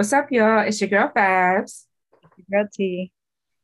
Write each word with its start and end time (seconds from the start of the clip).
What's 0.00 0.14
up, 0.14 0.32
y'all? 0.32 0.60
It's 0.60 0.80
your 0.80 0.88
girl 0.88 1.12
Fabs. 1.14 1.84
It's 2.22 2.48
your 2.48 2.62
girl 2.62 2.70
T. 2.72 3.12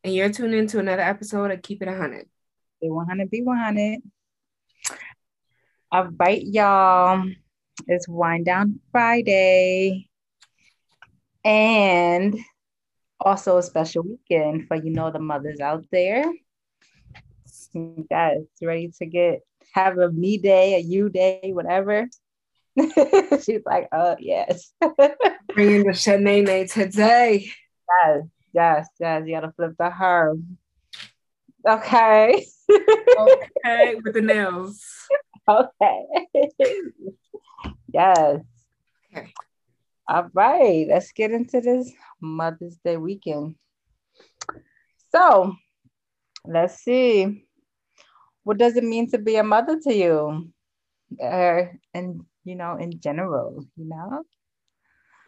And 0.04 0.14
you're 0.14 0.28
tuned 0.28 0.54
in 0.54 0.66
to 0.66 0.78
another 0.78 1.00
episode 1.00 1.50
of 1.50 1.62
Keep 1.62 1.80
It 1.80 1.88
100. 1.88 2.28
Be 2.78 2.90
100, 2.90 3.30
be 3.30 3.40
100. 3.40 4.02
All 5.90 6.08
right, 6.18 6.42
y'all. 6.44 7.24
It's 7.86 8.06
Wind 8.06 8.44
Down 8.44 8.80
Friday. 8.92 10.10
And 11.42 12.38
also 13.18 13.56
a 13.56 13.62
special 13.62 14.02
weekend 14.02 14.68
for, 14.68 14.76
you 14.76 14.90
know, 14.90 15.10
the 15.10 15.18
mothers 15.18 15.60
out 15.60 15.86
there. 15.90 16.30
Guys, 18.10 18.42
ready 18.60 18.92
to 18.98 19.06
get, 19.06 19.40
have 19.72 19.96
a 19.96 20.12
me 20.12 20.36
day, 20.36 20.74
a 20.74 20.80
you 20.80 21.08
day, 21.08 21.52
whatever. 21.54 22.06
She's 23.44 23.62
like, 23.64 23.88
oh, 23.92 24.16
yes. 24.18 24.72
Bringing 25.54 25.84
the 25.84 25.92
Shanae 25.92 26.70
today. 26.70 27.50
Yes, 28.04 28.22
yes, 28.52 28.88
yes. 29.00 29.22
You 29.26 29.34
gotta 29.34 29.52
flip 29.52 29.74
the 29.78 29.90
herb. 29.90 30.44
Okay. 31.66 32.46
okay, 32.70 33.94
with 34.02 34.14
the 34.14 34.22
nails. 34.22 34.84
Okay. 35.48 36.02
yes. 37.92 38.40
Okay. 39.14 39.32
All 40.08 40.28
right, 40.34 40.86
let's 40.88 41.12
get 41.12 41.30
into 41.30 41.60
this 41.60 41.92
Mother's 42.20 42.78
Day 42.84 42.96
weekend. 42.96 43.54
So, 45.12 45.54
let's 46.44 46.82
see. 46.82 47.44
What 48.42 48.58
does 48.58 48.76
it 48.76 48.82
mean 48.82 49.08
to 49.10 49.18
be 49.18 49.36
a 49.36 49.44
mother 49.44 49.78
to 49.84 49.94
you? 49.94 50.50
Uh, 51.22 51.62
and 51.94 52.24
you 52.46 52.54
know, 52.54 52.76
in 52.76 52.98
general, 53.00 53.66
you 53.76 53.88
know? 53.88 54.22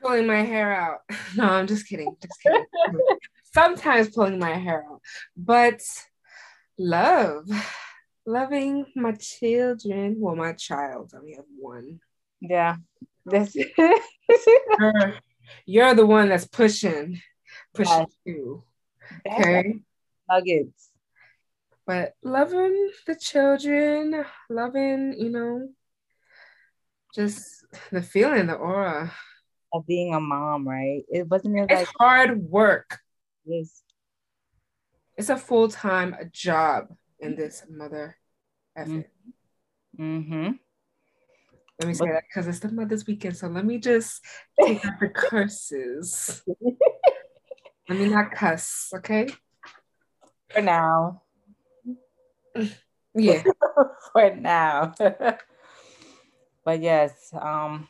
Pulling 0.01 0.27
my 0.27 0.43
hair 0.43 0.73
out. 0.73 1.01
No, 1.37 1.45
I'm 1.45 1.67
just 1.67 1.87
kidding. 1.87 2.17
Just 2.23 2.41
kidding. 2.41 2.65
Sometimes 3.53 4.11
pulling 4.11 4.39
my 4.39 4.55
hair 4.55 4.85
out, 4.91 5.01
but 5.37 5.81
love, 6.79 7.49
loving 8.25 8.87
my 8.95 9.13
children. 9.13 10.17
Well, 10.19 10.37
my 10.37 10.53
child. 10.53 11.13
I 11.15 11.19
only 11.19 11.35
have 11.35 11.45
one. 11.59 12.01
Yeah. 12.41 12.77
that's 13.27 13.55
you're, 13.79 15.15
you're 15.67 15.95
the 15.95 16.07
one 16.07 16.29
that's 16.29 16.47
pushing, 16.47 17.21
pushing 17.75 18.07
yes. 18.07 18.17
you. 18.25 18.63
Okay. 19.27 19.81
Nuggets. 20.31 20.91
But 21.87 22.13
loving 22.23 22.91
the 23.07 23.17
children, 23.17 24.25
loving, 24.51 25.15
you 25.19 25.31
know, 25.31 25.69
just 27.15 27.65
the 27.91 28.03
feeling, 28.03 28.47
the 28.47 28.55
aura 28.55 29.13
of 29.73 29.87
being 29.87 30.15
a 30.15 30.21
mom, 30.21 30.67
right? 30.67 31.03
It 31.09 31.29
wasn't 31.29 31.59
it 31.59 31.63
like 31.63 31.71
it's 31.71 31.93
hard 31.99 32.43
work. 32.43 32.99
Yes. 33.45 33.83
It's 35.17 35.31
a 35.31 35.37
full 35.37 35.69
time 35.69 36.15
job 36.33 36.95
in 37.19 37.35
this 37.35 37.65
mother 37.69 38.17
effort. 38.77 39.11
Mm-hmm. 39.99 40.53
Let 41.81 41.89
me 41.89 41.95
say 41.95 42.07
that 42.07 42.25
because 42.29 42.49
it's 42.49 42.59
the 42.59 42.73
Mother's 42.73 43.07
Weekend. 43.07 43.37
So 43.37 43.47
let 43.47 43.65
me 43.65 43.79
just 43.79 44.21
take 44.61 44.85
out 44.85 44.99
the 45.01 45.09
curses. 45.09 46.43
let 47.89 47.99
me 47.99 48.09
not 48.09 48.33
cuss, 48.33 48.91
okay? 48.97 49.29
For 50.51 50.63
now. 50.63 51.23
Yeah. 53.15 53.43
For 54.13 54.35
now. 54.35 54.95
but 56.69 56.83
yes, 56.83 57.33
um, 57.33 57.89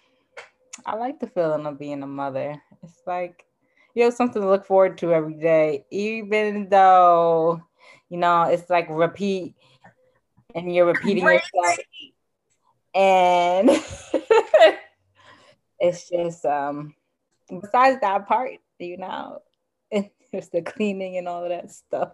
I 0.86 0.94
like 0.94 1.18
the 1.18 1.26
feeling 1.26 1.66
of 1.66 1.80
being 1.80 2.00
a 2.04 2.06
mother. 2.06 2.62
It's 2.84 3.02
like 3.08 3.44
you 3.92 4.04
have 4.04 4.14
something 4.14 4.40
to 4.40 4.48
look 4.48 4.66
forward 4.66 4.98
to 4.98 5.12
every 5.12 5.34
day, 5.34 5.84
even 5.90 6.68
though 6.68 7.60
you 8.08 8.18
know 8.18 8.42
it's 8.42 8.70
like 8.70 8.86
repeat 8.88 9.56
and 10.54 10.72
you're 10.72 10.86
repeating 10.86 11.24
yourself. 11.24 11.78
And 12.94 13.68
it's 15.80 16.08
just 16.08 16.46
um 16.46 16.94
besides 17.48 18.00
that 18.00 18.28
part, 18.28 18.52
you 18.78 18.98
know, 18.98 19.40
it's 19.90 20.50
the 20.50 20.62
cleaning 20.62 21.16
and 21.16 21.26
all 21.26 21.42
of 21.42 21.48
that 21.50 21.72
stuff. 21.72 22.12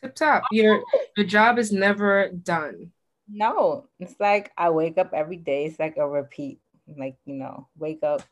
Tip 0.00 0.14
top. 0.14 0.44
Your 0.52 0.84
your 1.16 1.26
job 1.26 1.58
is 1.58 1.72
never 1.72 2.28
done. 2.28 2.92
No, 3.28 3.88
it's 3.98 4.14
like 4.20 4.52
I 4.56 4.70
wake 4.70 4.98
up 4.98 5.12
every 5.12 5.36
day. 5.36 5.66
It's 5.66 5.78
like 5.78 5.96
a 5.96 6.08
repeat. 6.08 6.60
Like, 6.96 7.16
you 7.24 7.34
know, 7.34 7.68
wake 7.76 8.02
up, 8.04 8.22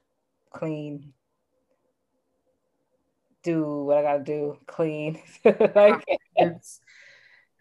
clean, 0.51 1.13
do 3.43 3.85
what 3.85 3.99
I 3.99 4.03
gotta 4.03 4.25
do, 4.25 4.59
clean. 4.67 5.21
like, 5.75 6.05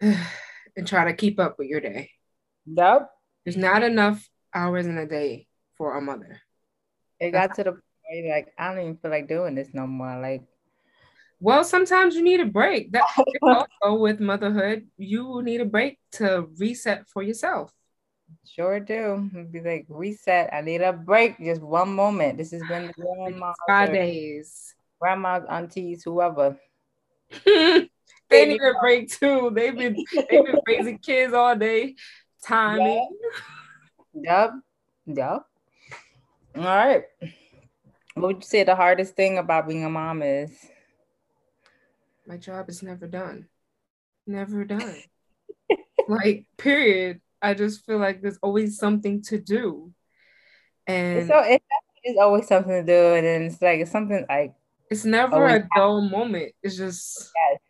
and 0.00 0.86
try 0.86 1.04
to 1.04 1.14
keep 1.14 1.38
up 1.40 1.58
with 1.58 1.68
your 1.68 1.80
day. 1.80 2.10
Yep. 2.66 3.10
There's 3.44 3.56
not 3.56 3.82
enough 3.82 4.28
hours 4.54 4.86
in 4.86 4.96
a 4.98 5.06
day 5.06 5.46
for 5.76 5.96
a 5.96 6.00
mother. 6.00 6.40
It 7.20 7.30
got 7.30 7.54
to 7.56 7.64
the 7.64 7.72
point 7.72 8.28
like 8.28 8.52
I 8.58 8.68
don't 8.68 8.80
even 8.82 8.96
feel 8.96 9.10
like 9.10 9.28
doing 9.28 9.54
this 9.54 9.68
no 9.72 9.86
more. 9.86 10.20
Like 10.20 10.44
well, 11.40 11.64
sometimes 11.64 12.14
you 12.14 12.22
need 12.22 12.40
a 12.40 12.46
break. 12.46 12.92
That 12.92 13.04
also 13.42 13.98
with 13.98 14.20
motherhood, 14.20 14.86
you 14.96 15.42
need 15.42 15.60
a 15.60 15.66
break 15.66 15.98
to 16.12 16.48
reset 16.58 17.08
for 17.08 17.22
yourself. 17.22 17.72
Sure 18.46 18.80
do. 18.80 19.30
It'd 19.32 19.52
be 19.52 19.60
like 19.60 19.86
reset. 19.88 20.52
I 20.52 20.60
need 20.60 20.80
a 20.80 20.92
break. 20.92 21.38
Just 21.38 21.62
one 21.62 21.94
moment. 21.94 22.38
This 22.38 22.52
has 22.52 22.62
been 22.62 22.88
the 22.88 22.92
grandma. 23.26 23.52
Five 23.66 23.92
days. 23.92 24.74
Grandmas, 25.00 25.44
aunties, 25.48 26.02
whoever. 26.04 26.58
they 27.44 27.88
need 28.30 28.60
a 28.60 28.74
break 28.80 29.10
too. 29.10 29.50
They've 29.52 29.76
been 29.76 29.96
they've 30.12 30.44
been 30.44 30.60
raising 30.66 30.98
kids 30.98 31.32
all 31.34 31.56
day. 31.56 31.96
Timing. 32.42 33.16
Yep. 34.14 34.52
Yep. 35.06 35.46
All 36.56 36.62
right. 36.62 37.04
What 38.14 38.26
would 38.28 38.36
you 38.36 38.42
say 38.42 38.62
the 38.62 38.76
hardest 38.76 39.16
thing 39.16 39.38
about 39.38 39.66
being 39.66 39.84
a 39.84 39.90
mom 39.90 40.22
is? 40.22 40.50
My 42.26 42.36
job 42.36 42.68
is 42.68 42.82
never 42.82 43.06
done. 43.06 43.48
Never 44.26 44.64
done. 44.64 44.96
like, 46.08 46.46
period. 46.56 47.20
I 47.42 47.54
just 47.54 47.84
feel 47.84 47.98
like 47.98 48.22
there's 48.22 48.38
always 48.42 48.78
something 48.78 49.22
to 49.24 49.38
do. 49.38 49.92
And 50.86 51.28
so 51.28 51.40
it 51.40 51.62
is 52.04 52.16
always 52.18 52.46
something 52.46 52.72
to 52.72 52.82
do. 52.82 53.14
And 53.14 53.26
then 53.26 53.42
it's 53.42 53.60
like 53.60 53.80
it's 53.80 53.90
something 53.90 54.24
like 54.28 54.54
it's 54.90 55.04
never 55.04 55.46
a 55.46 55.68
dull 55.74 56.00
moment. 56.00 56.52
It's 56.62 56.76
just 56.76 57.30
yes. 57.34 57.60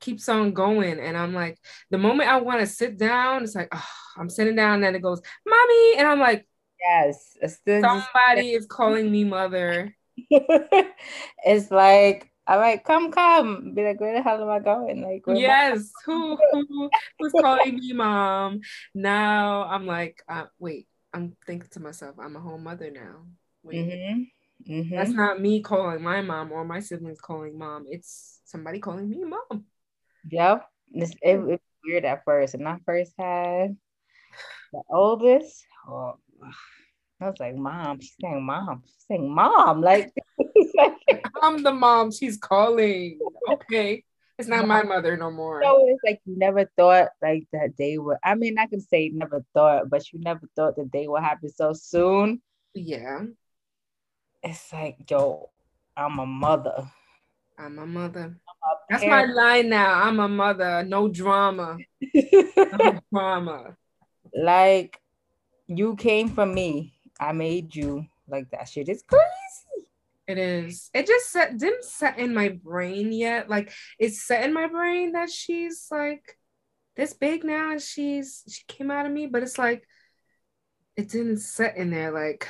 keeps 0.00 0.28
on 0.28 0.52
going. 0.52 1.00
And 1.00 1.16
I'm 1.16 1.34
like, 1.34 1.58
the 1.90 1.98
moment 1.98 2.30
I 2.30 2.40
want 2.40 2.60
to 2.60 2.66
sit 2.66 2.98
down, 2.98 3.44
it's 3.44 3.54
like, 3.54 3.68
oh, 3.72 3.88
I'm 4.16 4.30
sitting 4.30 4.56
down, 4.56 4.74
and 4.74 4.84
then 4.84 4.94
it 4.94 5.02
goes, 5.02 5.20
Mommy. 5.46 5.96
And 5.96 6.06
I'm 6.06 6.20
like, 6.20 6.46
Yes. 6.84 7.36
Somebody 7.66 8.50
is 8.52 8.66
calling 8.66 9.10
me 9.10 9.24
mother. 9.24 9.96
it's 10.30 11.70
like 11.70 12.30
I'm 12.46 12.60
like, 12.60 12.84
come, 12.84 13.10
come. 13.10 13.72
Be 13.74 13.84
like, 13.84 14.00
where 14.00 14.14
the 14.14 14.22
hell 14.22 14.42
am 14.42 14.50
I 14.50 14.58
going? 14.58 15.02
Like, 15.02 15.22
yes, 15.38 15.90
who, 16.04 16.38
who 16.52 16.90
who's 17.18 17.32
calling 17.32 17.78
me 17.78 17.92
mom? 17.92 18.60
Now 18.94 19.64
I'm 19.64 19.86
like, 19.86 20.22
uh, 20.28 20.44
wait, 20.58 20.86
I'm 21.12 21.36
thinking 21.46 21.68
to 21.72 21.80
myself, 21.80 22.16
I'm 22.18 22.36
a 22.36 22.40
home 22.40 22.64
mother 22.64 22.90
now. 22.90 23.24
Wait, 23.62 23.76
mm-hmm. 23.76 24.72
Mm-hmm. 24.72 24.94
That's 24.94 25.10
not 25.10 25.40
me 25.40 25.60
calling 25.60 26.02
my 26.02 26.20
mom 26.22 26.52
or 26.52 26.64
my 26.64 26.80
siblings 26.80 27.20
calling 27.20 27.58
mom. 27.58 27.84
It's 27.88 28.40
somebody 28.44 28.78
calling 28.78 29.08
me 29.08 29.24
mom. 29.24 29.64
Yep. 30.30 30.66
It's, 30.92 31.12
it, 31.22 31.36
it 31.36 31.40
was 31.40 31.58
weird 31.84 32.04
at 32.04 32.24
first. 32.24 32.54
And 32.54 32.66
I 32.68 32.78
first 32.86 33.12
had 33.18 33.76
the 34.72 34.82
oldest, 34.90 35.64
oh, 35.88 36.14
I 37.20 37.26
was 37.28 37.40
like, 37.40 37.56
Mom, 37.56 38.00
she's 38.00 38.14
saying 38.20 38.44
mom. 38.44 38.82
She's 38.86 39.04
saying 39.08 39.34
mom. 39.34 39.80
Like, 39.80 40.12
I'm 41.42 41.62
the 41.62 41.72
mom 41.72 42.10
she's 42.12 42.36
calling. 42.36 43.18
Okay. 43.48 44.04
It's 44.38 44.48
not 44.48 44.66
my 44.66 44.82
mother 44.82 45.16
no 45.16 45.30
more. 45.30 45.62
So 45.62 45.86
it's 45.88 46.02
like 46.04 46.20
you 46.26 46.36
never 46.36 46.68
thought 46.76 47.10
like 47.22 47.46
that 47.52 47.76
day 47.76 47.98
would 47.98 48.16
I 48.24 48.34
mean 48.34 48.58
I 48.58 48.66
can 48.66 48.80
say 48.80 49.10
never 49.14 49.44
thought, 49.54 49.88
but 49.88 50.12
you 50.12 50.20
never 50.20 50.48
thought 50.56 50.76
the 50.76 50.84
day 50.86 51.06
would 51.06 51.22
happen 51.22 51.48
so 51.50 51.72
soon. 51.72 52.42
Yeah. 52.74 53.22
It's 54.42 54.72
like, 54.72 54.96
yo, 55.08 55.50
I'm 55.96 56.18
a 56.18 56.26
mother. 56.26 56.90
I'm 57.56 57.78
a 57.78 57.86
mother. 57.86 58.24
I'm 58.24 58.30
a 58.30 58.76
That's 58.90 59.06
my 59.06 59.24
line 59.24 59.68
now. 59.68 60.02
I'm 60.02 60.18
a 60.18 60.28
mother. 60.28 60.82
No 60.82 61.08
drama. 61.08 61.78
no 62.14 63.00
drama. 63.12 63.76
Like 64.34 65.00
you 65.68 65.94
came 65.96 66.28
from 66.28 66.52
me. 66.52 66.94
I 67.20 67.32
made 67.32 67.74
you. 67.74 68.06
Like 68.26 68.50
that 68.50 68.68
shit 68.68 68.88
is 68.88 69.02
crazy. 69.06 69.24
It 70.26 70.38
is. 70.38 70.90
It 70.94 71.06
just 71.06 71.30
set, 71.30 71.58
didn't 71.58 71.84
set 71.84 72.18
in 72.18 72.34
my 72.34 72.48
brain 72.48 73.12
yet. 73.12 73.50
Like 73.50 73.72
it's 73.98 74.22
set 74.22 74.44
in 74.44 74.54
my 74.54 74.66
brain 74.66 75.12
that 75.12 75.30
she's 75.30 75.86
like 75.90 76.38
this 76.96 77.12
big 77.12 77.44
now 77.44 77.72
and 77.72 77.82
she's 77.82 78.42
she 78.48 78.62
came 78.66 78.90
out 78.90 79.06
of 79.06 79.12
me, 79.12 79.26
but 79.26 79.42
it's 79.42 79.58
like 79.58 79.86
it 80.96 81.10
didn't 81.10 81.38
set 81.38 81.76
in 81.76 81.90
there. 81.90 82.10
Like 82.10 82.48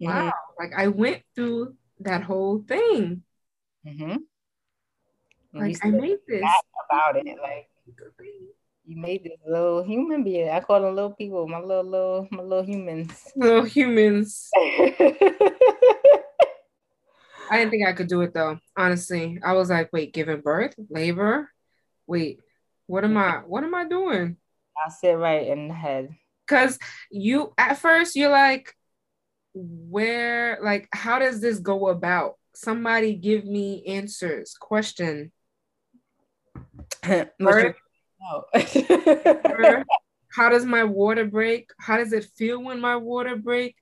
wow, 0.00 0.26
mm-hmm. 0.26 0.62
like 0.62 0.72
I 0.76 0.88
went 0.88 1.22
through 1.34 1.74
that 2.00 2.22
whole 2.22 2.62
thing. 2.68 3.22
Mm-hmm. 3.86 4.16
Like 5.54 5.76
I 5.82 5.90
made 5.90 6.18
this 6.28 6.42
about 6.90 7.16
it. 7.16 7.26
Like 7.40 7.68
you 8.84 8.96
made 9.00 9.24
this 9.24 9.38
little 9.46 9.82
human 9.82 10.24
being. 10.24 10.50
I 10.50 10.60
call 10.60 10.82
them 10.82 10.94
little 10.94 11.12
people, 11.12 11.48
my 11.48 11.60
little 11.60 11.84
little 11.84 12.28
my 12.30 12.42
little 12.42 12.64
humans. 12.64 13.32
Little 13.36 13.64
humans. 13.64 14.50
I 17.52 17.58
didn't 17.58 17.70
think 17.70 17.86
I 17.86 17.92
could 17.92 18.08
do 18.08 18.22
it 18.22 18.32
though. 18.32 18.58
Honestly, 18.78 19.38
I 19.44 19.52
was 19.52 19.68
like, 19.68 19.92
wait, 19.92 20.14
giving 20.14 20.40
birth, 20.40 20.74
labor. 20.88 21.50
Wait, 22.06 22.38
what 22.86 23.04
am 23.04 23.18
I? 23.18 23.42
What 23.46 23.62
am 23.62 23.74
I 23.74 23.86
doing? 23.86 24.38
I 24.74 24.88
sit 24.88 25.12
right 25.12 25.48
in 25.48 25.68
the 25.68 25.74
head. 25.74 26.16
Cause 26.48 26.78
you 27.10 27.52
at 27.58 27.76
first 27.76 28.16
you're 28.16 28.30
like, 28.30 28.74
where, 29.52 30.60
like, 30.62 30.88
how 30.94 31.18
does 31.18 31.42
this 31.42 31.58
go 31.58 31.88
about? 31.88 32.36
Somebody 32.54 33.16
give 33.16 33.44
me 33.44 33.84
answers. 33.86 34.56
Question. 34.58 35.30
birth, 38.64 39.86
how 40.34 40.48
does 40.48 40.64
my 40.64 40.84
water 40.84 41.26
break? 41.26 41.68
How 41.78 41.98
does 41.98 42.14
it 42.14 42.24
feel 42.34 42.62
when 42.62 42.80
my 42.80 42.96
water 42.96 43.36
break? 43.36 43.76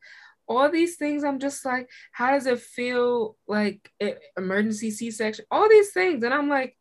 All 0.50 0.70
these 0.70 0.96
things 0.96 1.22
i'm 1.22 1.38
just 1.38 1.64
like 1.64 1.88
how 2.10 2.32
does 2.32 2.46
it 2.46 2.58
feel 2.58 3.36
like 3.46 3.90
emergency 4.36 4.90
c-section 4.90 5.44
all 5.50 5.68
these 5.68 5.92
things 5.92 6.24
and 6.24 6.34
i'm 6.34 6.48
like 6.48 6.76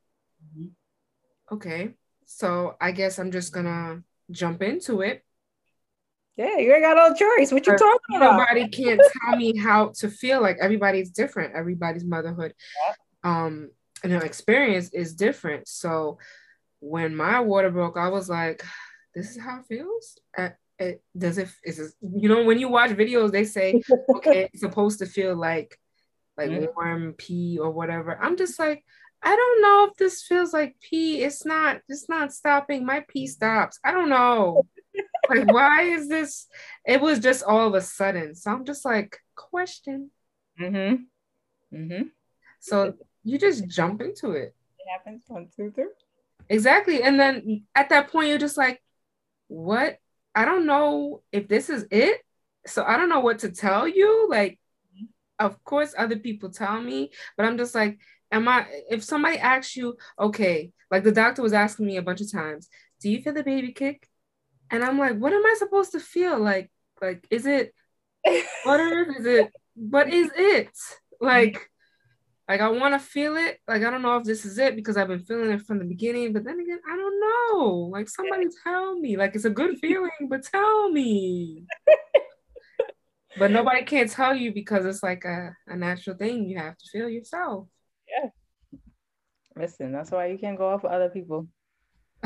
okay 1.51 1.92
so 2.25 2.75
i 2.81 2.92
guess 2.92 3.19
i'm 3.19 3.31
just 3.31 3.54
gonna 3.54 4.04
jump 4.31 4.62
into 4.62 5.01
it. 5.01 5.24
Yeah 6.36 6.57
you 6.57 6.74
ain't 6.74 6.83
got 6.83 6.95
no 6.95 7.13
choice. 7.16 7.51
What 7.51 7.66
you 7.66 7.77
talking 7.77 8.16
about? 8.16 8.38
nobody 8.38 8.68
can't 8.69 9.01
tell 9.21 9.36
me 9.36 9.57
how 9.57 9.92
to 9.98 10.10
feel 10.10 10.42
like 10.42 10.57
everybody's 10.62 11.10
different 11.10 11.56
everybody's 11.56 12.06
motherhood 12.06 12.54
um 13.24 13.69
and 14.04 14.12
their 14.12 14.24
experience 14.24 14.89
is 14.94 15.13
different. 15.13 15.68
So 15.68 16.18
when 16.80 17.16
my 17.16 17.42
water 17.42 17.69
broke 17.69 17.98
i 17.98 18.07
was 18.07 18.30
like 18.30 18.63
this 19.13 19.31
is 19.31 19.42
how 19.42 19.60
it 19.60 19.66
feels 19.66 20.18
it 20.80 21.04
does 21.18 21.38
it 21.38 21.50
is 21.64 21.80
it, 21.80 21.94
you 22.02 22.30
know 22.30 22.44
when 22.44 22.58
you 22.60 22.70
watch 22.70 22.92
videos 22.92 23.31
they 23.31 23.44
say 23.44 23.81
okay 24.16 24.50
it's 24.54 24.62
supposed 24.62 25.00
to 25.00 25.06
feel 25.06 25.36
like 25.36 25.78
like 26.40 26.52
mm-hmm. 26.52 26.66
warm 26.76 27.14
pee 27.14 27.60
or 27.60 27.70
whatever. 27.70 28.18
I'm 28.20 28.38
just 28.38 28.58
like 28.58 28.84
i 29.22 29.36
don't 29.36 29.62
know 29.62 29.90
if 29.92 29.98
this 29.98 30.24
feels 30.24 30.54
like 30.54 30.78
pee. 30.81 31.22
It's 31.22 31.46
not 31.46 31.81
it's 31.90 32.08
not 32.08 32.34
stopping. 32.34 32.86
My 32.86 33.04
pee 33.10 33.28
stops. 33.28 33.78
I 33.84 33.92
don't 33.92 34.10
know. 34.10 34.66
Like 35.30 35.52
why 35.54 35.81
is 35.84 36.08
this? 36.08 36.48
It 36.86 37.02
was 37.02 37.20
just 37.20 37.44
all 37.44 37.68
of 37.68 37.74
a 37.76 37.81
sudden. 37.81 38.36
So 38.36 38.52
i'm 38.52 38.66
just 38.66 38.86
like 38.86 39.18
question. 39.36 40.12
Mm-hmm. 40.60 41.76
Mm-hmm. 41.76 42.04
So 42.62 42.94
you 43.24 43.38
just 43.38 43.68
jump 43.68 44.02
into 44.02 44.31
it. 44.31 44.56
It 44.80 44.90
happens 44.90 45.24
one 45.28 45.50
two 45.54 45.72
three. 45.72 45.92
Exactly. 46.48 47.04
And 47.04 47.20
then 47.20 47.66
at 47.76 47.90
that 47.90 48.12
point 48.12 48.30
you're 48.30 48.38
just 48.38 48.58
like 48.58 48.81
what 49.48 49.98
I 50.40 50.46
don't 50.46 50.66
know 50.66 51.22
if 51.34 51.50
this 51.50 51.70
is 51.70 51.86
it. 51.92 52.22
So 52.66 52.86
I 52.86 52.96
don't 52.96 53.10
know 53.10 53.20
what 53.20 53.40
to 53.40 53.52
tell 53.52 53.86
you. 53.86 54.30
Like, 54.30 54.58
of 55.38 55.62
course, 55.66 55.94
other 55.98 56.16
people 56.16 56.50
tell 56.50 56.80
me, 56.80 57.12
but 57.36 57.46
I'm 57.46 57.58
just 57.58 57.76
like, 57.76 58.00
am 58.32 58.48
I, 58.48 58.66
if 58.90 59.04
somebody 59.04 59.38
asks 59.38 59.76
you, 59.76 59.98
okay, 60.18 60.72
like 60.90 61.04
the 61.04 61.12
doctor 61.12 61.42
was 61.42 61.52
asking 61.52 61.88
me 61.88 61.98
a 61.98 62.02
bunch 62.02 62.22
of 62.22 62.32
times, 62.32 62.70
do 63.02 63.10
you 63.10 63.22
feel 63.22 63.34
the 63.34 63.44
baby 63.44 63.74
kick? 63.74 64.08
And 64.72 64.82
I'm 64.82 64.98
like, 64.98 65.18
what 65.18 65.34
am 65.34 65.46
I 65.46 65.56
supposed 65.58 65.92
to 65.92 66.00
feel? 66.00 66.40
Like, 66.40 66.72
like, 67.02 67.28
is 67.30 67.46
it 67.46 67.74
butter? 68.64 69.14
is 69.20 69.26
it, 69.26 69.52
what 69.76 70.08
is 70.08 70.32
it? 70.38 70.72
Like, 71.20 71.70
like 72.50 72.62
I 72.62 72.68
want 72.69 72.96
to 72.96 73.00
feel 73.00 73.38
it. 73.38 73.60
Like 73.68 73.84
I 73.84 73.92
don't 73.92 74.01
know 74.01 74.18
if 74.18 74.24
this 74.24 74.44
is 74.44 74.57
it 74.57 74.75
because 74.75 74.98
I've 74.98 75.07
been 75.07 75.24
feeling 75.24 75.51
it 75.51 75.62
from 75.62 75.78
the 75.78 75.86
beginning, 75.86 76.34
but 76.34 76.44
then 76.44 76.60
again, 76.60 76.80
I 76.92 76.96
don't 76.96 77.19
know. 77.19 77.90
Like 77.92 78.10
somebody 78.10 78.48
tell 78.63 78.96
me. 78.96 79.18
Like 79.18 79.36
it's 79.36 79.46
a 79.46 79.51
good 79.51 79.78
feeling, 79.78 80.10
but 80.28 80.44
tell 80.44 80.90
me. 80.90 81.66
but 83.38 83.51
nobody 83.51 83.84
can't 83.84 84.10
tell 84.10 84.36
you 84.36 84.51
because 84.51 84.84
it's 84.88 85.04
like 85.04 85.25
a, 85.25 85.56
a 85.68 85.75
natural 85.75 86.18
thing 86.18 86.50
you 86.50 86.57
have 86.57 86.75
to 86.75 86.86
feel 86.92 87.07
yourself. 87.07 87.68
Yeah. 88.07 88.30
Listen, 89.56 89.92
that's 89.92 90.10
why 90.10 90.28
you 90.28 90.40
can't 90.40 90.57
go 90.57 90.69
off 90.69 90.81
with 90.81 90.92
other 90.92 91.10
people. 91.10 91.48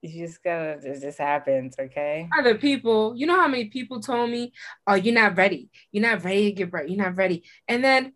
you 0.00 0.26
just 0.26 0.42
gotta 0.42 0.78
it 0.82 1.02
just 1.02 1.18
happens, 1.18 1.76
okay? 1.78 2.26
Other 2.38 2.54
people, 2.54 3.14
you 3.14 3.26
know 3.26 3.36
how 3.36 3.48
many 3.48 3.66
people 3.66 4.00
told 4.00 4.30
me, 4.30 4.54
Oh, 4.86 4.94
you're 4.94 5.12
not 5.12 5.36
ready. 5.36 5.68
You're 5.92 6.08
not 6.10 6.24
ready 6.24 6.46
to 6.46 6.52
get 6.52 6.72
ready. 6.72 6.94
You're 6.94 7.04
not 7.04 7.16
ready. 7.16 7.44
And 7.68 7.84
then 7.84 8.14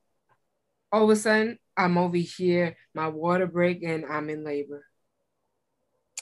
all 0.93 1.05
of 1.05 1.11
a 1.11 1.17
sudden 1.17 1.59
I'm 1.77 1.97
over 1.97 2.17
here, 2.17 2.77
my 2.95 3.09
water 3.09 3.47
break, 3.47 3.83
and 3.83 4.05
I'm 4.05 4.29
in 4.29 4.45
labor. 4.45 4.85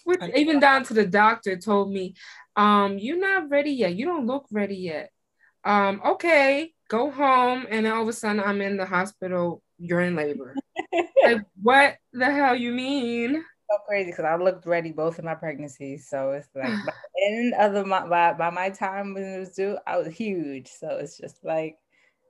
Which 0.05 0.21
even 0.35 0.61
down 0.61 0.85
to 0.85 0.95
the 0.95 1.07
doctor 1.07 1.57
told 1.57 1.93
me, 1.93 2.15
um, 2.57 2.99
you're 2.99 3.19
not 3.19 3.51
ready 3.51 3.73
yet. 3.73 3.95
You 3.95 4.07
don't 4.07 4.27
look 4.27 4.47
ready 4.51 4.77
yet. 4.77 5.11
Um, 5.65 6.01
okay, 6.05 6.73
go 6.89 7.11
home. 7.11 7.67
And 7.69 7.85
then 7.85 7.93
all 7.93 8.03
of 8.03 8.09
a 8.09 8.13
sudden 8.13 8.41
I'm 8.41 8.63
in 8.63 8.77
the 8.77 8.87
hospital, 8.87 9.63
you're 9.79 10.01
in 10.01 10.17
labor. 10.17 10.55
like, 11.23 11.43
what 11.61 11.97
the 12.13 12.31
hell 12.31 12.57
you 12.57 12.73
mean? 12.73 13.45
So 13.71 13.79
crazy 13.87 14.11
because 14.11 14.25
I 14.25 14.37
looked 14.37 14.67
ready 14.67 14.91
both 14.91 15.19
of 15.19 15.25
my 15.25 15.35
pregnancies. 15.35 16.09
So 16.09 16.33
it's 16.33 16.49
like 16.55 16.87
by 16.87 16.93
the 17.15 17.27
end 17.27 17.55
of 17.55 17.75
the 17.75 17.85
by, 17.85 18.33
by 18.33 18.51
my 18.51 18.71
time 18.71 19.15
when 19.15 19.23
it 19.23 19.39
was 19.39 19.51
due, 19.51 19.77
I 19.87 19.99
was 19.99 20.09
huge. 20.09 20.69
So 20.69 20.89
it's 20.97 21.19
just 21.19 21.45
like 21.45 21.77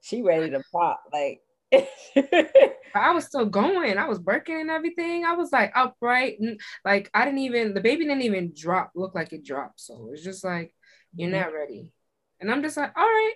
she 0.02 0.22
ready 0.22 0.50
to 0.50 0.62
pop. 0.72 1.02
Like 1.12 1.40
I 2.94 3.12
was 3.12 3.26
still 3.26 3.46
going. 3.46 3.98
I 3.98 4.08
was 4.08 4.20
working 4.20 4.60
and 4.60 4.70
everything. 4.70 5.24
I 5.24 5.34
was 5.34 5.52
like 5.52 5.72
upright 5.74 6.40
and 6.40 6.60
like 6.84 7.10
I 7.14 7.24
didn't 7.24 7.40
even 7.40 7.74
the 7.74 7.80
baby 7.80 8.04
didn't 8.04 8.22
even 8.22 8.52
drop, 8.54 8.92
look 8.94 9.14
like 9.14 9.32
it 9.32 9.44
dropped. 9.44 9.80
So 9.80 10.10
it's 10.12 10.24
just 10.24 10.44
like 10.44 10.74
you're 11.14 11.30
mm-hmm. 11.30 11.40
not 11.40 11.52
ready. 11.52 11.92
And 12.40 12.50
I'm 12.50 12.62
just 12.62 12.76
like, 12.76 12.92
all 12.96 13.04
right, 13.04 13.34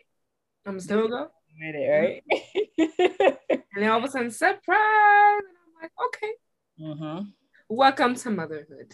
I'm 0.67 0.81
still 0.81 1.09
go. 1.09 1.29
Made 1.59 1.75
it, 1.77 1.89
right? 1.89 3.39
and 3.51 3.63
then 3.77 3.91
all 3.91 3.99
of 3.99 4.05
a 4.05 4.11
sudden, 4.11 4.31
surprise. 4.31 4.61
And 4.69 5.57
I'm 5.57 5.83
like, 5.83 5.93
okay. 6.07 6.33
Mm-hmm. 6.81 7.29
Welcome 7.69 8.15
to 8.17 8.31
motherhood. 8.31 8.93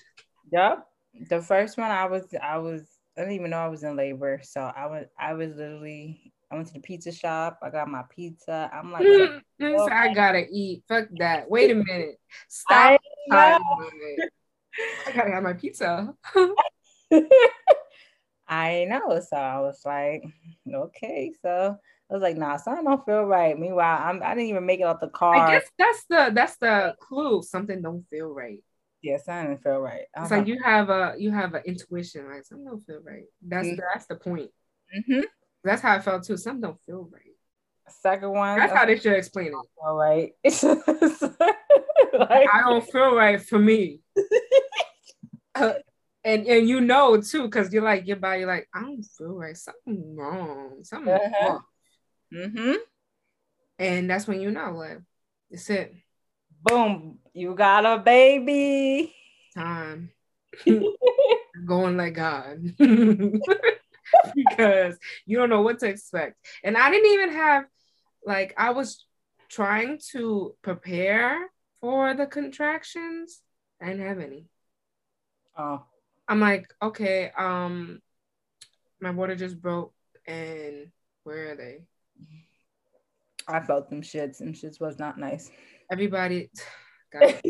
Yep. 0.53 0.87
The 1.29 1.41
first 1.41 1.79
one 1.79 1.91
I 1.91 2.07
was 2.07 2.25
I 2.43 2.59
was 2.59 2.83
I 3.17 3.23
didn't 3.23 3.35
even 3.35 3.51
know 3.51 3.59
I 3.59 3.69
was 3.69 3.83
in 3.83 3.97
labor. 3.97 4.41
So 4.43 4.61
I 4.61 4.87
was 4.87 5.07
I 5.19 5.35
was 5.35 5.57
literally 5.57 6.33
I 6.51 6.57
went 6.57 6.67
to 6.69 6.75
the 6.75 6.81
pizza 6.81 7.13
shop. 7.13 7.61
I 7.63 7.71
got 7.71 7.89
my 7.89 8.03
pizza. 8.11 8.71
I'm 8.73 8.91
like, 8.91 9.03
mm, 9.07 9.41
oh, 9.63 9.89
I 9.89 10.13
gotta 10.13 10.47
eat. 10.51 10.83
Fuck 10.89 11.09
that. 11.19 11.49
Wait 11.49 11.71
a 11.71 11.75
minute. 11.75 12.19
Stop. 12.49 13.01
I, 13.31 13.59
I 15.07 15.13
gotta 15.13 15.31
have 15.31 15.43
my 15.43 15.53
pizza. 15.53 16.15
I 18.49 18.85
know. 18.89 19.21
So 19.21 19.37
I 19.37 19.61
was 19.61 19.81
like, 19.85 20.25
okay. 20.73 21.33
So 21.41 21.77
I 22.11 22.15
was 22.15 22.23
like, 22.23 22.37
nah, 22.37 22.57
something 22.57 22.85
don't 22.85 23.05
feel 23.07 23.23
right. 23.23 23.57
Meanwhile, 23.57 24.01
I'm 24.03 24.21
I 24.23 24.35
didn't 24.35 24.51
even 24.51 24.67
make 24.67 24.81
it 24.81 24.85
out 24.85 25.01
the 25.01 25.09
car. 25.09 25.37
I 25.37 25.53
guess 25.53 25.71
that's 25.79 26.05
the 26.09 26.33
that's 26.35 26.57
the 26.57 26.97
clue. 27.01 27.43
Something 27.43 27.81
don't 27.81 28.05
feel 28.11 28.35
right. 28.35 28.59
Yeah, 29.03 29.19
something 29.19 29.53
don't 29.53 29.63
feel 29.63 29.79
right. 29.79 30.07
It's 30.17 30.33
like 30.33 30.49
you 30.49 30.61
have 30.65 30.91
a 30.91 31.15
you 31.17 31.31
have 31.31 31.55
an 31.55 31.63
intuition, 31.65 32.29
like 32.29 32.45
something 32.45 32.67
don't 32.67 32.85
feel 32.85 33.01
right. 33.05 33.25
That's 33.41 33.69
mm-hmm. 33.69 33.81
that's 33.93 34.07
the 34.07 34.17
point. 34.17 34.51
Mm-hmm. 34.97 35.21
That's 35.65 35.83
how 35.83 35.95
I 35.95 36.01
felt 36.01 36.25
too. 36.25 36.37
Some 36.37 36.61
don't 36.61 36.79
feel 36.87 37.09
right. 37.13 37.23
Second 38.01 38.31
one. 38.31 38.59
That's 38.59 38.73
how 38.73 38.87
they 38.87 38.99
should 38.99 39.15
explain 39.15 39.49
it. 39.49 39.55
All 39.83 39.97
right. 39.97 40.33
like, 40.45 42.49
I 42.53 42.63
don't 42.65 42.89
feel 42.89 43.15
right 43.15 43.41
for 43.41 43.59
me. 43.59 44.01
uh, 45.55 45.75
and 46.23 46.47
and 46.47 46.69
you 46.69 46.81
know 46.81 47.21
too, 47.21 47.45
because 47.45 47.73
you're 47.73 47.83
like 47.83 48.07
your 48.07 48.17
body, 48.17 48.45
like 48.45 48.69
I 48.75 48.83
don't 48.83 49.03
feel 49.03 49.35
right. 49.35 49.57
Something 49.57 50.17
wrong. 50.17 50.81
Something 50.83 51.15
uh-huh. 51.15 51.49
wrong. 51.49 51.63
Mm-hmm. 52.33 52.75
And 53.79 54.11
that's 54.11 54.29
when 54.29 54.41
you 54.41 54.51
know, 54.51 54.73
like, 54.73 55.01
it's 55.51 55.69
it. 55.71 55.95
Boom! 56.63 57.19
You 57.33 57.55
got 57.55 57.87
a 57.87 57.99
baby. 57.99 59.15
Time. 59.55 60.11
Going 61.67 61.97
like 61.97 62.15
God. 62.15 62.61
because 64.35 64.99
you 65.27 65.37
don't 65.39 65.51
know 65.51 65.63
what 65.63 65.79
to 65.81 65.89
expect. 65.89 66.37
And 66.65 66.77
I 66.77 66.91
didn't 66.91 67.13
even 67.13 67.33
have, 67.33 67.65
like, 68.25 68.55
I 68.57 68.71
was 68.71 69.05
trying 69.49 70.01
to 70.13 70.55
prepare 70.63 71.51
for 71.81 72.15
the 72.15 72.27
contractions. 72.27 73.41
I 73.81 73.87
didn't 73.87 74.07
have 74.07 74.19
any. 74.19 74.47
Oh. 75.57 75.85
I'm 76.29 76.41
like, 76.41 76.73
okay, 76.81 77.33
um, 77.37 78.01
my 79.01 79.11
water 79.11 79.35
just 79.35 79.61
broke, 79.61 79.93
and 80.27 80.93
where 81.25 81.53
are 81.53 81.57
they? 81.57 81.81
I 83.49 83.59
felt 83.61 83.91
them 83.91 84.03
shits. 84.03 84.39
Them 84.39 84.53
shits 84.53 84.81
was 84.81 84.97
not 84.97 85.19
nice. 85.19 85.51
Everybody, 85.91 86.51
but 87.13 87.43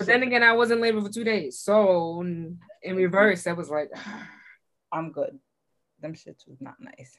then 0.00 0.24
again, 0.24 0.42
I 0.42 0.54
wasn't 0.54 0.80
labor 0.80 1.00
for 1.00 1.10
two 1.10 1.22
days, 1.22 1.60
so 1.60 2.20
in 2.20 2.96
reverse, 2.96 3.46
I 3.46 3.52
was 3.52 3.70
like. 3.70 3.90
I'm 4.92 5.12
good. 5.12 5.38
Them 6.00 6.14
shits 6.14 6.48
was 6.48 6.60
not 6.60 6.74
nice. 6.80 7.16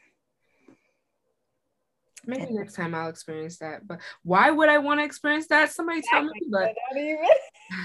maybe 2.25 2.53
next 2.53 2.75
time 2.75 2.93
I'll 2.93 3.09
experience 3.09 3.57
that. 3.59 3.87
But 3.87 3.99
why 4.23 4.51
would 4.51 4.69
I 4.69 4.77
want 4.79 4.99
to 4.99 5.05
experience 5.05 5.47
that? 5.47 5.71
Somebody 5.71 6.01
tell 6.09 6.23
me. 6.23 6.31
But 6.49 6.73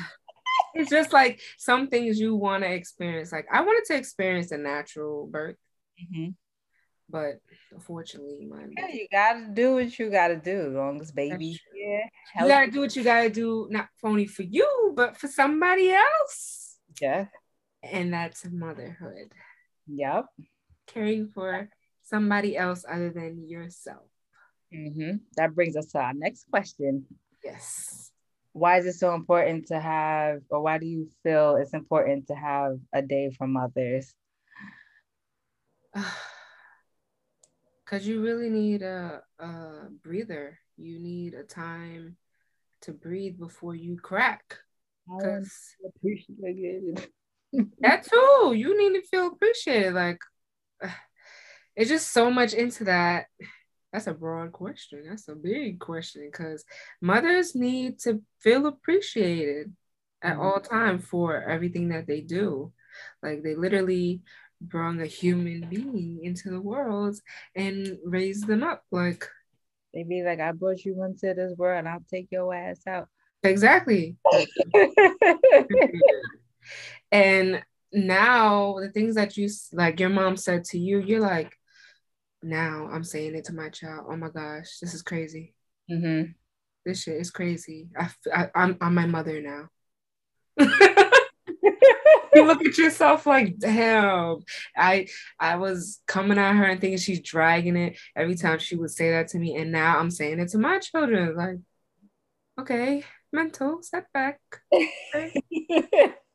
it's 0.74 0.90
just 0.90 1.12
like 1.12 1.40
some 1.58 1.88
things 1.88 2.18
you 2.18 2.34
want 2.34 2.64
to 2.64 2.72
experience. 2.72 3.32
Like 3.32 3.46
I 3.52 3.62
wanted 3.62 3.84
to 3.86 3.96
experience 3.96 4.52
a 4.52 4.58
natural 4.58 5.26
birth. 5.26 5.56
Mm-hmm. 6.00 6.30
But 7.08 7.34
unfortunately, 7.72 8.46
my 8.50 8.64
yeah, 8.76 8.88
you 8.88 9.06
gotta 9.12 9.46
do 9.52 9.74
what 9.74 9.96
you 9.96 10.10
gotta 10.10 10.36
do, 10.36 10.66
as 10.68 10.72
long 10.72 11.00
as 11.00 11.12
baby. 11.12 11.60
Yeah, 11.72 12.00
you 12.40 12.48
gotta 12.48 12.70
do 12.70 12.80
what 12.80 12.96
you 12.96 13.04
gotta 13.04 13.30
do, 13.30 13.68
not 13.70 13.86
only 14.02 14.26
for 14.26 14.42
you, 14.42 14.92
but 14.96 15.16
for 15.16 15.28
somebody 15.28 15.92
else. 15.92 16.78
Yeah. 17.00 17.26
And 17.84 18.12
that's 18.12 18.44
motherhood. 18.50 19.30
Yep. 19.88 20.26
Caring 20.86 21.28
for 21.28 21.68
somebody 22.02 22.56
else 22.56 22.84
other 22.88 23.10
than 23.10 23.48
yourself. 23.48 24.06
Mm-hmm. 24.74 25.16
That 25.36 25.54
brings 25.54 25.76
us 25.76 25.86
to 25.92 25.98
our 25.98 26.14
next 26.14 26.46
question. 26.50 27.06
Yes. 27.44 28.10
Why 28.52 28.78
is 28.78 28.86
it 28.86 28.94
so 28.94 29.14
important 29.14 29.66
to 29.68 29.78
have, 29.78 30.40
or 30.50 30.62
why 30.62 30.78
do 30.78 30.86
you 30.86 31.08
feel 31.22 31.56
it's 31.56 31.74
important 31.74 32.28
to 32.28 32.34
have 32.34 32.78
a 32.92 33.02
day 33.02 33.30
for 33.36 33.46
mothers? 33.46 34.12
Because 37.84 38.04
you 38.04 38.20
really 38.20 38.50
need 38.50 38.82
a, 38.82 39.22
a 39.38 39.88
breather. 40.02 40.58
You 40.76 40.98
need 40.98 41.34
a 41.34 41.44
time 41.44 42.16
to 42.80 42.92
breathe 42.92 43.38
before 43.38 43.76
you 43.76 43.96
crack. 43.96 44.58
Because 45.06 45.76
appreciated. 45.86 47.06
That 47.80 48.04
too. 48.04 48.54
You 48.54 48.76
need 48.78 49.00
to 49.00 49.06
feel 49.06 49.28
appreciated. 49.28 49.94
Like, 49.94 50.18
it's 51.76 51.90
just 51.90 52.12
so 52.12 52.30
much 52.30 52.54
into 52.54 52.84
that 52.84 53.26
that's 53.96 54.06
a 54.08 54.12
broad 54.12 54.52
question. 54.52 55.04
That's 55.08 55.26
a 55.28 55.34
big 55.34 55.80
question 55.80 56.28
because 56.30 56.66
mothers 57.00 57.54
need 57.54 57.98
to 58.00 58.20
feel 58.40 58.66
appreciated 58.66 59.74
at 60.22 60.34
mm-hmm. 60.34 60.42
all 60.42 60.60
time 60.60 60.98
for 60.98 61.42
everything 61.42 61.88
that 61.88 62.06
they 62.06 62.20
do. 62.20 62.74
Like 63.22 63.42
they 63.42 63.54
literally 63.54 64.20
brought 64.60 65.00
a 65.00 65.06
human 65.06 65.68
being 65.70 66.20
into 66.22 66.50
the 66.50 66.60
world 66.60 67.18
and 67.54 67.96
raised 68.04 68.46
them 68.46 68.62
up. 68.62 68.84
Like 68.90 69.26
they 69.94 70.02
be 70.02 70.22
like, 70.22 70.40
I 70.40 70.52
brought 70.52 70.84
you 70.84 71.02
into 71.02 71.32
this 71.32 71.56
world 71.56 71.78
and 71.78 71.88
I'll 71.88 72.04
take 72.10 72.28
your 72.30 72.54
ass 72.54 72.86
out. 72.86 73.08
Exactly. 73.42 74.16
and 77.12 77.62
now 77.92 78.76
the 78.80 78.90
things 78.90 79.14
that 79.14 79.36
you 79.36 79.48
like 79.72 80.00
your 80.00 80.08
mom 80.08 80.36
said 80.36 80.64
to 80.64 80.78
you, 80.78 81.00
you're 81.00 81.20
like, 81.20 81.52
now 82.42 82.88
I'm 82.92 83.04
saying 83.04 83.34
it 83.34 83.44
to 83.46 83.54
my 83.54 83.68
child. 83.70 84.06
Oh 84.08 84.16
my 84.16 84.28
gosh, 84.28 84.78
this 84.80 84.94
is 84.94 85.02
crazy. 85.02 85.54
Mm-hmm. 85.90 86.32
This 86.84 87.02
shit 87.02 87.16
is 87.16 87.30
crazy. 87.30 87.88
I, 87.98 88.10
I, 88.32 88.50
I'm, 88.54 88.76
I'm 88.80 88.94
my 88.94 89.06
mother 89.06 89.40
now. 89.40 89.68
you 92.34 92.46
look 92.46 92.64
at 92.64 92.78
yourself 92.78 93.26
like, 93.26 93.58
damn. 93.58 94.38
I 94.76 95.08
I 95.40 95.56
was 95.56 96.00
coming 96.06 96.38
at 96.38 96.54
her 96.54 96.64
and 96.64 96.80
thinking 96.80 96.98
she's 96.98 97.20
dragging 97.20 97.76
it 97.76 97.98
every 98.14 98.36
time 98.36 98.58
she 98.58 98.76
would 98.76 98.90
say 98.90 99.10
that 99.10 99.28
to 99.28 99.38
me, 99.38 99.56
and 99.56 99.72
now 99.72 99.98
I'm 99.98 100.10
saying 100.10 100.38
it 100.38 100.48
to 100.50 100.58
my 100.58 100.78
children. 100.78 101.36
Like, 101.36 101.56
okay, 102.60 103.04
mental 103.32 103.80
setback. 103.82 104.40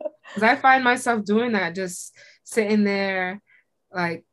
Because 0.00 0.42
I 0.42 0.56
find 0.56 0.84
myself 0.84 1.24
doing 1.24 1.52
that, 1.52 1.74
just 1.74 2.14
sitting 2.44 2.84
there, 2.84 3.40
like 3.92 4.24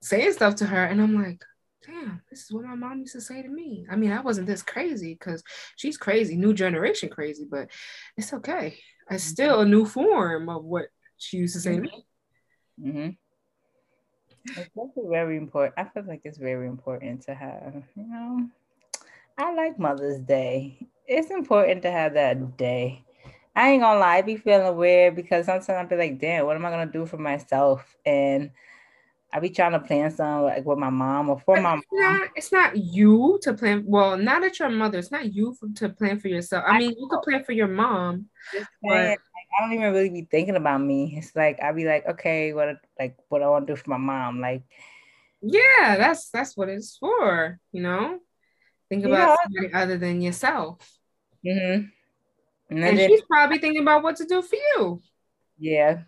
saying 0.00 0.32
stuff 0.32 0.56
to 0.56 0.66
her, 0.66 0.84
and 0.84 1.00
I'm 1.00 1.22
like, 1.22 1.42
damn, 1.84 2.22
this 2.30 2.44
is 2.44 2.52
what 2.52 2.64
my 2.64 2.74
mom 2.74 3.00
used 3.00 3.14
to 3.14 3.20
say 3.20 3.42
to 3.42 3.48
me. 3.48 3.86
I 3.90 3.96
mean, 3.96 4.12
I 4.12 4.20
wasn't 4.20 4.46
this 4.46 4.62
crazy 4.62 5.14
because 5.14 5.42
she's 5.76 5.96
crazy, 5.96 6.36
new 6.36 6.52
generation 6.52 7.08
crazy, 7.08 7.46
but 7.50 7.70
it's 8.16 8.32
okay. 8.32 8.78
It's 9.10 9.24
mm-hmm. 9.24 9.32
still 9.32 9.60
a 9.60 9.64
new 9.64 9.86
form 9.86 10.48
of 10.48 10.64
what 10.64 10.86
she 11.16 11.38
used 11.38 11.54
to 11.54 11.60
say 11.60 11.76
to 11.76 11.80
me. 11.80 12.04
Mm-hmm. 12.80 13.08
It's 14.56 14.70
also 14.76 15.08
very 15.08 15.36
important. 15.36 15.74
I 15.76 15.84
feel 15.84 16.04
like 16.06 16.22
it's 16.24 16.38
very 16.38 16.68
important 16.68 17.22
to 17.22 17.34
have, 17.34 17.82
you 17.96 18.06
know, 18.08 18.48
I 19.36 19.54
like 19.54 19.78
Mother's 19.78 20.20
Day. 20.20 20.86
It's 21.06 21.30
important 21.30 21.82
to 21.82 21.90
have 21.90 22.14
that 22.14 22.56
day. 22.56 23.04
I 23.58 23.70
ain't 23.70 23.82
gonna 23.82 23.98
lie, 23.98 24.18
I 24.18 24.22
be 24.22 24.36
feeling 24.36 24.76
weird 24.76 25.16
because 25.16 25.46
sometimes 25.46 25.68
I 25.68 25.84
be 25.84 25.96
like, 25.96 26.20
damn, 26.20 26.46
what 26.46 26.54
am 26.54 26.64
I 26.64 26.70
gonna 26.70 26.86
do 26.86 27.06
for 27.06 27.18
myself? 27.18 27.96
And 28.06 28.52
I 29.32 29.40
be 29.40 29.50
trying 29.50 29.72
to 29.72 29.80
plan 29.80 30.12
something 30.12 30.44
like 30.44 30.64
with 30.64 30.78
my 30.78 30.90
mom 30.90 31.28
or 31.28 31.40
for 31.40 31.56
but 31.56 31.62
my 31.62 31.74
it's 31.74 31.86
mom. 31.90 32.00
Not, 32.00 32.28
it's 32.36 32.52
not 32.52 32.76
you 32.76 33.40
to 33.42 33.54
plan. 33.54 33.82
Well, 33.84 34.16
not 34.16 34.44
at 34.44 34.60
your 34.60 34.70
mother. 34.70 34.98
It's 34.98 35.10
not 35.10 35.34
you 35.34 35.54
for, 35.54 35.68
to 35.74 35.88
plan 35.88 36.20
for 36.20 36.28
yourself. 36.28 36.62
I, 36.68 36.76
I 36.76 36.78
mean, 36.78 36.90
know. 36.90 36.96
you 37.00 37.08
could 37.08 37.22
plan 37.22 37.42
for 37.42 37.50
your 37.50 37.66
mom. 37.66 38.26
but... 38.54 38.90
like, 38.90 39.18
I 39.58 39.64
don't 39.64 39.72
even 39.72 39.92
really 39.92 40.10
be 40.10 40.28
thinking 40.30 40.54
about 40.54 40.80
me. 40.80 41.16
It's 41.16 41.34
like 41.34 41.60
I 41.60 41.72
be 41.72 41.84
like, 41.84 42.06
okay, 42.06 42.52
what 42.52 42.76
like 42.96 43.16
what 43.28 43.42
I 43.42 43.48
want 43.48 43.66
to 43.66 43.72
do 43.72 43.76
for 43.76 43.90
my 43.90 43.96
mom. 43.96 44.40
Like, 44.40 44.62
yeah, 45.42 45.96
that's 45.96 46.30
that's 46.30 46.56
what 46.56 46.68
it's 46.68 46.96
for. 46.96 47.58
You 47.72 47.82
know, 47.82 48.20
think 48.88 49.04
about 49.04 49.30
yeah. 49.30 49.36
somebody 49.42 49.74
other 49.74 49.98
than 49.98 50.22
yourself. 50.22 50.88
Mm-hmm. 51.44 51.86
And, 52.70 52.84
and 52.84 52.98
she's 52.98 53.22
probably 53.22 53.58
thinking 53.58 53.82
about 53.82 54.02
what 54.02 54.16
to 54.16 54.24
do 54.24 54.42
for 54.42 54.56
you. 54.56 55.00
Yeah. 55.58 56.00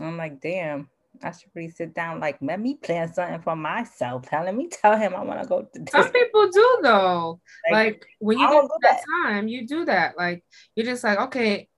I'm 0.00 0.16
like, 0.16 0.40
damn. 0.40 0.88
I 1.22 1.30
should 1.30 1.50
really 1.54 1.70
sit 1.70 1.94
down, 1.94 2.18
like, 2.18 2.38
let 2.40 2.58
me 2.58 2.74
plan 2.74 3.12
something 3.12 3.40
for 3.42 3.54
myself. 3.54 4.24
Let 4.32 4.56
me 4.56 4.68
tell 4.68 4.96
him 4.96 5.14
I 5.14 5.22
want 5.22 5.40
to 5.42 5.48
go 5.48 5.62
to 5.62 5.90
Some 5.90 6.10
people 6.10 6.48
do 6.50 6.78
though. 6.82 7.40
Like, 7.70 7.84
like 7.84 8.06
when 8.18 8.38
you 8.38 8.48
get 8.48 8.62
that, 8.62 8.80
that 8.82 9.02
time, 9.22 9.46
you 9.46 9.66
do 9.66 9.84
that. 9.84 10.16
Like 10.16 10.42
you're 10.74 10.86
just 10.86 11.04
like, 11.04 11.18
okay, 11.18 11.68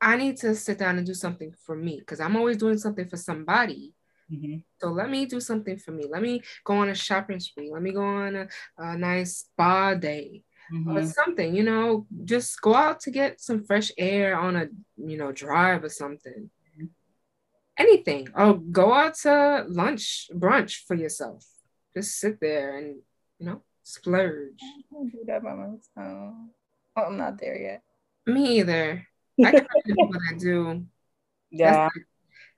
I 0.00 0.16
need 0.16 0.38
to 0.38 0.54
sit 0.54 0.78
down 0.78 0.96
and 0.96 1.06
do 1.06 1.14
something 1.14 1.52
for 1.66 1.76
me 1.76 1.98
because 1.98 2.20
I'm 2.20 2.36
always 2.36 2.56
doing 2.56 2.78
something 2.78 3.06
for 3.06 3.16
somebody. 3.16 3.94
Mm-hmm. 4.32 4.58
So 4.80 4.88
let 4.88 5.10
me 5.10 5.26
do 5.26 5.40
something 5.40 5.78
for 5.78 5.90
me. 5.90 6.04
Let 6.08 6.22
me 6.22 6.42
go 6.64 6.74
on 6.74 6.88
a 6.88 6.94
shopping 6.94 7.40
spree. 7.40 7.70
Let 7.70 7.82
me 7.82 7.92
go 7.92 8.04
on 8.04 8.36
a, 8.36 8.48
a 8.78 8.96
nice 8.96 9.38
spa 9.38 9.94
day. 9.94 10.42
Mm-hmm. 10.72 10.96
or 10.96 11.06
something, 11.06 11.54
you 11.54 11.62
know, 11.62 12.06
just 12.24 12.60
go 12.60 12.74
out 12.74 13.00
to 13.00 13.10
get 13.10 13.40
some 13.40 13.64
fresh 13.64 13.92
air 13.98 14.38
on 14.38 14.56
a, 14.56 14.66
you 14.96 15.18
know, 15.18 15.30
drive 15.30 15.84
or 15.84 15.90
something. 15.90 16.50
Anything. 17.78 18.28
Or 18.34 18.54
go 18.54 18.92
out 18.92 19.14
to 19.22 19.64
lunch 19.68 20.30
brunch 20.32 20.84
for 20.86 20.94
yourself. 20.94 21.44
Just 21.94 22.18
sit 22.18 22.40
there 22.40 22.78
and 22.78 22.96
you 23.38 23.46
know 23.46 23.62
splurge. 23.82 24.60
I 24.62 25.04
do 25.04 25.24
that 25.26 25.42
by 25.42 25.54
myself. 25.54 25.82
Oh, 26.96 27.02
i'm 27.02 27.16
not 27.16 27.38
there 27.38 27.60
yet. 27.60 27.82
Me 28.26 28.60
either. 28.60 29.06
I 29.44 29.50
can 29.50 29.66
do 29.84 29.94
what 29.96 30.20
i 30.32 30.38
do. 30.38 30.86
Yeah. 31.50 31.84
like 31.84 32.06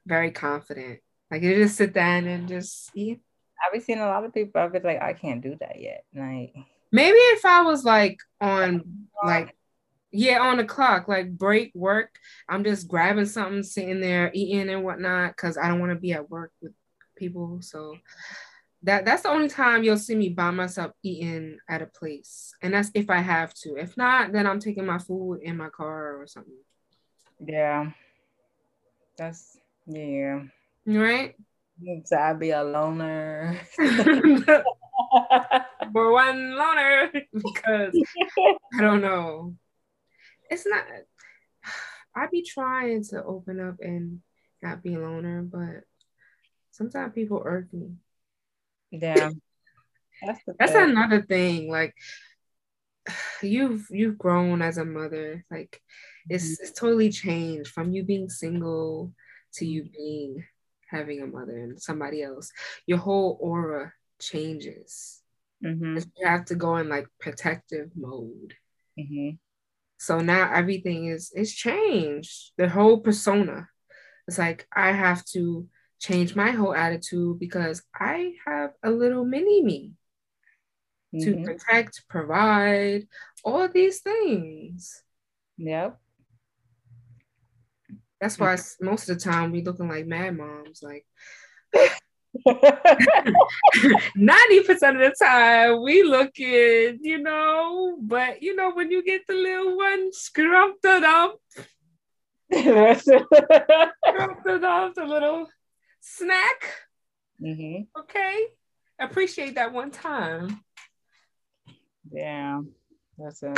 very 0.07 0.31
confident. 0.31 1.01
Like 1.31 1.43
you 1.43 1.55
just 1.57 1.77
sit 1.77 1.93
down 1.93 2.27
and 2.27 2.47
just 2.47 2.91
eat. 2.95 3.21
I've 3.65 3.73
been 3.73 3.81
seeing 3.81 3.99
a 3.99 4.07
lot 4.07 4.25
of 4.25 4.35
people 4.35 4.61
i've 4.61 4.71
been 4.71 4.83
like 4.83 5.01
i 5.01 5.15
can't 5.15 5.41
do 5.41 5.57
that 5.61 5.81
yet. 5.81 6.05
Like 6.15 6.55
maybe 6.93 7.17
if 7.17 7.45
i 7.45 7.63
was 7.63 7.85
like 7.85 8.19
on 8.41 8.83
like 9.25 9.57
yeah, 10.17 10.39
on 10.39 10.57
the 10.57 10.65
clock, 10.65 11.09
like 11.09 11.37
break 11.37 11.73
work. 11.75 12.19
I'm 12.49 12.65
just 12.65 12.89
grabbing 12.89 13.27
something, 13.27 13.63
sitting 13.63 14.01
there, 14.01 14.31
eating 14.33 14.71
and 14.71 14.83
whatnot, 14.83 15.37
because 15.37 15.59
I 15.59 15.69
don't 15.69 15.81
want 15.81 15.93
to 15.93 15.99
be 15.99 16.13
at 16.13 16.31
work 16.31 16.53
with 16.63 16.73
people. 17.17 17.59
So 17.61 17.99
that 18.83 19.05
that's 19.05 19.23
the 19.23 19.31
only 19.31 19.49
time 19.49 19.85
you'll 19.85 19.99
see 19.99 20.15
me 20.15 20.31
by 20.31 20.51
myself 20.51 20.93
eating 21.03 21.59
at 21.69 21.83
a 21.83 21.87
place. 21.87 22.55
And 22.63 22.73
that's 22.73 22.91
if 22.95 23.11
I 23.11 23.19
have 23.19 23.53
to. 23.55 23.77
If 23.77 23.97
not, 23.97 24.33
then 24.33 24.47
I'm 24.47 24.61
taking 24.61 24.87
my 24.87 24.99
food 24.99 25.41
in 25.43 25.57
my 25.57 25.69
car 25.69 26.17
or 26.21 26.27
something. 26.27 26.55
Yeah. 27.47 27.91
That's 29.19 29.59
yeah. 29.87 30.45
Right? 30.87 31.35
So 32.05 32.17
I'd 32.17 32.41
be 32.41 32.51
a 32.51 32.65
loner. 32.65 33.61
For 35.93 36.13
one 36.13 36.57
loner 36.57 37.13
because 37.33 37.95
I 38.79 38.81
don't 38.81 39.01
know 39.01 39.55
it's 40.51 40.67
not 40.67 40.85
I 42.15 42.27
be 42.31 42.43
trying 42.43 43.05
to 43.11 43.23
open 43.23 43.61
up 43.61 43.77
and 43.81 44.21
not 44.63 44.83
be 44.83 44.95
a 44.95 44.99
loner, 44.99 45.43
but 45.43 45.85
sometimes 46.71 47.13
people 47.15 47.43
irk 47.45 47.73
me. 47.73 47.93
Yeah. 48.91 49.31
That's, 50.27 50.41
That's 50.59 50.75
another 50.75 51.21
thing. 51.21 51.71
Like 51.71 51.95
you've 53.43 53.87
you've 53.91 54.17
grown 54.17 54.63
as 54.63 54.79
a 54.79 54.85
mother. 54.85 55.45
Like 55.51 55.79
it's 56.31 56.45
mm-hmm. 56.45 56.63
it's 56.63 56.73
totally 56.73 57.11
changed 57.11 57.71
from 57.71 57.93
you 57.93 58.03
being 58.03 58.31
single 58.31 59.13
to 59.55 59.67
you 59.67 59.85
being 59.95 60.43
having 60.91 61.21
a 61.21 61.27
mother 61.27 61.57
and 61.59 61.81
somebody 61.81 62.23
else. 62.23 62.51
Your 62.87 62.99
whole 62.99 63.37
aura 63.43 63.93
changes. 64.21 65.21
Mm-hmm. 65.65 65.99
You 66.17 66.27
have 66.27 66.45
to 66.47 66.55
go 66.55 66.77
in 66.77 66.89
like 66.89 67.07
protective 67.19 67.91
mode. 67.97 68.55
Mm-hmm. 68.99 69.37
So 69.99 70.21
now 70.21 70.53
everything 70.53 71.07
is 71.07 71.33
is 71.35 71.55
changed. 71.55 72.53
The 72.59 72.69
whole 72.69 73.01
persona. 73.01 73.69
It's 74.29 74.39
like 74.39 74.67
I 74.75 74.93
have 74.93 75.25
to 75.27 75.69
change 75.99 76.37
my 76.37 76.51
whole 76.51 76.75
attitude 76.75 77.39
because 77.39 77.83
I 77.95 78.35
have 78.47 78.73
a 78.83 78.91
little 78.91 79.25
mini 79.25 79.63
me. 79.63 79.93
mm-hmm. 81.15 81.45
to 81.45 81.45
protect, 81.45 82.09
provide, 82.09 83.07
all 83.45 83.69
these 83.69 84.01
things. 84.01 85.03
Yep. 85.57 85.99
That's 88.21 88.39
why 88.39 88.57
most 88.81 89.09
of 89.09 89.19
the 89.19 89.25
time 89.25 89.53
we 89.53 89.63
looking 89.63 89.89
like 89.89 90.07
mad 90.07 90.37
moms, 90.37 90.83
like 90.83 91.07
90 94.17 94.61
percent 94.65 95.01
of 95.01 95.03
the 95.03 95.15
time 95.19 95.83
we 95.83 96.03
looking, 96.03 96.99
you 97.03 97.19
know, 97.19 97.97
but 98.01 98.43
you 98.43 98.55
know, 98.57 98.73
when 98.73 98.91
you 98.91 99.03
get 99.05 99.23
the 99.27 99.35
little 99.35 99.77
one 99.77 100.13
scrumped 100.13 100.85
it 100.85 101.05
up, 101.05 101.41
scrumped 102.53 104.47
it 104.47 104.65
up, 104.65 104.95
the 104.95 105.05
little 105.05 105.47
snack. 106.01 106.71
Mm-hmm. 107.43 108.01
Okay. 108.01 108.45
Appreciate 108.99 109.57
that 109.57 109.73
one 109.73 109.91
time. 109.91 110.63
Yeah. 112.11 112.61
That's 113.19 113.43
a 113.43 113.55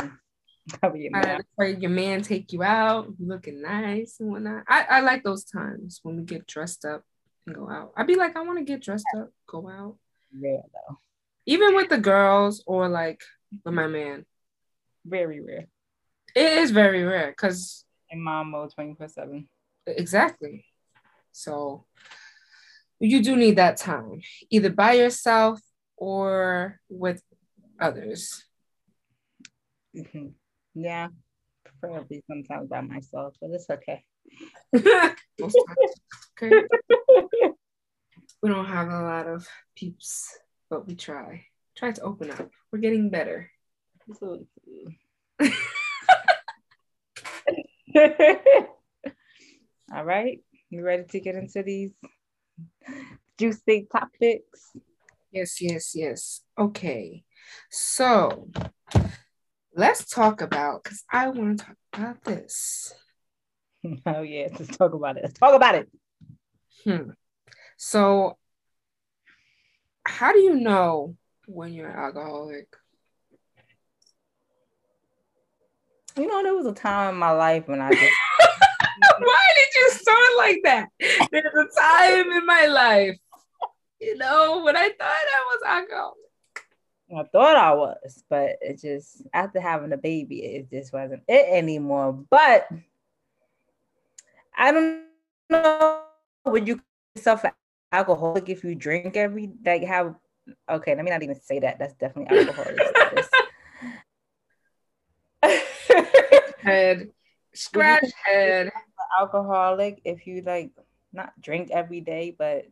I 0.83 1.39
your 1.79 1.89
man 1.89 2.21
take 2.21 2.53
you 2.53 2.63
out, 2.63 3.07
looking 3.19 3.61
nice 3.61 4.17
and 4.19 4.29
whatnot. 4.31 4.63
I, 4.67 4.85
I 4.89 4.99
like 5.01 5.23
those 5.23 5.43
times 5.43 5.99
when 6.03 6.17
we 6.17 6.23
get 6.23 6.47
dressed 6.47 6.85
up 6.85 7.03
and 7.45 7.55
go 7.55 7.69
out. 7.69 7.93
I'd 7.95 8.07
be 8.07 8.15
like, 8.15 8.35
I 8.35 8.41
want 8.41 8.59
to 8.59 8.65
get 8.65 8.81
dressed 8.81 9.05
up, 9.17 9.31
go 9.47 9.69
out. 9.69 9.97
Rare 10.33 10.61
though. 10.73 10.97
Even 11.45 11.75
with 11.75 11.89
the 11.89 11.97
girls 11.97 12.63
or 12.65 12.89
like 12.89 13.21
with 13.63 13.73
my 13.73 13.87
man. 13.87 14.25
Very 15.05 15.41
rare. 15.41 15.65
It 16.35 16.57
is 16.59 16.71
very 16.71 17.03
rare 17.03 17.29
because 17.31 17.85
in 18.09 18.21
mom 18.21 18.51
mode 18.51 18.73
24 18.73 19.07
7. 19.07 19.47
Exactly. 19.87 20.65
So 21.31 21.85
you 22.99 23.23
do 23.23 23.35
need 23.35 23.55
that 23.57 23.77
time, 23.77 24.21
either 24.49 24.69
by 24.69 24.93
yourself 24.93 25.61
or 25.97 26.79
with 26.89 27.21
others. 27.79 28.43
Mm-hmm. 29.95 30.27
Yeah, 30.75 31.07
preferably 31.63 32.23
sometimes 32.27 32.69
by 32.69 32.81
myself, 32.81 33.35
but 33.41 33.51
it's 33.51 33.69
okay. 33.69 34.03
okay. 36.41 36.67
we 38.41 38.49
don't 38.49 38.65
have 38.65 38.87
a 38.89 39.01
lot 39.01 39.27
of 39.27 39.47
peeps, 39.75 40.37
but 40.69 40.87
we 40.87 40.95
try. 40.95 41.45
Try 41.75 41.91
to 41.91 42.01
open 42.01 42.31
up. 42.31 42.49
We're 42.71 42.79
getting 42.79 43.09
better. 43.09 43.51
All 49.93 50.03
right. 50.03 50.39
You 50.69 50.83
ready 50.83 51.03
to 51.09 51.19
get 51.19 51.35
into 51.35 51.63
these 51.63 51.91
juicy 53.37 53.87
topics? 53.91 54.71
Yes, 55.31 55.61
yes, 55.61 55.93
yes. 55.95 56.41
Okay. 56.57 57.23
So 57.69 58.49
let's 59.75 60.05
talk 60.05 60.41
about 60.41 60.83
because 60.83 61.03
I 61.11 61.29
want 61.29 61.59
to 61.59 61.65
talk 61.65 61.77
about 61.93 62.23
this. 62.23 62.93
Oh 64.05 64.23
yeah, 64.23 64.49
let's 64.59 64.75
talk 64.75 64.93
about 64.93 65.15
it. 65.15 65.23
Let's 65.23 65.39
talk 65.39 65.55
about 65.55 65.75
it. 65.75 65.89
Hmm. 66.83 67.11
So, 67.77 68.37
how 70.05 70.31
do 70.31 70.39
you 70.39 70.55
know 70.55 71.15
when 71.47 71.73
you're 71.73 71.89
an 71.89 71.95
alcoholic? 71.95 72.67
You 76.17 76.27
know, 76.27 76.43
there 76.43 76.55
was 76.55 76.65
a 76.65 76.73
time 76.73 77.13
in 77.13 77.19
my 77.19 77.31
life 77.31 77.67
when 77.67 77.81
I 77.81 77.91
just. 77.91 78.03
Why 79.19 79.47
did 79.55 79.75
you 79.75 79.91
start 79.91 80.29
like 80.37 80.59
that? 80.63 80.89
There's 81.31 81.45
a 81.45 81.79
time 81.79 82.31
in 82.31 82.45
my 82.45 82.65
life, 82.65 83.17
you 84.01 84.17
know, 84.17 84.61
when 84.63 84.75
I 84.75 84.89
thought 84.89 84.99
I 84.99 85.45
was 85.47 85.61
alcoholic. 85.65 86.15
I 87.17 87.23
thought 87.31 87.55
I 87.55 87.73
was, 87.73 88.23
but 88.29 88.57
it 88.61 88.81
just 88.81 89.23
after 89.33 89.59
having 89.59 89.93
a 89.93 89.97
baby, 89.97 90.43
it 90.43 90.69
just 90.69 90.93
wasn't 90.93 91.23
it 91.27 91.47
anymore. 91.49 92.13
But 92.29 92.67
I 94.55 94.71
don't 94.71 95.03
know 95.49 96.03
would 96.45 96.67
you 96.67 96.81
yourself 97.15 97.43
an 97.43 97.51
alcoholic 97.91 98.49
if 98.49 98.63
you 98.63 98.75
drink 98.75 99.17
every 99.17 99.51
like 99.65 99.83
have 99.83 100.15
okay, 100.69 100.95
let 100.95 101.03
me 101.03 101.11
not 101.11 101.23
even 101.23 101.39
say 101.39 101.59
that. 101.59 101.79
That's 101.79 101.93
definitely 101.93 102.37
alcoholic. 102.37 102.79
head 106.63 107.09
scratch 107.53 108.05
head 108.25 108.71
alcoholic 109.19 110.01
if 110.05 110.27
you 110.27 110.41
like 110.41 110.71
not 111.13 111.33
drink 111.41 111.69
every 111.71 112.01
day, 112.01 112.35
but 112.37 112.65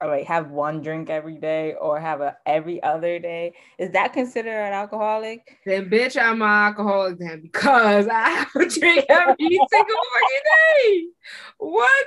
or 0.00 0.08
like 0.08 0.26
have 0.26 0.50
one 0.50 0.82
drink 0.82 1.08
every 1.08 1.36
day 1.36 1.74
or 1.80 1.98
have 1.98 2.20
a 2.20 2.36
every 2.44 2.82
other 2.82 3.18
day 3.18 3.54
is 3.78 3.90
that 3.92 4.12
considered 4.12 4.50
an 4.50 4.72
alcoholic? 4.72 5.58
Then 5.64 5.88
bitch 5.88 6.20
i'm 6.20 6.42
an 6.42 6.48
alcoholic 6.48 7.18
then 7.18 7.40
because 7.40 8.06
i 8.08 8.28
have 8.30 8.54
a 8.54 8.68
drink 8.68 9.06
every 9.08 9.36
single 9.38 9.60
fucking 9.70 10.44
day. 10.44 11.06
What? 11.58 12.06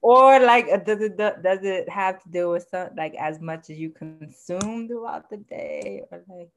Or 0.00 0.40
like 0.40 0.68
uh, 0.72 0.78
does 0.78 1.00
it 1.02 1.16
does 1.16 1.64
it 1.64 1.88
have 1.88 2.22
to 2.22 2.30
do 2.30 2.50
with 2.50 2.66
some 2.70 2.90
like 2.96 3.14
as 3.18 3.40
much 3.40 3.70
as 3.70 3.78
you 3.78 3.90
consume 3.90 4.88
throughout 4.88 5.28
the 5.28 5.38
day 5.38 6.02
or 6.10 6.24
like? 6.28 6.50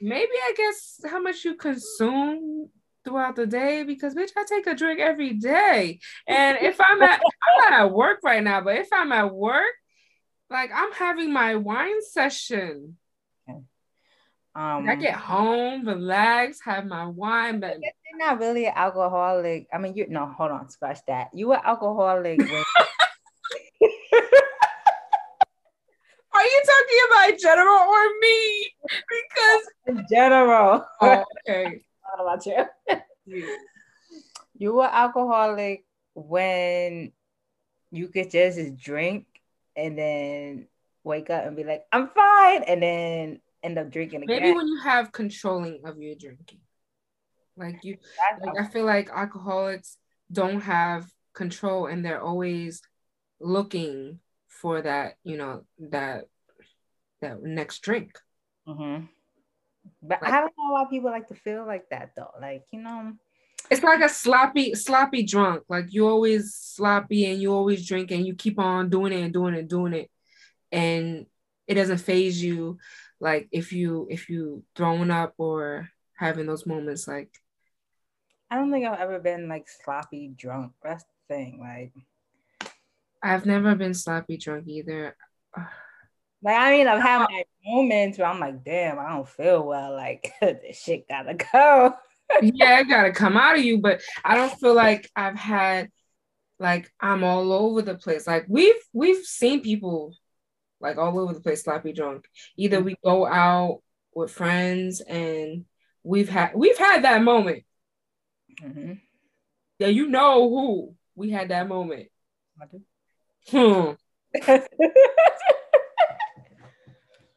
Maybe 0.00 0.32
i 0.42 0.54
guess 0.56 1.00
how 1.04 1.20
much 1.20 1.44
you 1.44 1.54
consume 1.54 2.70
throughout 3.04 3.36
the 3.36 3.46
day 3.46 3.82
because 3.82 4.14
bitch 4.14 4.30
i 4.36 4.44
take 4.48 4.66
a 4.66 4.74
drink 4.74 5.00
every 5.00 5.34
day. 5.34 5.98
And 6.26 6.58
if 6.62 6.80
i'm 6.80 7.02
at 7.02 7.20
i'm 7.20 7.70
not 7.70 7.80
at 7.80 7.92
work 7.92 8.20
right 8.22 8.42
now 8.42 8.60
but 8.62 8.76
if 8.76 8.88
i'm 8.92 9.12
at 9.12 9.34
work 9.34 9.74
like 10.50 10.70
I'm 10.74 10.92
having 10.92 11.32
my 11.32 11.56
wine 11.56 12.02
session. 12.02 12.96
Okay. 13.48 13.58
Um, 14.56 14.88
I 14.88 14.94
get 14.94 15.14
home, 15.14 15.86
relax, 15.86 16.60
have 16.64 16.86
my 16.86 17.06
wine, 17.06 17.58
but 17.60 17.76
you're 17.80 18.18
not 18.18 18.38
really 18.38 18.66
an 18.66 18.72
alcoholic. 18.76 19.66
I 19.72 19.78
mean, 19.78 19.94
you 19.96 20.06
no, 20.08 20.26
hold 20.26 20.52
on, 20.52 20.70
scratch 20.70 20.98
that. 21.08 21.30
You 21.34 21.48
were 21.48 21.60
alcoholic. 21.66 22.38
When- 22.50 22.64
Are 26.34 26.42
you 26.42 26.62
talking 26.66 26.98
about 27.10 27.38
general 27.38 27.78
or 27.78 28.04
me? 28.20 28.72
Because 29.08 29.62
in 29.86 30.06
general. 30.10 30.84
Oh, 31.00 31.24
okay. 31.48 31.84
What 32.16 32.20
about 32.20 32.46
you? 32.46 33.48
you 34.56 34.74
were 34.74 34.84
alcoholic 34.84 35.84
when 36.14 37.12
you 37.90 38.08
could 38.08 38.30
just 38.30 38.76
drink 38.76 39.26
and 39.76 39.98
then 39.98 40.68
wake 41.02 41.30
up 41.30 41.44
and 41.44 41.56
be 41.56 41.64
like, 41.64 41.84
I'm 41.92 42.08
fine, 42.08 42.62
and 42.64 42.82
then 42.82 43.40
end 43.62 43.78
up 43.78 43.90
drinking 43.90 44.22
again. 44.22 44.40
Maybe 44.40 44.54
when 44.54 44.68
you 44.68 44.80
have 44.80 45.12
controlling 45.12 45.80
of 45.84 45.98
your 45.98 46.14
drinking. 46.14 46.60
Like 47.56 47.84
you 47.84 47.98
like 48.42 48.58
I 48.58 48.66
feel 48.66 48.84
like 48.84 49.10
alcoholics 49.10 49.96
don't 50.32 50.60
have 50.60 51.06
control 51.34 51.86
and 51.86 52.04
they're 52.04 52.20
always 52.20 52.82
looking 53.40 54.18
for 54.48 54.82
that, 54.82 55.14
you 55.22 55.36
know, 55.36 55.64
that 55.90 56.24
that 57.20 57.42
next 57.42 57.80
drink. 57.80 58.18
Mm-hmm. 58.66 59.06
But 60.02 60.22
like, 60.22 60.32
I 60.32 60.40
don't 60.40 60.52
know 60.58 60.72
why 60.72 60.84
people 60.90 61.10
like 61.10 61.28
to 61.28 61.34
feel 61.34 61.66
like 61.66 61.88
that 61.90 62.10
though. 62.16 62.32
Like, 62.40 62.64
you 62.72 62.80
know, 62.80 63.12
it's 63.74 63.82
like 63.82 64.02
a 64.02 64.08
sloppy, 64.08 64.74
sloppy 64.76 65.24
drunk. 65.24 65.64
Like 65.68 65.92
you 65.92 66.06
always 66.06 66.54
sloppy 66.54 67.26
and 67.26 67.42
you 67.42 67.52
always 67.52 67.86
drink 67.86 68.12
and 68.12 68.24
you 68.24 68.34
keep 68.36 68.60
on 68.60 68.88
doing 68.88 69.12
it 69.12 69.20
and 69.20 69.32
doing 69.32 69.54
it 69.54 69.60
and 69.60 69.68
doing 69.68 69.92
it. 69.94 70.10
And 70.70 71.26
it 71.66 71.74
doesn't 71.74 71.98
phase 71.98 72.40
you 72.40 72.78
like 73.18 73.48
if 73.50 73.72
you 73.72 74.06
if 74.10 74.28
you 74.28 74.62
throwing 74.76 75.10
up 75.10 75.34
or 75.38 75.88
having 76.16 76.46
those 76.46 76.66
moments 76.66 77.08
like 77.08 77.30
I 78.48 78.56
don't 78.56 78.70
think 78.70 78.86
I've 78.86 79.00
ever 79.00 79.18
been 79.18 79.48
like 79.48 79.66
sloppy 79.68 80.28
drunk. 80.36 80.72
That's 80.80 81.02
the 81.02 81.34
thing. 81.34 81.58
Like 81.58 82.70
I've 83.20 83.44
never 83.44 83.74
been 83.74 83.94
sloppy 83.94 84.36
drunk 84.36 84.68
either. 84.68 85.16
Like 86.46 86.58
I 86.58 86.72
mean, 86.72 86.86
I've 86.86 87.00
had 87.00 87.20
my 87.20 87.44
moments 87.64 88.18
where 88.18 88.26
I'm 88.26 88.38
like, 88.38 88.62
damn, 88.62 88.98
I 88.98 89.08
don't 89.08 89.26
feel 89.26 89.66
well. 89.66 89.94
Like 89.94 90.34
this 90.42 90.78
shit 90.78 91.08
gotta 91.08 91.32
go 91.32 91.94
yeah, 92.42 92.80
it 92.80 92.88
gotta 92.88 93.12
come 93.12 93.36
out 93.36 93.56
of 93.56 93.64
you. 93.64 93.78
But 93.78 94.02
I 94.24 94.34
don't 94.36 94.58
feel 94.58 94.74
like 94.74 95.10
I've 95.14 95.36
had 95.36 95.90
like 96.58 96.90
I'm 97.00 97.24
all 97.24 97.52
over 97.52 97.82
the 97.82 97.94
place. 97.94 98.26
Like 98.26 98.46
we've 98.48 98.74
we've 98.92 99.24
seen 99.24 99.60
people 99.62 100.14
like 100.80 100.98
all 100.98 101.18
over 101.18 101.32
the 101.32 101.40
place 101.40 101.64
sloppy 101.64 101.92
drunk. 101.92 102.26
Either 102.56 102.80
we 102.80 102.96
go 103.04 103.26
out 103.26 103.80
with 104.14 104.30
friends 104.30 105.00
and 105.00 105.64
we've 106.02 106.28
had 106.28 106.52
we've 106.54 106.78
had 106.78 107.04
that 107.04 107.22
moment. 107.22 107.64
Mm-hmm. 108.62 108.94
Yeah, 109.78 109.88
you 109.88 110.08
know 110.08 110.48
who 110.48 110.94
we 111.14 111.30
had 111.30 111.48
that 111.48 111.68
moment. 111.68 112.08
Hmm. 113.50 113.92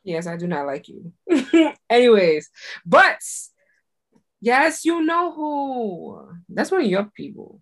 yes, 0.04 0.28
I 0.28 0.38
do 0.38 0.47
not 0.47 0.65
like 0.65 0.88
you. 0.88 1.13
Anyways, 1.89 2.50
but 2.86 3.19
Yes, 4.39 4.86
you 4.86 5.04
know 5.04 5.32
who. 5.32 6.30
That's 6.50 6.71
one 6.71 6.82
of 6.82 6.88
your 6.88 7.06
people. 7.06 7.62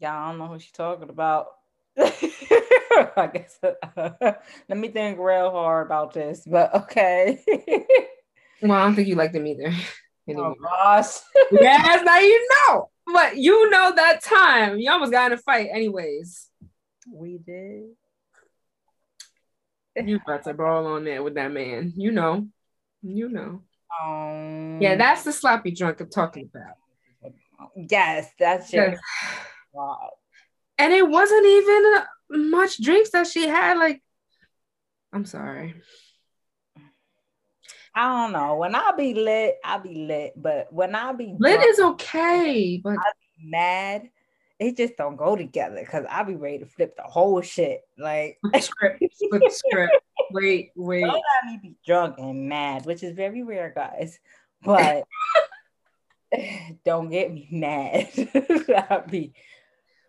Yeah, 0.00 0.16
I 0.16 0.30
don't 0.30 0.38
know 0.38 0.46
who 0.46 0.58
she's 0.58 0.72
talking 0.72 1.08
about. 1.08 1.46
I 1.98 3.30
guess. 3.32 3.58
Uh, 3.62 4.10
let 4.68 4.78
me 4.78 4.88
think 4.88 5.18
real 5.18 5.50
hard 5.50 5.86
about 5.86 6.14
this, 6.14 6.44
but 6.46 6.74
okay. 6.74 7.42
well, 8.62 8.72
I 8.72 8.84
don't 8.84 8.94
think 8.94 9.08
you 9.08 9.16
like 9.16 9.32
them 9.32 9.46
either. 9.46 9.72
Anymore. 10.28 10.54
Oh 10.58 10.62
gosh. 10.62 11.16
yes, 11.52 12.02
now 12.04 12.18
you 12.18 12.48
know. 12.50 12.90
But 13.06 13.38
you 13.38 13.70
know 13.70 13.92
that 13.96 14.22
time 14.22 14.78
you 14.78 14.90
almost 14.90 15.12
got 15.12 15.32
in 15.32 15.38
a 15.38 15.40
fight, 15.40 15.70
anyways. 15.72 16.48
We 17.10 17.38
did. 17.38 17.84
You 19.96 20.20
about 20.24 20.44
to 20.44 20.54
brawl 20.54 20.86
on 20.86 21.04
there 21.04 21.22
with 21.22 21.34
that 21.34 21.50
man. 21.50 21.94
You 21.96 22.12
know. 22.12 22.48
You 23.02 23.28
know. 23.28 23.62
Um, 24.02 24.78
yeah, 24.80 24.96
that's 24.96 25.24
the 25.24 25.32
sloppy 25.32 25.70
drunk 25.70 26.00
I'm 26.00 26.10
talking 26.10 26.50
about. 26.54 26.76
Yes, 27.76 28.30
that's 28.38 28.70
just. 28.70 29.00
Wow. 29.72 30.10
And 30.76 30.92
it 30.92 31.08
wasn't 31.08 31.46
even 31.46 32.50
much 32.50 32.82
drinks 32.82 33.10
that 33.10 33.26
she 33.26 33.48
had. 33.48 33.78
Like, 33.78 34.02
I'm 35.12 35.24
sorry. 35.24 35.74
I 37.94 38.22
don't 38.22 38.32
know. 38.32 38.56
When 38.56 38.74
I 38.74 38.92
be 38.96 39.14
lit, 39.14 39.56
I 39.64 39.78
be 39.78 40.06
lit. 40.06 40.34
But 40.36 40.72
when 40.72 40.94
I 40.94 41.12
be 41.12 41.34
lit 41.38 41.54
drunk, 41.56 41.70
is 41.70 41.80
okay. 41.80 42.80
But 42.82 42.92
I 42.92 43.12
be 43.38 43.50
mad. 43.50 44.10
It 44.60 44.76
just 44.76 44.96
don't 44.96 45.16
go 45.16 45.36
together 45.36 45.80
because 45.80 46.04
I 46.08 46.22
be 46.24 46.34
ready 46.34 46.58
to 46.58 46.66
flip 46.66 46.96
the 46.96 47.02
whole 47.02 47.40
shit. 47.40 47.80
Like 47.96 48.38
script, 48.60 49.02
script. 49.50 49.94
Wait, 50.30 50.70
wait. 50.76 51.02
Don't 51.02 51.12
let 51.12 51.52
me 51.52 51.58
be 51.62 51.76
drunk 51.86 52.16
and 52.18 52.48
mad, 52.48 52.86
which 52.86 53.02
is 53.02 53.14
very 53.14 53.42
rare, 53.42 53.72
guys. 53.74 54.18
But 54.62 55.04
don't 56.84 57.10
get 57.10 57.32
me 57.32 57.48
mad. 57.50 58.08
I 58.90 59.02
be 59.08 59.32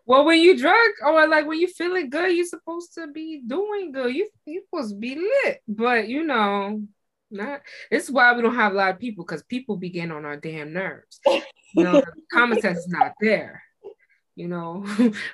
well, 0.10 0.26
when 0.26 0.40
you 0.40 0.58
drunk 0.58 0.96
or 1.06 1.28
like 1.28 1.46
when 1.46 1.60
you 1.60 1.68
feeling 1.68 2.10
good, 2.10 2.36
you're 2.36 2.44
supposed 2.44 2.96
to 2.96 3.06
be 3.12 3.44
doing 3.46 3.92
good. 3.92 4.16
You 4.16 4.28
you 4.44 4.64
supposed 4.66 4.96
to 4.96 4.96
be 4.96 5.14
lit, 5.14 5.62
but 5.68 6.08
you 6.08 6.24
know, 6.24 6.82
not. 7.30 7.62
This 7.92 8.06
is 8.06 8.12
why 8.12 8.34
we 8.34 8.42
don't 8.42 8.56
have 8.56 8.72
a 8.72 8.76
lot 8.76 8.90
of 8.90 9.00
people 9.00 9.24
because 9.24 9.44
people 9.44 9.78
begin 9.78 10.12
on 10.12 10.26
our 10.26 10.36
damn 10.36 10.74
nerves. 10.74 11.20
You 11.28 11.84
know, 11.84 12.02
common 12.34 12.60
sense 12.60 12.80
is 12.80 12.88
not 12.88 13.14
there. 13.22 13.62
You 14.36 14.48
know, 14.48 14.84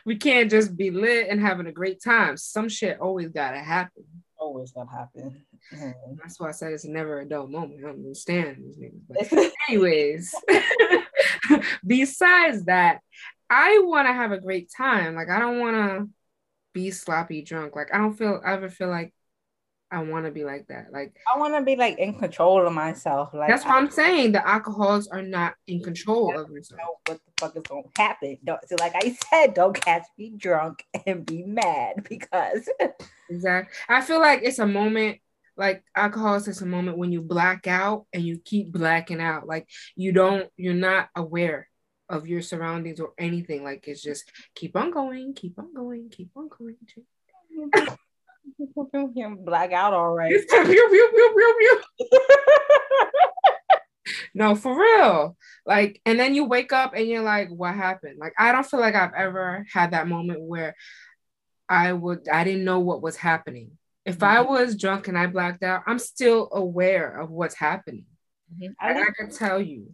we 0.05 0.17
can't 0.17 0.51
just 0.51 0.75
be 0.75 0.91
lit 0.91 1.27
and 1.29 1.39
having 1.39 1.67
a 1.67 1.71
great 1.71 2.03
time. 2.03 2.35
Some 2.35 2.67
shit 2.67 2.99
always 2.99 3.29
gotta 3.29 3.59
happen. 3.59 4.03
Always 4.45 4.71
gotta 4.73 4.91
happen. 4.91 5.43
Mm-hmm. 5.73 6.15
That's 6.21 6.39
why 6.39 6.49
I 6.49 6.51
said 6.51 6.71
it's 6.71 6.85
never 6.85 7.19
a 7.19 7.27
dull 7.27 7.47
moment. 7.47 7.79
I 7.79 7.87
don't 7.87 7.95
understand 7.95 8.57
these 8.59 8.77
niggas. 8.77 9.01
But 9.09 9.51
anyways, 9.69 10.35
besides 11.85 12.65
that, 12.65 12.99
I 13.49 13.81
want 13.83 14.07
to 14.07 14.13
have 14.13 14.31
a 14.31 14.39
great 14.39 14.71
time. 14.75 15.15
Like 15.15 15.29
I 15.29 15.39
don't 15.39 15.59
want 15.59 15.75
to 15.75 16.09
be 16.73 16.91
sloppy 16.91 17.41
drunk. 17.41 17.75
Like 17.75 17.91
I 17.91 17.97
don't 17.97 18.13
feel 18.13 18.39
I 18.45 18.53
ever 18.53 18.69
feel 18.69 18.89
like 18.89 19.14
I 19.95 20.03
want 20.03 20.25
to 20.25 20.31
be 20.31 20.43
like 20.43 20.67
that. 20.67 20.91
Like 20.91 21.15
I 21.33 21.39
want 21.39 21.55
to 21.55 21.61
be 21.61 21.77
like 21.77 21.97
in 21.97 22.19
control 22.19 22.67
of 22.67 22.73
myself. 22.73 23.33
Like 23.33 23.47
that's 23.47 23.63
what 23.63 23.75
I, 23.75 23.77
am 23.77 23.89
saying. 23.89 24.33
The 24.33 24.45
alcohols 24.45 25.07
are 25.07 25.21
not 25.21 25.53
in 25.67 25.81
control 25.81 26.37
of 26.37 26.51
yourself. 26.51 26.81
Know 26.81 26.97
what 27.05 27.21
the 27.25 27.31
fuck 27.39 27.55
is 27.55 27.63
gonna 27.63 27.83
happen? 27.97 28.37
Don't, 28.43 28.59
so, 28.67 28.75
like 28.77 28.91
I 28.93 29.17
said, 29.29 29.53
don't 29.53 29.73
catch 29.73 30.03
me 30.17 30.33
drunk 30.35 30.83
and 31.07 31.25
be 31.25 31.43
mad 31.43 32.05
because 32.09 32.67
exactly. 33.29 33.73
I 33.87 34.01
feel 34.01 34.19
like 34.19 34.41
it's 34.43 34.59
a 34.59 34.67
moment. 34.67 35.19
Like 35.55 35.85
alcohol 35.95 36.35
is 36.35 36.43
just 36.43 36.61
a 36.61 36.65
moment 36.65 36.97
when 36.97 37.13
you 37.13 37.21
black 37.21 37.65
out 37.65 38.05
and 38.11 38.21
you 38.21 38.37
keep 38.43 38.73
blacking 38.73 39.21
out. 39.21 39.47
Like 39.47 39.69
you 39.95 40.11
don't, 40.11 40.49
you're 40.57 40.73
not 40.73 41.07
aware 41.15 41.69
of 42.09 42.27
your 42.27 42.41
surroundings 42.41 42.99
or 42.99 43.13
anything. 43.17 43.63
Like 43.63 43.87
it's 43.87 44.03
just 44.03 44.29
keep 44.55 44.75
on 44.75 44.91
going, 44.91 45.33
keep 45.33 45.57
on 45.57 45.73
going, 45.73 46.09
keep 46.09 46.31
on 46.35 46.49
going. 46.49 46.75
Black 49.45 49.71
out 49.71 49.93
all 49.93 50.13
right. 50.13 50.33
no, 54.33 54.55
for 54.55 54.79
real. 54.79 55.37
Like, 55.65 56.01
and 56.05 56.19
then 56.19 56.35
you 56.35 56.45
wake 56.45 56.73
up 56.73 56.93
and 56.95 57.07
you're 57.07 57.23
like, 57.23 57.49
what 57.49 57.75
happened? 57.75 58.17
Like, 58.19 58.33
I 58.37 58.51
don't 58.51 58.65
feel 58.65 58.79
like 58.79 58.95
I've 58.95 59.13
ever 59.13 59.65
had 59.71 59.91
that 59.91 60.07
moment 60.07 60.41
where 60.41 60.75
I 61.67 61.93
would, 61.93 62.27
I 62.29 62.43
didn't 62.43 62.65
know 62.65 62.79
what 62.79 63.01
was 63.01 63.15
happening. 63.15 63.71
If 64.05 64.19
mm-hmm. 64.19 64.37
I 64.37 64.41
was 64.41 64.77
drunk 64.77 65.07
and 65.07 65.17
I 65.17 65.27
blacked 65.27 65.63
out, 65.63 65.83
I'm 65.87 65.99
still 65.99 66.49
aware 66.51 67.19
of 67.19 67.31
what's 67.31 67.55
happening. 67.55 68.05
Mm-hmm. 68.53 68.73
I, 68.79 69.01
I 69.01 69.05
can 69.17 69.31
tell 69.31 69.59
you. 69.59 69.93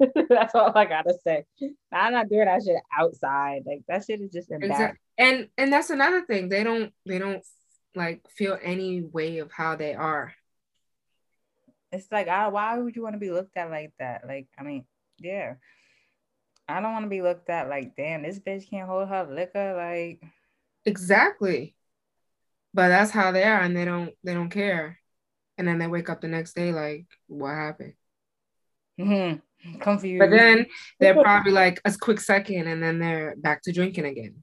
That's 0.28 0.54
all 0.54 0.72
I 0.74 0.86
gotta 0.86 1.14
say. 1.24 1.44
I'm 1.92 2.12
not 2.12 2.28
doing 2.28 2.46
that 2.46 2.62
shit 2.64 2.76
outside. 2.96 3.62
Like 3.64 3.82
that 3.88 4.04
shit 4.04 4.20
is 4.20 4.32
just 4.32 4.50
embarrassing. 4.50 4.72
Exactly. 4.72 4.98
And 5.18 5.48
and 5.56 5.72
that's 5.72 5.90
another 5.90 6.22
thing. 6.22 6.48
They 6.48 6.64
don't 6.64 6.92
they 7.06 7.18
don't 7.18 7.44
like 7.94 8.28
feel 8.30 8.58
any 8.62 9.02
way 9.02 9.38
of 9.38 9.50
how 9.52 9.76
they 9.76 9.94
are. 9.94 10.34
It's 11.90 12.10
like, 12.10 12.28
I, 12.28 12.48
why 12.48 12.78
would 12.78 12.96
you 12.96 13.02
want 13.02 13.14
to 13.14 13.20
be 13.20 13.30
looked 13.30 13.56
at 13.56 13.70
like 13.70 13.92
that? 13.98 14.26
Like, 14.26 14.48
I 14.58 14.62
mean, 14.62 14.84
yeah. 15.18 15.54
I 16.68 16.80
don't 16.80 16.92
want 16.92 17.04
to 17.04 17.10
be 17.10 17.22
looked 17.22 17.50
at 17.50 17.68
like, 17.68 17.96
damn, 17.96 18.22
this 18.22 18.38
bitch 18.38 18.70
can't 18.70 18.88
hold 18.88 19.08
her 19.08 19.28
liquor. 19.30 19.74
Like, 19.76 20.22
exactly. 20.84 21.74
But 22.72 22.88
that's 22.88 23.10
how 23.10 23.32
they 23.32 23.42
are, 23.42 23.60
and 23.60 23.76
they 23.76 23.84
don't 23.84 24.14
they 24.24 24.32
don't 24.32 24.48
care. 24.48 24.98
And 25.58 25.68
then 25.68 25.78
they 25.78 25.86
wake 25.86 26.08
up 26.08 26.22
the 26.22 26.28
next 26.28 26.54
day 26.54 26.72
like, 26.72 27.06
what 27.26 27.50
happened? 27.50 27.92
Mm-hmm. 28.98 29.80
Confused. 29.80 30.18
But 30.18 30.30
then 30.30 30.66
they're 30.98 31.20
probably 31.20 31.52
like 31.52 31.80
a 31.84 31.92
quick 31.92 32.20
second, 32.20 32.68
and 32.68 32.82
then 32.82 32.98
they're 32.98 33.36
back 33.36 33.62
to 33.64 33.72
drinking 33.72 34.06
again 34.06 34.42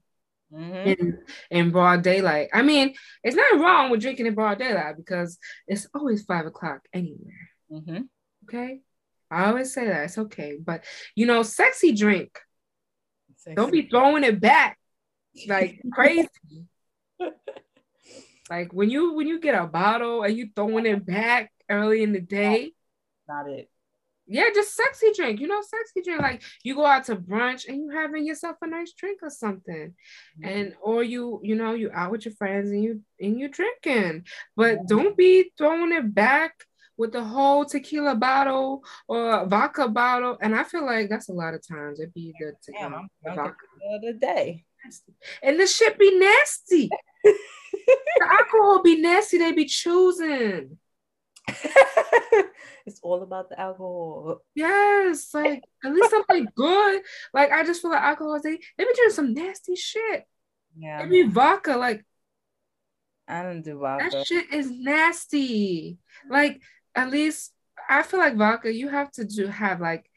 mm-hmm. 0.52 0.74
in 0.74 1.18
in 1.50 1.70
broad 1.70 2.02
daylight. 2.02 2.48
I 2.52 2.62
mean, 2.62 2.94
it's 3.22 3.36
not 3.36 3.60
wrong 3.60 3.90
with 3.90 4.00
drinking 4.00 4.26
in 4.26 4.34
broad 4.34 4.58
daylight 4.58 4.96
because 4.96 5.38
it's 5.66 5.86
always 5.94 6.24
five 6.24 6.46
o'clock 6.46 6.80
anywhere. 6.92 7.50
Mm-hmm. 7.72 8.02
Okay, 8.44 8.80
I 9.30 9.46
always 9.46 9.72
say 9.72 9.86
that 9.86 10.04
it's 10.04 10.18
okay, 10.18 10.58
but 10.62 10.84
you 11.14 11.26
know, 11.26 11.42
sexy 11.42 11.92
drink. 11.92 12.38
Sexy. 13.36 13.54
Don't 13.54 13.72
be 13.72 13.88
throwing 13.88 14.24
it 14.24 14.40
back 14.40 14.78
like 15.46 15.80
crazy. 15.92 16.28
like 18.50 18.72
when 18.72 18.90
you 18.90 19.14
when 19.14 19.28
you 19.28 19.40
get 19.40 19.54
a 19.54 19.66
bottle 19.66 20.22
and 20.22 20.36
you 20.36 20.50
throwing 20.54 20.86
it 20.86 21.04
back 21.06 21.52
early 21.68 22.02
in 22.02 22.12
the 22.12 22.20
day. 22.20 22.72
Not 23.28 23.48
it 23.48 23.70
yeah, 24.30 24.44
just 24.54 24.76
sexy 24.76 25.08
drink, 25.14 25.40
you 25.40 25.48
know, 25.48 25.60
sexy 25.60 26.02
drink. 26.02 26.22
Like 26.22 26.42
you 26.62 26.76
go 26.76 26.86
out 26.86 27.04
to 27.06 27.16
brunch 27.16 27.68
and 27.68 27.78
you 27.78 27.90
having 27.90 28.24
yourself 28.24 28.56
a 28.62 28.66
nice 28.66 28.92
drink 28.92 29.20
or 29.22 29.30
something. 29.30 29.94
Mm-hmm. 30.40 30.48
And 30.48 30.74
or 30.80 31.02
you, 31.02 31.40
you 31.42 31.56
know, 31.56 31.74
you 31.74 31.90
out 31.92 32.12
with 32.12 32.24
your 32.24 32.34
friends 32.34 32.70
and 32.70 32.82
you 32.82 33.02
and 33.20 33.38
you 33.38 33.48
drinking. 33.48 34.24
But 34.56 34.78
mm-hmm. 34.78 34.86
don't 34.86 35.16
be 35.16 35.50
throwing 35.58 35.92
it 35.92 36.14
back 36.14 36.54
with 36.96 37.12
the 37.12 37.24
whole 37.24 37.64
tequila 37.64 38.14
bottle 38.14 38.84
or 39.08 39.46
vodka 39.46 39.88
bottle. 39.88 40.38
And 40.40 40.54
I 40.54 40.62
feel 40.62 40.86
like 40.86 41.08
that's 41.08 41.28
a 41.28 41.32
lot 41.32 41.54
of 41.54 41.66
times 41.66 41.98
it'd 41.98 42.14
be 42.14 42.32
the, 42.38 42.52
Damn, 42.72 43.08
the 43.24 43.34
vodka 43.34 43.66
the 44.02 44.12
day. 44.12 44.64
And 45.42 45.58
the 45.58 45.66
shit 45.66 45.98
be 45.98 46.18
nasty. 46.18 46.88
the 47.24 48.28
alcohol 48.30 48.82
be 48.82 49.00
nasty, 49.00 49.38
they 49.38 49.52
be 49.52 49.64
choosing. 49.64 50.78
it's 52.86 53.00
all 53.02 53.22
about 53.22 53.48
the 53.48 53.60
alcohol. 53.60 54.38
Yes, 54.54 55.32
like 55.34 55.62
at 55.84 55.92
least 55.92 56.10
something 56.10 56.48
good. 56.54 57.02
Like 57.32 57.50
I 57.52 57.64
just 57.64 57.82
feel 57.82 57.90
like 57.90 58.02
alcohol, 58.02 58.34
is 58.34 58.42
they 58.42 58.58
they 58.78 58.84
be 58.84 58.90
doing 58.94 59.10
some 59.10 59.34
nasty 59.34 59.76
shit. 59.76 60.24
Yeah. 60.76 61.02
Maybe 61.04 61.28
vodka, 61.28 61.76
like 61.76 62.04
I 63.28 63.42
don't 63.42 63.62
do 63.62 63.78
vodka. 63.78 64.08
That 64.10 64.26
shit 64.26 64.52
is 64.52 64.70
nasty. 64.70 65.98
Like 66.28 66.60
at 66.94 67.10
least 67.10 67.52
I 67.88 68.02
feel 68.02 68.20
like 68.20 68.36
vodka, 68.36 68.72
you 68.72 68.88
have 68.88 69.10
to 69.12 69.24
do 69.24 69.46
have 69.46 69.80
like 69.80 70.10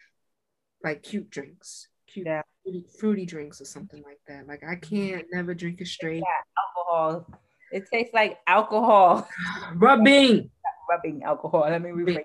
like 0.84 1.04
cute 1.04 1.30
drinks. 1.30 1.88
Cute 2.08 2.28
yeah. 2.28 2.42
fruity, 2.64 2.86
fruity 3.00 3.26
drinks 3.26 3.62
or 3.62 3.66
something 3.66 4.04
like 4.04 4.20
that. 4.28 4.48
Like 4.48 4.64
I 4.68 4.76
can't 4.76 5.26
never 5.32 5.54
drink 5.54 5.82
it 5.82 5.88
straight. 5.88 6.24
Yeah, 6.24 6.92
alcohol. 6.92 7.40
It 7.72 7.86
tastes 7.92 8.14
like 8.14 8.38
alcohol. 8.46 9.28
Rubbing 9.76 10.52
rubbing 10.90 11.24
alcohol. 11.24 11.62
Let 11.62 11.82
me 11.82 11.90
rephrase. 11.90 12.24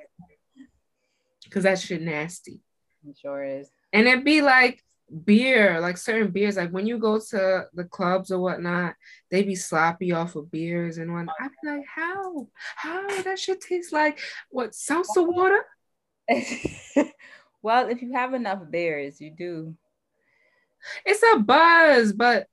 Because 1.45 1.65
that 1.65 1.79
shit 1.79 2.03
nasty. 2.03 2.61
It 3.09 3.17
sure 3.21 3.43
is. 3.43 3.71
And 3.93 4.07
it'd 4.07 4.25
be 4.25 4.43
like 4.43 4.83
beer, 5.25 5.81
like 5.81 5.97
certain 5.97 6.31
beers, 6.31 6.57
like 6.57 6.71
when 6.71 6.87
you 6.87 6.99
go 6.99 7.19
to 7.19 7.67
the 7.73 7.85
clubs 7.85 8.31
or 8.31 8.39
whatnot, 8.39 8.95
they 9.31 9.43
be 9.43 9.55
sloppy 9.55 10.13
off 10.13 10.37
of 10.37 10.51
beers 10.51 10.99
and 10.99 11.13
whatnot. 11.13 11.37
I'd 11.41 11.51
be 11.63 11.71
like, 11.71 11.87
how? 11.87 12.49
How 12.77 13.23
that 13.23 13.39
shit 13.39 13.61
tastes 13.61 13.93
like 13.93 14.21
what 14.51 14.73
salsa 14.73 15.27
water? 15.27 15.65
well, 17.63 17.89
if 17.89 18.03
you 18.03 18.13
have 18.13 18.35
enough 18.35 18.61
beers, 18.71 19.21
you 19.21 19.31
do. 19.31 19.75
It's 21.05 21.23
a 21.35 21.39
buzz, 21.39 22.13
but 22.13 22.47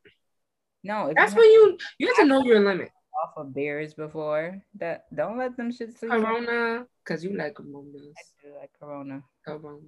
no, 0.84 1.12
that's 1.16 1.34
when 1.34 1.46
you 1.46 1.78
you 1.98 2.08
have 2.08 2.18
to 2.18 2.26
know 2.26 2.44
your 2.44 2.60
limit 2.60 2.90
off 3.26 3.38
of 3.38 3.54
beers 3.54 3.94
before. 3.94 4.62
That 4.76 5.06
don't 5.14 5.38
let 5.38 5.58
them 5.58 5.72
shit 5.72 5.98
sleep. 5.98 6.12
Corona, 6.12 6.86
cause 7.06 7.24
you 7.24 7.36
like 7.36 7.56
Corona. 7.56 7.98
I 7.98 8.24
do 8.42 8.54
like 8.56 8.72
Corona. 8.80 9.24
Corona. 9.46 9.82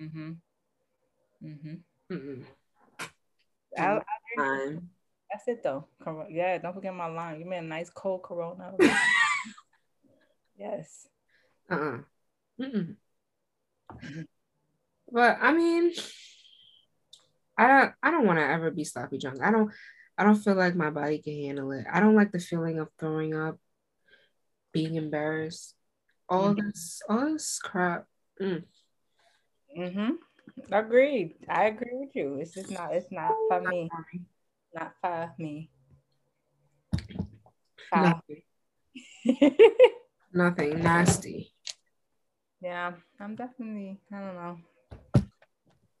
Mhm. 0.00 0.36
Mhm. 1.42 1.80
Mhm. 2.10 2.44
I, 3.78 4.00
I 4.38 4.78
That's 5.30 5.48
it 5.48 5.62
though. 5.62 5.86
Corona. 6.02 6.28
Yeah, 6.30 6.58
don't 6.58 6.74
forget 6.74 6.94
my 6.94 7.06
line. 7.06 7.38
Give 7.38 7.46
me 7.48 7.56
a 7.56 7.62
nice 7.62 7.90
cold 7.90 8.22
Corona. 8.22 8.74
yes. 10.58 11.08
Uh. 11.70 11.74
Uh-uh. 11.74 11.98
Mm-hmm. 12.60 14.22
But 15.08 15.38
I 15.40 15.52
mean, 15.52 15.92
I 17.56 17.66
don't. 17.68 17.92
I 18.02 18.10
don't 18.10 18.26
want 18.26 18.40
to 18.40 18.44
ever 18.44 18.72
be 18.72 18.82
sloppy 18.82 19.18
drunk. 19.18 19.38
I 19.40 19.52
don't. 19.52 19.70
I 20.18 20.24
don't 20.24 20.36
feel 20.36 20.54
like 20.54 20.74
my 20.74 20.90
body 20.90 21.18
can 21.18 21.34
handle 21.34 21.72
it. 21.72 21.84
I 21.92 22.00
don't 22.00 22.16
like 22.16 22.32
the 22.32 22.38
feeling 22.38 22.78
of 22.78 22.88
throwing 22.98 23.34
up, 23.34 23.58
being 24.72 24.94
embarrassed, 24.94 25.74
all 26.28 26.54
mm-hmm. 26.54 26.66
this, 26.68 27.02
all 27.08 27.32
this 27.32 27.58
crap. 27.58 28.06
Mm. 28.40 28.64
Mm-hmm. 29.78 30.10
Agreed. 30.72 31.34
I 31.48 31.66
agree 31.66 31.92
with 31.92 32.14
you. 32.14 32.36
It's 32.40 32.54
just 32.54 32.70
not. 32.70 32.94
It's 32.94 33.10
not 33.10 33.32
for 33.48 33.60
me. 33.60 33.90
Not 34.74 34.92
for 35.00 35.32
me. 35.38 35.70
Nothing. 37.94 38.42
Nothing 40.32 40.82
nasty. 40.82 41.52
Yeah, 42.62 42.92
I'm 43.20 43.36
definitely. 43.36 44.00
I 44.12 44.20
don't 44.20 44.34
know. 44.34 44.58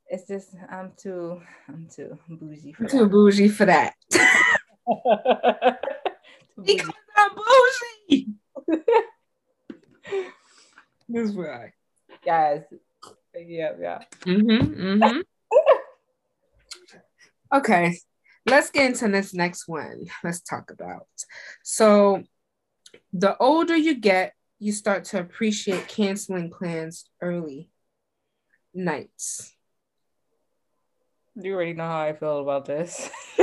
It's 0.08 0.28
just 0.28 0.54
I'm 0.70 0.92
too. 0.96 1.42
I'm 1.68 1.88
too 1.92 2.18
bougie 2.28 2.72
for 2.72 2.84
I'm 2.84 2.88
that. 2.88 2.92
Too 2.92 3.08
bougie 3.08 3.48
for 3.48 3.66
that. 3.66 3.94
because 6.64 6.90
I'm 7.16 7.30
bougie. 7.34 8.28
this 11.08 11.32
why. 11.32 11.72
Guys. 12.24 12.62
Yeah, 13.34 13.72
yeah. 13.80 13.98
Mm-hmm. 14.20 15.02
Mm-hmm. 15.02 15.20
okay. 17.56 17.98
Let's 18.46 18.70
get 18.70 18.86
into 18.86 19.08
this 19.08 19.34
next 19.34 19.66
one. 19.66 20.06
Let's 20.22 20.40
talk 20.40 20.70
about. 20.70 21.08
So 21.64 22.22
the 23.12 23.36
older 23.38 23.76
you 23.76 23.94
get, 23.96 24.34
you 24.60 24.70
start 24.72 25.04
to 25.06 25.18
appreciate 25.18 25.88
canceling 25.88 26.50
plans 26.50 27.10
early 27.20 27.70
nights. 28.72 29.55
You 31.38 31.54
already 31.54 31.74
know 31.74 31.84
how 31.84 32.00
I 32.00 32.14
feel 32.14 32.40
about 32.40 32.64
this. 32.64 33.10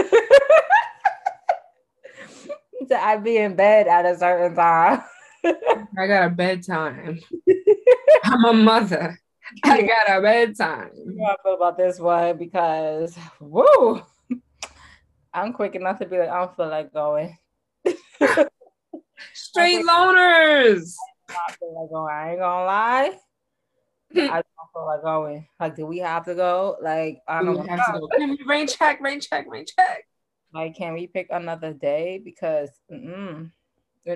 I'd 2.92 3.24
be 3.24 3.38
in 3.38 3.56
bed 3.56 3.88
at 3.88 4.06
a 4.06 4.18
certain 4.18 4.56
time. 4.56 5.04
I 5.46 6.08
got 6.08 6.26
a 6.26 6.30
bedtime. 6.30 7.20
I'm 8.24 8.46
a 8.46 8.54
mother. 8.54 9.20
I 9.64 9.82
got 9.84 10.18
a 10.18 10.22
bedtime. 10.22 10.90
You 10.96 11.16
know 11.18 11.26
how 11.26 11.34
I 11.34 11.36
feel 11.44 11.54
about 11.54 11.78
this 11.78 12.00
one 12.00 12.38
because 12.38 13.16
woo, 13.40 14.02
I'm 15.34 15.54
quick 15.54 15.76
enough 15.76 16.00
to 16.00 16.08
be 16.08 16.18
like, 16.18 16.30
I 16.30 16.40
don't 16.40 16.56
feel 16.56 16.70
like 16.70 16.92
going. 16.94 17.38
Straight 19.34 19.86
loners. 19.86 20.96
I 21.30 21.52
feel 21.60 21.80
like 21.80 21.92
going. 21.92 22.14
I 22.14 22.32
ain't 22.32 22.40
gonna 22.40 22.66
lie. 22.66 23.12
I 24.16 24.42
like 24.76 25.02
going. 25.04 25.48
Like, 25.60 25.76
do 25.76 25.86
we 25.86 26.00
have 26.00 26.26
to 26.26 26.36
go? 26.36 26.78
Like, 26.82 27.22
I 27.28 27.44
don't 27.44 27.68
have 27.68 27.94
to 27.94 28.00
go. 28.00 28.08
Can 28.08 28.32
we 28.32 28.40
rain 28.46 28.68
check, 28.68 29.02
rain 29.02 29.20
check, 29.20 29.46
rain 29.50 29.66
check? 29.66 30.08
Like, 30.54 30.76
can 30.76 30.94
we 30.94 31.08
pick 31.08 31.28
another 31.30 31.74
day? 31.74 32.22
Because 32.24 32.70
mm-mm. 32.92 33.52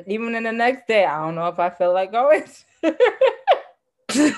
even 0.08 0.36
in 0.36 0.44
the 0.44 0.52
next 0.52 0.88
day, 0.88 1.06
I 1.06 1.20
don't 1.20 1.36
know 1.36 1.48
if 1.48 1.60
I 1.60 1.70
feel 1.70 1.94
like 1.94 2.12
going. 2.12 2.46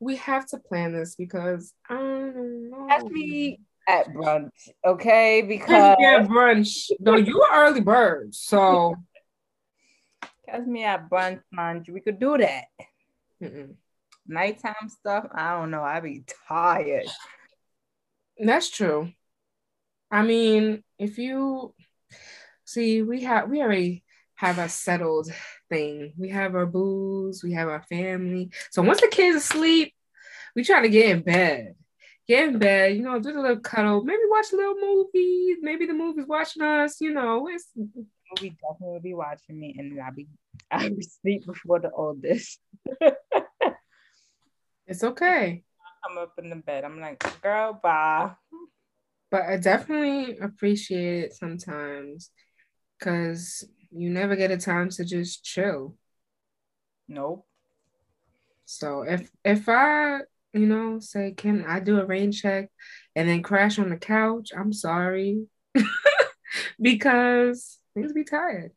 we 0.00 0.16
have 0.16 0.46
to 0.46 0.58
plan 0.58 0.92
this 0.92 1.14
because 1.14 1.72
I 1.88 1.94
don't 1.94 2.70
know. 2.70 2.88
Ask 2.90 3.06
me 3.06 3.60
at 3.88 4.08
brunch, 4.08 4.50
okay? 4.84 5.42
Because 5.42 5.96
yeah, 6.00 6.26
brunch. 6.26 6.90
No, 6.98 7.16
you 7.16 7.40
are 7.42 7.66
early 7.66 7.80
bird, 7.80 8.34
so 8.34 8.96
catch 10.48 10.66
me 10.66 10.84
at 10.84 11.08
brunch, 11.08 11.40
lunch. 11.56 11.88
We 11.88 12.00
could 12.00 12.18
do 12.18 12.36
that. 12.38 12.64
Mm-mm. 13.42 13.74
Nighttime 14.26 14.88
stuff, 14.88 15.26
I 15.32 15.58
don't 15.58 15.70
know. 15.70 15.82
I'd 15.82 16.02
be 16.02 16.24
tired. 16.48 17.06
That's 18.38 18.70
true. 18.70 19.12
I 20.10 20.22
mean, 20.22 20.82
if 20.98 21.18
you 21.18 21.74
see, 22.64 23.02
we 23.02 23.24
have 23.24 23.48
we 23.48 23.60
already 23.60 24.04
have 24.34 24.58
a 24.58 24.68
settled 24.68 25.32
thing. 25.68 26.12
We 26.18 26.30
have 26.30 26.54
our 26.54 26.66
booze, 26.66 27.42
we 27.42 27.52
have 27.52 27.68
our 27.68 27.82
family. 27.82 28.50
So 28.70 28.82
once 28.82 29.00
the 29.00 29.08
kids 29.08 29.36
asleep, 29.36 29.94
we 30.54 30.64
try 30.64 30.82
to 30.82 30.88
get 30.88 31.10
in 31.10 31.22
bed. 31.22 31.74
Get 32.28 32.48
in 32.48 32.58
bed, 32.58 32.96
you 32.96 33.02
know, 33.02 33.20
do 33.20 33.32
the 33.32 33.40
little 33.40 33.60
cuddle, 33.60 34.02
maybe 34.02 34.22
watch 34.28 34.46
a 34.52 34.56
little 34.56 34.74
movie. 34.74 35.56
Maybe 35.60 35.86
the 35.86 35.92
movie's 35.92 36.26
watching 36.26 36.62
us, 36.62 37.00
you 37.00 37.12
know. 37.12 37.48
It's 37.48 37.68
movie 37.76 38.56
definitely 38.60 39.00
be 39.00 39.14
watching 39.14 39.58
me 39.58 39.76
and 39.78 40.00
I'll 40.00 40.12
be 40.12 40.26
I'll 40.70 40.90
be 40.90 41.00
asleep 41.00 41.46
before 41.46 41.80
the 41.80 41.90
oldest. 41.90 42.60
it's 44.86 45.04
okay. 45.04 45.62
I'm 46.04 46.18
up 46.18 46.34
in 46.38 46.50
the 46.50 46.56
bed. 46.56 46.84
I'm 46.84 47.00
like, 47.00 47.42
girl, 47.42 47.78
bye. 47.82 48.32
But 49.30 49.42
I 49.42 49.56
definitely 49.56 50.38
appreciate 50.38 51.24
it 51.24 51.34
sometimes 51.34 52.30
because 52.98 53.64
you 53.90 54.10
never 54.10 54.36
get 54.36 54.50
a 54.50 54.56
time 54.56 54.90
to 54.90 55.04
just 55.04 55.44
chill. 55.44 55.96
Nope. 57.08 57.46
So 58.64 59.02
if 59.02 59.30
if 59.44 59.68
I, 59.68 60.20
you 60.52 60.66
know, 60.66 60.98
say, 61.00 61.32
can 61.32 61.64
I 61.66 61.80
do 61.80 62.00
a 62.00 62.04
rain 62.04 62.32
check 62.32 62.70
and 63.14 63.28
then 63.28 63.42
crash 63.42 63.78
on 63.78 63.90
the 63.90 63.96
couch? 63.96 64.50
I'm 64.56 64.72
sorry. 64.72 65.46
because 66.80 67.78
things 67.94 68.12
be 68.12 68.24
tired. 68.24 68.72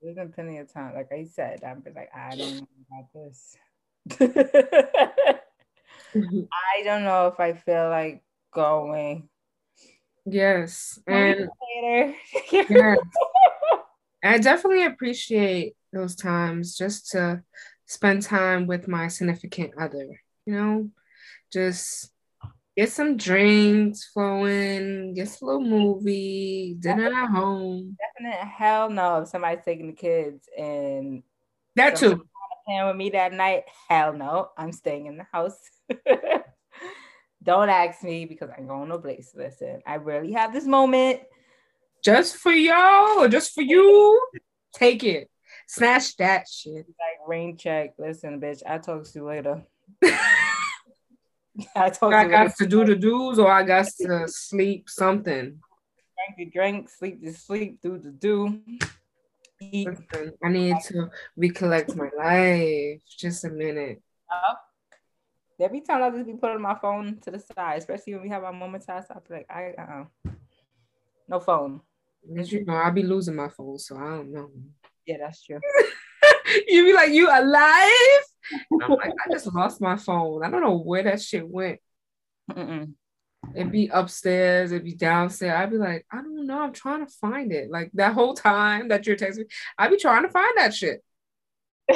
There's 0.00 0.16
been 0.16 0.32
plenty 0.32 0.58
of 0.58 0.72
time. 0.72 0.94
Like 0.94 1.10
I 1.12 1.24
said, 1.24 1.62
I'm 1.64 1.82
like, 1.94 2.10
I 2.14 2.36
don't 2.36 2.56
know 2.56 2.68
about 2.90 3.12
this. 3.14 3.56
I 6.14 6.82
don't 6.84 7.04
know 7.04 7.26
if 7.28 7.40
I 7.40 7.52
feel 7.54 7.88
like 7.90 8.22
going. 8.52 9.28
Yes. 10.24 10.98
And 11.06 11.48
later. 11.82 12.14
yes. 12.52 12.98
I 14.24 14.38
definitely 14.38 14.84
appreciate 14.84 15.74
those 15.92 16.14
times 16.14 16.76
just 16.76 17.10
to 17.10 17.42
spend 17.86 18.22
time 18.22 18.66
with 18.66 18.88
my 18.88 19.08
significant 19.08 19.72
other, 19.80 20.20
you 20.44 20.54
know, 20.54 20.90
just 21.52 22.10
get 22.78 22.92
some 22.92 23.16
drinks 23.16 24.04
flowing, 24.04 25.12
get 25.12 25.36
a 25.40 25.44
little 25.44 25.60
movie, 25.60 26.76
dinner 26.78 27.12
at 27.12 27.28
home. 27.28 27.96
Definite 27.98 28.46
hell 28.46 28.88
no 28.88 29.22
if 29.22 29.28
somebody's 29.28 29.64
taking 29.64 29.88
the 29.88 29.94
kids 29.94 30.48
and 30.56 31.24
that 31.74 31.96
too. 31.96 32.24
Playing 32.64 32.86
with 32.86 32.96
me 32.96 33.10
that 33.10 33.32
night, 33.32 33.64
hell 33.88 34.12
no, 34.12 34.50
I'm 34.56 34.70
staying 34.70 35.06
in 35.06 35.16
the 35.16 35.26
house. 35.32 35.58
Don't 37.42 37.68
ask 37.68 38.04
me 38.04 38.26
because 38.26 38.50
I'm 38.56 38.68
going 38.68 38.88
no 38.90 38.98
place. 38.98 39.32
Listen, 39.34 39.80
I 39.84 39.96
rarely 39.96 40.32
have 40.32 40.52
this 40.52 40.66
moment. 40.66 41.20
Just 42.04 42.36
for 42.36 42.52
y'all 42.52 43.18
or 43.18 43.28
just 43.28 43.54
for 43.54 43.62
you? 43.62 44.24
Take 44.72 45.02
it. 45.02 45.28
Snatch 45.66 46.16
that 46.18 46.46
shit. 46.48 46.86
Like 46.86 47.26
rain 47.26 47.56
check. 47.56 47.94
Listen, 47.98 48.40
bitch, 48.40 48.62
I 48.64 48.78
talk 48.78 49.02
to 49.02 49.10
you 49.18 49.24
later. 49.24 49.62
I 51.76 51.90
talk 51.90 52.12
I 52.12 52.28
got 52.28 52.56
to 52.56 52.66
do 52.66 52.84
the 52.84 52.94
do's 52.94 53.38
or 53.38 53.50
I 53.50 53.62
got 53.62 53.86
to 54.00 54.28
sleep 54.28 54.88
something. 54.88 55.60
Drink 56.16 56.36
the 56.36 56.44
drink, 56.46 56.88
sleep 56.88 57.22
the 57.22 57.32
sleep, 57.32 57.80
do 57.82 57.98
the 57.98 58.10
do. 58.10 58.60
Eat. 59.60 59.88
Listen, 59.88 60.32
I 60.44 60.48
need 60.50 60.76
to 60.84 61.10
recollect 61.36 61.96
my 61.96 62.10
life. 62.16 63.00
Just 63.18 63.44
a 63.44 63.50
minute. 63.50 64.00
Yep. 64.30 64.58
Every 65.60 65.80
time 65.80 66.02
I 66.02 66.10
just 66.10 66.26
be 66.26 66.34
putting 66.34 66.62
my 66.62 66.76
phone 66.76 67.18
to 67.22 67.32
the 67.32 67.40
side, 67.40 67.78
especially 67.78 68.14
when 68.14 68.22
we 68.22 68.28
have 68.28 68.44
our 68.44 68.52
moments 68.52 68.88
outside, 68.88 69.16
I 69.16 69.20
feel 69.26 69.36
like 69.38 69.50
I 69.50 69.74
uh-uh. 69.76 70.32
no 71.28 71.40
phone. 71.40 71.80
As 72.38 72.52
you 72.52 72.64
know, 72.64 72.74
I'll 72.74 72.92
be 72.92 73.02
losing 73.02 73.34
my 73.34 73.48
phone, 73.48 73.78
so 73.78 73.96
I 73.96 74.10
don't 74.10 74.32
know. 74.32 74.50
Yeah, 75.06 75.16
that's 75.20 75.42
true. 75.42 75.60
you 76.68 76.84
be 76.84 76.92
like, 76.92 77.10
you 77.10 77.28
alive? 77.28 78.24
I'm 78.82 78.90
like, 78.90 79.12
I 79.26 79.32
just 79.32 79.46
lost 79.54 79.80
my 79.80 79.96
phone. 79.96 80.44
I 80.44 80.50
don't 80.50 80.62
know 80.62 80.78
where 80.78 81.02
that 81.04 81.20
shit 81.20 81.48
went. 81.48 81.80
Mm-mm. 82.50 82.94
It'd 83.54 83.72
be 83.72 83.88
upstairs, 83.92 84.72
it'd 84.72 84.84
be 84.84 84.94
downstairs. 84.94 85.54
I'd 85.54 85.70
be 85.70 85.76
like, 85.76 86.06
I 86.12 86.16
don't 86.16 86.46
know. 86.46 86.60
I'm 86.60 86.72
trying 86.72 87.06
to 87.06 87.12
find 87.12 87.52
it. 87.52 87.70
Like 87.70 87.90
that 87.94 88.14
whole 88.14 88.34
time 88.34 88.88
that 88.88 89.06
you're 89.06 89.16
texting 89.16 89.38
me, 89.38 89.44
I'd 89.78 89.90
be 89.90 89.96
trying 89.96 90.24
to 90.24 90.28
find 90.28 90.52
that 90.56 90.74
shit. 90.74 91.02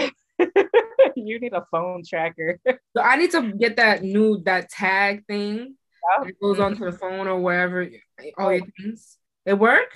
you 1.17 1.41
need 1.41 1.53
a 1.53 1.67
phone 1.71 2.03
tracker. 2.09 2.59
so 2.67 3.03
I 3.03 3.17
need 3.17 3.31
to 3.33 3.53
get 3.53 3.77
that 3.77 4.03
new 4.03 4.43
that 4.45 4.71
tag 4.71 5.27
thing. 5.27 5.77
It 6.25 6.37
goes 6.41 6.59
onto 6.59 6.85
the 6.85 6.97
phone 6.97 7.29
or 7.29 7.39
wherever 7.39 7.89
all 8.37 8.53
your 8.53 8.67
things. 8.81 9.19
It 9.45 9.55
work? 9.55 9.89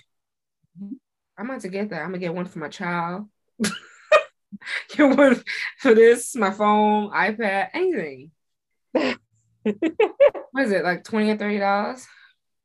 Mm-hmm. 0.81 0.95
I'm 1.39 1.51
about 1.51 1.61
to 1.63 1.69
get 1.69 1.91
that. 1.91 2.03
I'm 2.03 2.09
gonna 2.09 2.19
get 2.19 2.35
one 2.35 2.47
for 2.47 2.59
my 2.59 2.69
child. 2.69 3.29
get 4.89 5.17
one 5.17 5.43
for 5.79 5.95
this, 5.95 6.35
my 6.35 6.51
phone, 6.51 7.11
iPad, 7.11 7.69
anything. 7.75 8.31
what 8.93 9.17
is 10.65 10.73
it, 10.73 10.85
like 10.85 11.05
20 11.05 11.31
or 11.31 11.37
30 11.37 11.59
dollars? 11.59 12.07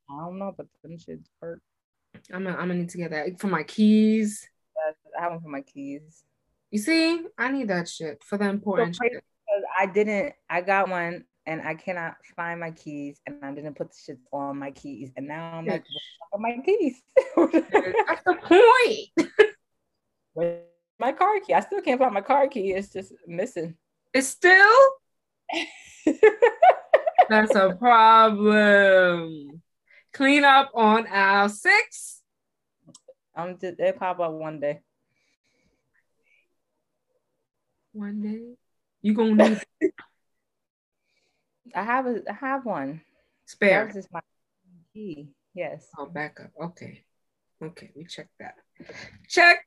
I 0.10 0.18
don't 0.20 0.40
know, 0.40 0.54
but 0.56 0.68
them 0.84 0.98
shits 0.98 1.26
work. 1.42 1.62
I'm 2.34 2.44
gonna, 2.44 2.58
I'm 2.58 2.68
gonna 2.68 2.76
need 2.76 2.90
to 2.90 2.98
get 2.98 3.12
that 3.12 3.40
for 3.40 3.48
my 3.48 3.64
keys. 3.64 4.48
I 5.18 5.22
have 5.22 5.32
one 5.32 5.42
for 5.42 5.50
my 5.50 5.62
keys. 5.62 6.24
You 6.70 6.80
see, 6.80 7.22
I 7.38 7.52
need 7.52 7.68
that 7.70 7.90
shit 7.90 8.24
for 8.24 8.38
the 8.38 8.50
important 8.50 8.96
so 8.96 9.04
shit. 9.04 9.24
I 9.78 9.86
didn't. 9.86 10.34
I 10.50 10.62
got 10.62 10.90
one, 10.90 11.26
and 11.46 11.62
I 11.62 11.76
cannot 11.76 12.16
find 12.36 12.60
my 12.60 12.72
keys, 12.72 13.20
and 13.28 13.38
I 13.44 13.54
didn't 13.54 13.76
put 13.76 13.90
the 13.92 13.98
shit 14.06 14.18
on 14.32 14.58
my 14.58 14.72
keys, 14.72 15.12
and 15.18 15.28
now 15.28 15.54
I'm 15.58 15.66
like, 15.66 15.84
my 16.38 16.58
keys? 16.66 17.02
That's 17.36 18.24
the 18.26 19.10
point. 20.36 20.62
My 21.02 21.12
car 21.12 21.40
key. 21.46 21.54
I 21.54 21.60
still 21.60 21.82
can't 21.82 22.00
find 22.00 22.14
my 22.14 22.22
car 22.22 22.48
key. 22.48 22.72
It's 22.72 22.94
just 22.94 23.12
missing. 23.28 23.76
It's 24.14 24.28
still. 24.28 24.80
That's 27.30 27.56
a 27.56 27.76
problem. 27.78 29.62
Clean 30.14 30.44
up 30.44 30.72
on 30.76 31.08
aisle 31.08 31.50
six. 31.50 32.22
Um, 33.36 33.50
I'm 33.50 33.58
just, 33.60 33.78
they 33.78 33.92
pop 33.92 34.20
up 34.20 34.32
one 34.32 34.60
day. 34.60 34.82
One 37.94 38.22
day, 38.22 38.56
you 39.02 39.14
gonna 39.14 39.50
need. 39.50 39.62
I 41.76 41.84
have 41.84 42.06
a, 42.06 42.22
I 42.30 42.34
have 42.34 42.66
one. 42.66 43.02
Spare. 43.46 43.92
That 43.94 44.06
my 44.12 44.22
key. 44.94 45.30
Yes. 45.54 45.88
Oh, 45.98 46.06
backup. 46.06 46.52
Okay. 46.62 47.04
Okay, 47.62 47.92
we 47.96 48.06
check 48.06 48.28
that. 48.40 48.56
Check. 49.28 49.66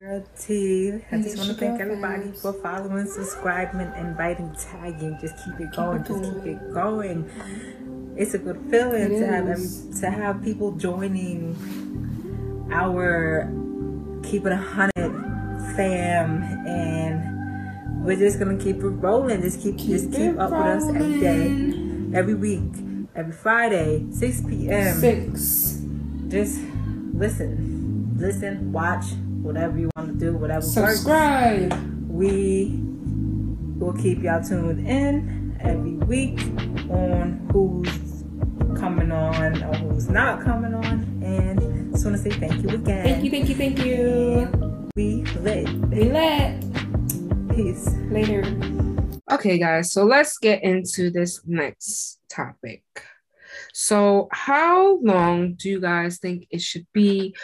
Girl 0.00 0.24
T. 0.38 0.92
I 1.10 1.22
just 1.22 1.38
want 1.38 1.48
to 1.48 1.54
thank 1.54 1.80
everybody 1.80 2.30
for 2.32 2.52
following, 2.52 3.06
subscribing, 3.06 3.92
inviting, 3.96 4.54
tagging. 4.58 5.16
Just 5.20 5.36
keep 5.44 5.58
it 5.58 5.72
going. 5.74 6.04
Just 6.04 6.22
keep 6.22 6.44
it 6.44 6.74
going. 6.74 7.28
It's 8.16 8.34
a 8.34 8.38
good 8.38 8.60
feeling 8.70 9.14
it 9.14 9.18
to 9.20 9.26
have 9.26 9.48
every, 9.48 9.68
to 10.00 10.10
have 10.10 10.42
people 10.42 10.72
joining 10.72 11.56
our 12.70 13.50
keep 14.22 14.44
it 14.44 14.52
a 14.52 14.56
hundred 14.56 15.12
fam, 15.76 16.42
and 16.66 18.04
we're 18.04 18.16
just 18.16 18.38
gonna 18.38 18.58
keep 18.58 18.76
it 18.76 18.86
rolling. 18.86 19.42
Just 19.42 19.62
keep, 19.62 19.78
keep 19.78 19.88
just 19.88 20.12
keep 20.12 20.38
up 20.38 20.50
rolling. 20.50 20.76
with 20.76 20.82
us 20.82 20.88
every 20.94 21.20
day, 21.20 22.18
every 22.18 22.34
week, 22.34 22.72
every 23.14 23.32
Friday, 23.32 24.06
six 24.10 24.40
p.m. 24.42 24.94
Six. 24.96 25.80
Just 26.28 26.60
listen, 27.14 27.75
listen, 28.16 28.72
watch 28.72 29.04
whatever 29.42 29.78
you 29.78 29.90
want 29.96 30.08
to 30.08 30.14
do, 30.14 30.36
whatever 30.36 30.62
Subscribe. 30.62 31.72
Works. 31.72 31.84
We 32.08 32.78
will 33.78 33.92
keep 33.92 34.22
y'all 34.22 34.42
tuned 34.42 34.86
in 34.86 35.56
every 35.60 35.92
week 35.92 36.40
on 36.90 37.48
who's 37.52 38.24
coming 38.78 39.12
on 39.12 39.62
or 39.62 39.74
who's 39.76 40.08
not 40.08 40.42
coming 40.42 40.74
on. 40.74 41.22
And 41.22 41.92
just 41.92 42.04
want 42.04 42.16
to 42.16 42.22
say 42.22 42.30
thank 42.30 42.62
you 42.62 42.70
again. 42.70 43.04
Thank 43.04 43.24
you, 43.24 43.30
thank 43.30 43.48
you, 43.48 43.54
thank 43.54 43.84
you. 43.84 44.88
We 44.96 45.24
lit. 45.40 45.68
We 45.88 46.10
lit. 46.10 47.54
Peace. 47.54 47.88
Later. 48.10 48.42
Okay, 49.30 49.58
guys, 49.58 49.92
so 49.92 50.04
let's 50.04 50.38
get 50.38 50.62
into 50.62 51.10
this 51.10 51.40
next 51.46 52.20
topic. 52.30 52.82
So, 53.72 54.28
how 54.30 54.98
long 55.02 55.54
do 55.54 55.68
you 55.68 55.80
guys 55.80 56.18
think 56.18 56.46
it 56.50 56.60
should 56.60 56.86
be 56.92 57.34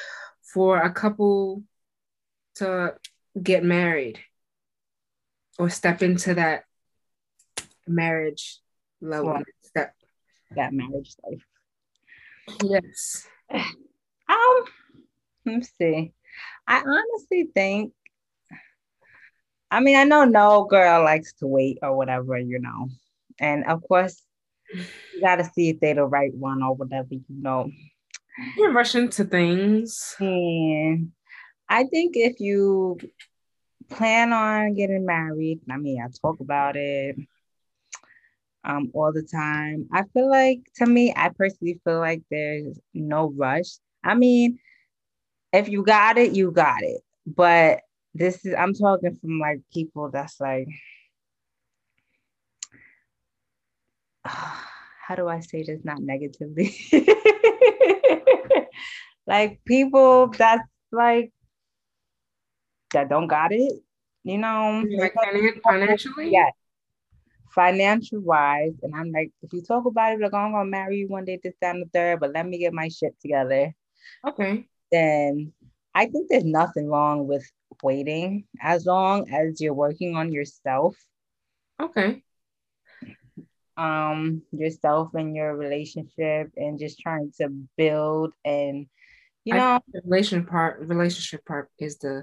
for 0.53 0.79
a 0.79 0.93
couple 0.93 1.63
to 2.57 2.95
get 3.43 3.65
married 3.65 4.21
or 5.59 5.71
step 5.71 6.03
into 6.03 6.35
that 6.35 6.65
marriage 7.87 8.59
level 9.01 9.41
step. 9.63 9.95
That 10.55 10.73
marriage 10.73 11.15
life. 11.25 11.43
Yes. 12.63 13.27
Um 14.29 14.65
let's 15.47 15.71
see. 15.79 16.13
I 16.67 16.79
honestly 16.79 17.51
think 17.55 17.93
i 19.71 19.81
mean 19.81 19.97
i 19.97 20.05
know 20.05 20.25
no 20.25 20.65
girl 20.65 21.03
likes 21.03 21.33
to 21.35 21.47
wait 21.47 21.79
or 21.83 21.97
whatever 21.97 22.39
you 22.39 22.59
know. 22.59 22.89
And 23.39 23.65
of 23.65 23.83
course 23.83 24.23
you 24.73 25.21
gotta 25.21 25.45
see 25.45 25.71
if 25.71 25.81
they're 25.81 25.95
the 25.95 26.05
right 26.05 26.35
one 26.35 26.63
or 26.63 26.75
whatever 26.75 27.09
you 27.11 27.25
know 27.29 27.71
you're 28.57 28.81
into 28.95 29.25
things 29.25 30.15
and 30.21 31.13
I 31.69 31.85
think 31.85 32.17
if 32.17 32.41
you 32.41 32.99
plan 33.89 34.33
on 34.33 34.75
getting 34.75 35.07
married, 35.07 35.61
I 35.71 35.77
mean, 35.77 36.03
I 36.03 36.09
talk 36.21 36.41
about 36.41 36.77
it 36.77 37.17
um 38.65 38.91
all 38.95 39.13
the 39.13 39.23
time. 39.23 39.89
I 39.93 40.05
feel 40.13 40.29
like 40.31 40.61
to 40.77 40.87
me, 40.87 41.13
I 41.17 41.31
personally 41.31 41.81
feel 41.85 41.99
like 41.99 42.23
there's 42.31 42.79
no 42.95 43.33
rush. 43.37 43.79
I 44.05 44.15
mean, 44.15 44.59
if 45.53 45.69
you 45.69 45.83
got 45.83 46.19
it, 46.19 46.33
you 46.33 46.51
got 46.51 46.83
it. 46.83 47.01
But 47.27 47.81
this 48.15 48.45
is 48.45 48.55
I'm 48.55 48.75
talking 48.75 49.15
from 49.17 49.39
like 49.39 49.61
people 49.73 50.11
that's 50.11 50.41
like 50.41 50.69
how 54.25 55.17
do 55.17 55.29
I 55.29 55.41
say 55.41 55.63
this 55.63 55.85
not 55.85 56.01
negatively? 56.01 56.77
like 59.27 59.61
people 59.65 60.29
that's 60.29 60.63
like 60.91 61.33
that 62.93 63.09
don't 63.09 63.27
got 63.27 63.53
it, 63.53 63.73
you 64.25 64.39
know, 64.39 64.85
like 64.99 65.15
financially, 65.63 66.31
yeah, 66.31 66.51
financial 67.55 68.21
wise. 68.21 68.75
And 68.83 68.95
I'm 68.95 69.11
like, 69.13 69.31
if 69.43 69.53
you 69.53 69.63
talk 69.63 69.87
about 69.87 70.13
it, 70.13 70.21
like 70.21 70.35
I'm 70.35 70.53
gonna 70.53 70.69
marry 70.69 70.99
you 70.99 71.09
one 71.09 71.25
day, 71.25 71.39
this, 71.43 71.55
time, 71.63 71.81
the 71.81 71.87
third, 71.93 72.21
but 72.21 72.33
let 72.33 72.47
me 72.47 72.59
get 72.59 72.73
my 72.73 72.89
shit 72.89 73.15
together. 73.21 73.75
Okay. 74.27 74.67
Then 74.91 75.53
I 75.95 76.07
think 76.07 76.29
there's 76.29 76.45
nothing 76.45 76.89
wrong 76.89 77.27
with 77.27 77.45
waiting 77.83 78.45
as 78.61 78.87
long 78.87 79.31
as 79.31 79.61
you're 79.61 79.75
working 79.75 80.17
on 80.17 80.33
yourself. 80.33 80.97
Okay. 81.81 82.23
Um, 83.77 84.43
yourself 84.53 85.15
and 85.15 85.35
your 85.35 85.57
relationship 85.57 86.53
and 86.57 86.79
just 86.79 87.01
trying 87.01 87.33
to 87.39 87.49
build 87.77 88.35
and 88.45 88.87
you 89.45 89.55
know 89.55 89.81
the 89.93 90.01
relation 90.05 90.47
part 90.47 90.81
relationship 90.81 91.45
part 91.45 91.71
is 91.79 91.99
the 91.99 92.23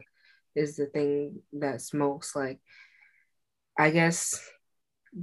is 0.56 0.78
the 0.78 0.86
thing 0.88 1.42
that's 1.54 1.94
most 1.94 2.36
like 2.36 2.60
i 3.78 3.90
guess 3.90 4.40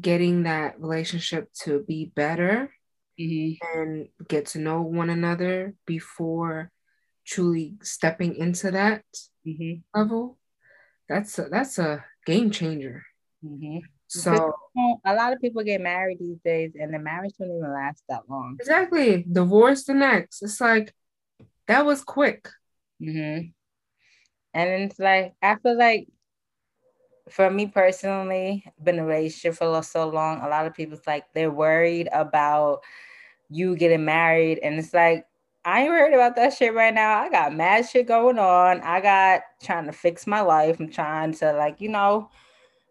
getting 0.01 0.45
that 0.45 0.81
relationship 0.81 1.53
to 1.53 1.85
be 1.87 2.13
better 2.15 2.71
mm-hmm. 3.21 3.79
and 3.79 4.09
get 4.29 4.47
to 4.47 4.59
know 4.59 4.83
one 4.83 5.11
another 5.11 5.75
before 5.87 6.71
truly 7.27 7.77
stepping 7.83 8.35
into 8.37 8.71
that 8.71 9.03
mm-hmm. 9.47 9.81
level 9.99 10.39
that's 11.09 11.39
a, 11.39 11.45
that's 11.45 11.79
a 11.79 12.05
game 12.25 12.51
changer 12.51 13.05
mm-hmm. 13.45 13.79
So 14.23 14.53
a 15.05 15.15
lot 15.15 15.33
of 15.33 15.41
people 15.41 15.63
get 15.63 15.81
married 15.81 16.19
these 16.19 16.39
days 16.45 16.73
and 16.79 16.93
the 16.93 16.99
marriage 16.99 17.33
don't 17.39 17.51
even 17.51 17.73
last 17.73 18.03
that 18.09 18.23
long 18.29 18.57
exactly 18.61 19.25
divorce 19.31 19.85
the 19.85 19.95
next 19.95 20.43
it's 20.43 20.61
like 20.61 20.95
that 21.67 21.85
was 21.85 22.03
quick 22.03 22.49
mm-hmm. 23.03 23.49
And 24.57 24.85
it's 24.85 24.99
like, 24.99 25.35
I 25.43 25.57
feel 25.57 25.77
like 25.77 26.09
for 27.29 27.51
me 27.51 27.67
personally, 27.67 28.65
been 28.83 28.95
in 28.95 29.05
a 29.05 29.07
relationship 29.07 29.57
for 29.57 29.83
so 29.83 30.09
long, 30.09 30.41
a 30.41 30.49
lot 30.49 30.65
of 30.65 30.73
people's 30.73 31.07
like 31.07 31.27
they're 31.35 31.51
worried 31.51 32.09
about 32.11 32.81
you 33.51 33.77
getting 33.77 34.07
married. 34.07 34.59
And 34.63 34.79
it's 34.79 34.95
like, 34.95 35.27
I 35.63 35.83
ain't 35.83 35.91
worried 35.91 36.15
about 36.15 36.37
that 36.37 36.55
shit 36.55 36.73
right 36.73 36.95
now. 36.95 37.19
I 37.19 37.29
got 37.29 37.55
mad 37.55 37.87
shit 37.87 38.07
going 38.07 38.39
on. 38.39 38.81
I 38.81 39.03
got 39.03 39.43
trying 39.63 39.85
to 39.87 39.93
fix 39.93 40.27
my 40.27 40.41
life. 40.41 40.81
I'm 40.81 40.91
trying 40.91 41.35
to 41.35 41.53
like, 41.53 41.83
you 41.83 41.91
know, 41.91 42.31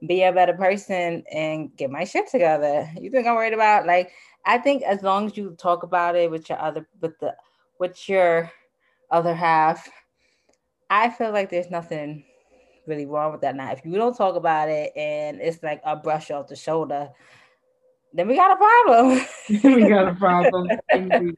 be 0.06 0.24
a 0.24 0.34
better 0.34 0.54
person 0.54 1.24
and 1.32 1.76
get 1.78 1.90
my 1.90 2.04
shit 2.04 2.30
together. 2.30 2.90
You 3.00 3.10
think 3.10 3.28
I'm 3.28 3.36
worried 3.36 3.54
about 3.54 3.86
like 3.86 4.12
I 4.46 4.58
think 4.58 4.84
as 4.84 5.02
long 5.02 5.28
as 5.28 5.38
you 5.38 5.56
talk 5.58 5.84
about 5.84 6.16
it 6.16 6.30
with 6.30 6.50
your 6.50 6.60
other 6.60 6.88
with 7.02 7.18
the 7.20 7.36
with 7.80 8.08
your 8.08 8.52
other 9.12 9.36
half 9.36 9.90
I 10.90 11.10
feel 11.10 11.32
like 11.32 11.50
there's 11.50 11.72
nothing 11.72 12.24
really 12.86 13.06
wrong 13.06 13.32
with 13.32 13.42
that 13.42 13.56
now. 13.56 13.72
If 13.72 13.82
you 13.84 13.96
don't 13.96 14.16
talk 14.16 14.36
about 14.36 14.70
it 14.70 14.96
and 14.96 15.42
it's 15.42 15.64
like 15.64 15.82
a 15.84 15.96
brush 15.96 16.30
off 16.32 16.48
the 16.48 16.56
shoulder, 16.56 17.10
then 18.14 18.28
we 18.28 18.36
got 18.36 18.52
a 18.52 18.56
problem. 18.56 19.26
we 19.76 19.90
got 19.90 20.08
a 20.08 20.16
problem. 20.16 20.70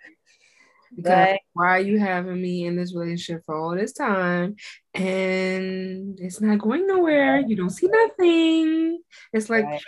because 0.98 1.38
why 1.54 1.78
are 1.78 1.80
you 1.80 2.00
having 2.00 2.42
me 2.42 2.66
in 2.66 2.76
this 2.76 2.94
relationship 2.96 3.44
for 3.46 3.56
all 3.56 3.76
this 3.76 3.94
time 3.94 4.56
and 4.96 6.20
it's 6.20 6.42
not 6.42 6.58
going 6.58 6.88
nowhere? 6.88 7.40
You 7.40 7.56
don't 7.56 7.70
see 7.70 7.88
nothing. 7.88 9.00
It's 9.32 9.50
like 9.50 9.66
right. 9.66 9.82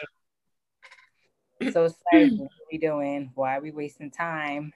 so 1.73 1.85
it's 1.85 1.95
like 2.13 2.31
what 2.33 2.45
are 2.45 2.69
we 2.71 2.77
doing? 2.77 3.31
Why 3.33 3.57
are 3.57 3.61
we 3.61 3.71
wasting 3.71 4.11
time? 4.11 4.71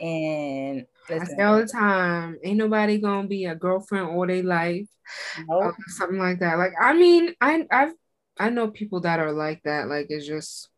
And 0.00 0.84
listen, 1.08 1.22
I 1.22 1.36
say 1.36 1.42
all 1.42 1.58
the 1.58 1.66
time, 1.66 2.36
ain't 2.44 2.58
nobody 2.58 2.98
gonna 2.98 3.26
be 3.26 3.46
a 3.46 3.54
girlfriend 3.54 4.08
all 4.08 4.26
their 4.26 4.42
life, 4.42 4.86
nope. 5.48 5.74
something 5.88 6.18
like 6.18 6.40
that. 6.40 6.58
Like 6.58 6.74
I 6.78 6.92
mean, 6.92 7.34
I 7.40 7.66
I've 7.70 7.94
I 8.38 8.50
know 8.50 8.68
people 8.68 9.00
that 9.00 9.20
are 9.20 9.32
like 9.32 9.62
that. 9.64 9.88
Like 9.88 10.06
it's 10.10 10.26
just 10.26 10.68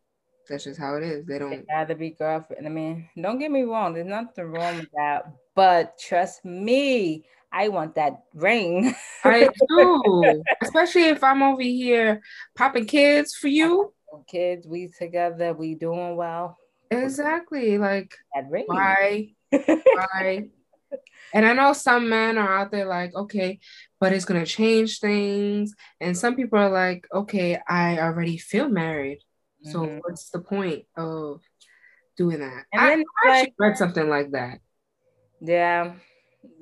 that's 0.48 0.64
just 0.64 0.78
how 0.78 0.96
it 0.96 1.02
is. 1.02 1.26
They 1.26 1.38
don't 1.38 1.50
they 1.50 1.64
gotta 1.68 1.94
be 1.94 2.10
girlfriend. 2.10 2.66
I 2.66 2.70
mean, 2.70 3.08
don't 3.20 3.38
get 3.38 3.50
me 3.50 3.62
wrong, 3.62 3.94
there's 3.94 4.06
nothing 4.06 4.46
wrong 4.46 4.78
with 4.78 4.90
that. 4.94 5.32
But 5.54 5.98
trust 5.98 6.44
me, 6.44 7.24
I 7.52 7.68
want 7.68 7.94
that 7.96 8.22
ring. 8.34 8.94
I 9.24 9.48
do. 9.68 10.42
Especially 10.62 11.08
if 11.08 11.22
I'm 11.22 11.42
over 11.42 11.62
here 11.62 12.22
popping 12.56 12.86
kids 12.86 13.34
for 13.34 13.48
you. 13.48 13.92
Kids, 14.26 14.66
we 14.66 14.88
together, 14.88 15.52
we 15.54 15.74
doing 15.74 16.16
well. 16.16 16.58
Exactly. 16.90 17.78
Like 17.78 18.14
that 18.34 18.50
ring. 18.50 18.64
Why? 18.66 19.32
why? 19.50 20.44
And 21.34 21.46
I 21.46 21.54
know 21.54 21.72
some 21.72 22.10
men 22.10 22.36
are 22.36 22.58
out 22.58 22.70
there 22.70 22.84
like, 22.84 23.14
okay, 23.14 23.58
but 23.98 24.12
it's 24.12 24.26
gonna 24.26 24.44
change 24.44 24.98
things. 24.98 25.74
And 25.98 26.16
some 26.16 26.36
people 26.36 26.58
are 26.58 26.68
like, 26.68 27.06
okay, 27.10 27.58
I 27.66 28.00
already 28.00 28.36
feel 28.36 28.68
married. 28.68 29.20
So 29.64 29.80
mm-hmm. 29.80 29.98
what's 29.98 30.30
the 30.30 30.40
point 30.40 30.84
of 30.96 31.40
doing 32.16 32.40
that? 32.40 32.64
And 32.72 32.82
then 32.82 33.04
I, 33.24 33.28
I 33.28 33.40
like, 33.40 33.54
read 33.58 33.76
something 33.76 34.08
like 34.08 34.32
that. 34.32 34.58
Yeah. 35.40 35.94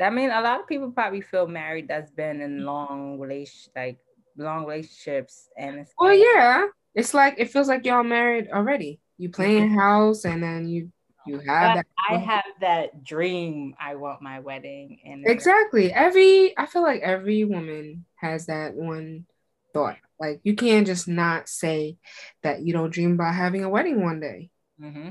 I 0.00 0.10
mean, 0.10 0.30
a 0.30 0.40
lot 0.40 0.60
of 0.60 0.66
people 0.66 0.90
probably 0.90 1.20
feel 1.20 1.46
married 1.46 1.88
that's 1.88 2.10
been 2.10 2.40
in 2.40 2.64
long 2.64 3.18
relation, 3.18 3.72
like 3.74 3.98
long 4.36 4.64
relationships, 4.64 5.48
and 5.56 5.80
it's 5.80 5.92
well, 5.98 6.10
like, 6.10 6.20
yeah, 6.22 6.66
it's 6.94 7.14
like 7.14 7.34
it 7.38 7.50
feels 7.50 7.68
like 7.68 7.84
y'all 7.84 8.02
married 8.02 8.48
already. 8.52 9.00
You 9.18 9.30
play 9.30 9.56
in 9.56 9.70
house, 9.70 10.24
and 10.24 10.42
then 10.42 10.68
you 10.68 10.90
you 11.26 11.38
have 11.40 11.76
that. 11.76 11.86
I 12.10 12.16
have 12.16 12.44
that 12.60 13.04
dream. 13.04 13.74
I 13.80 13.94
want 13.94 14.22
my 14.22 14.40
wedding, 14.40 14.98
and 15.04 15.26
exactly 15.26 15.92
every. 15.92 16.56
I 16.58 16.66
feel 16.66 16.82
like 16.82 17.02
every 17.02 17.44
woman 17.44 18.04
has 18.16 18.46
that 18.46 18.74
one 18.74 19.26
thought. 19.72 19.96
Like 20.20 20.40
you 20.44 20.54
can't 20.54 20.86
just 20.86 21.08
not 21.08 21.48
say 21.48 21.96
that 22.42 22.62
you 22.62 22.72
don't 22.72 22.92
dream 22.92 23.12
about 23.14 23.34
having 23.34 23.64
a 23.64 23.70
wedding 23.70 24.02
one 24.02 24.20
day. 24.20 24.50
Mm-hmm. 24.80 25.10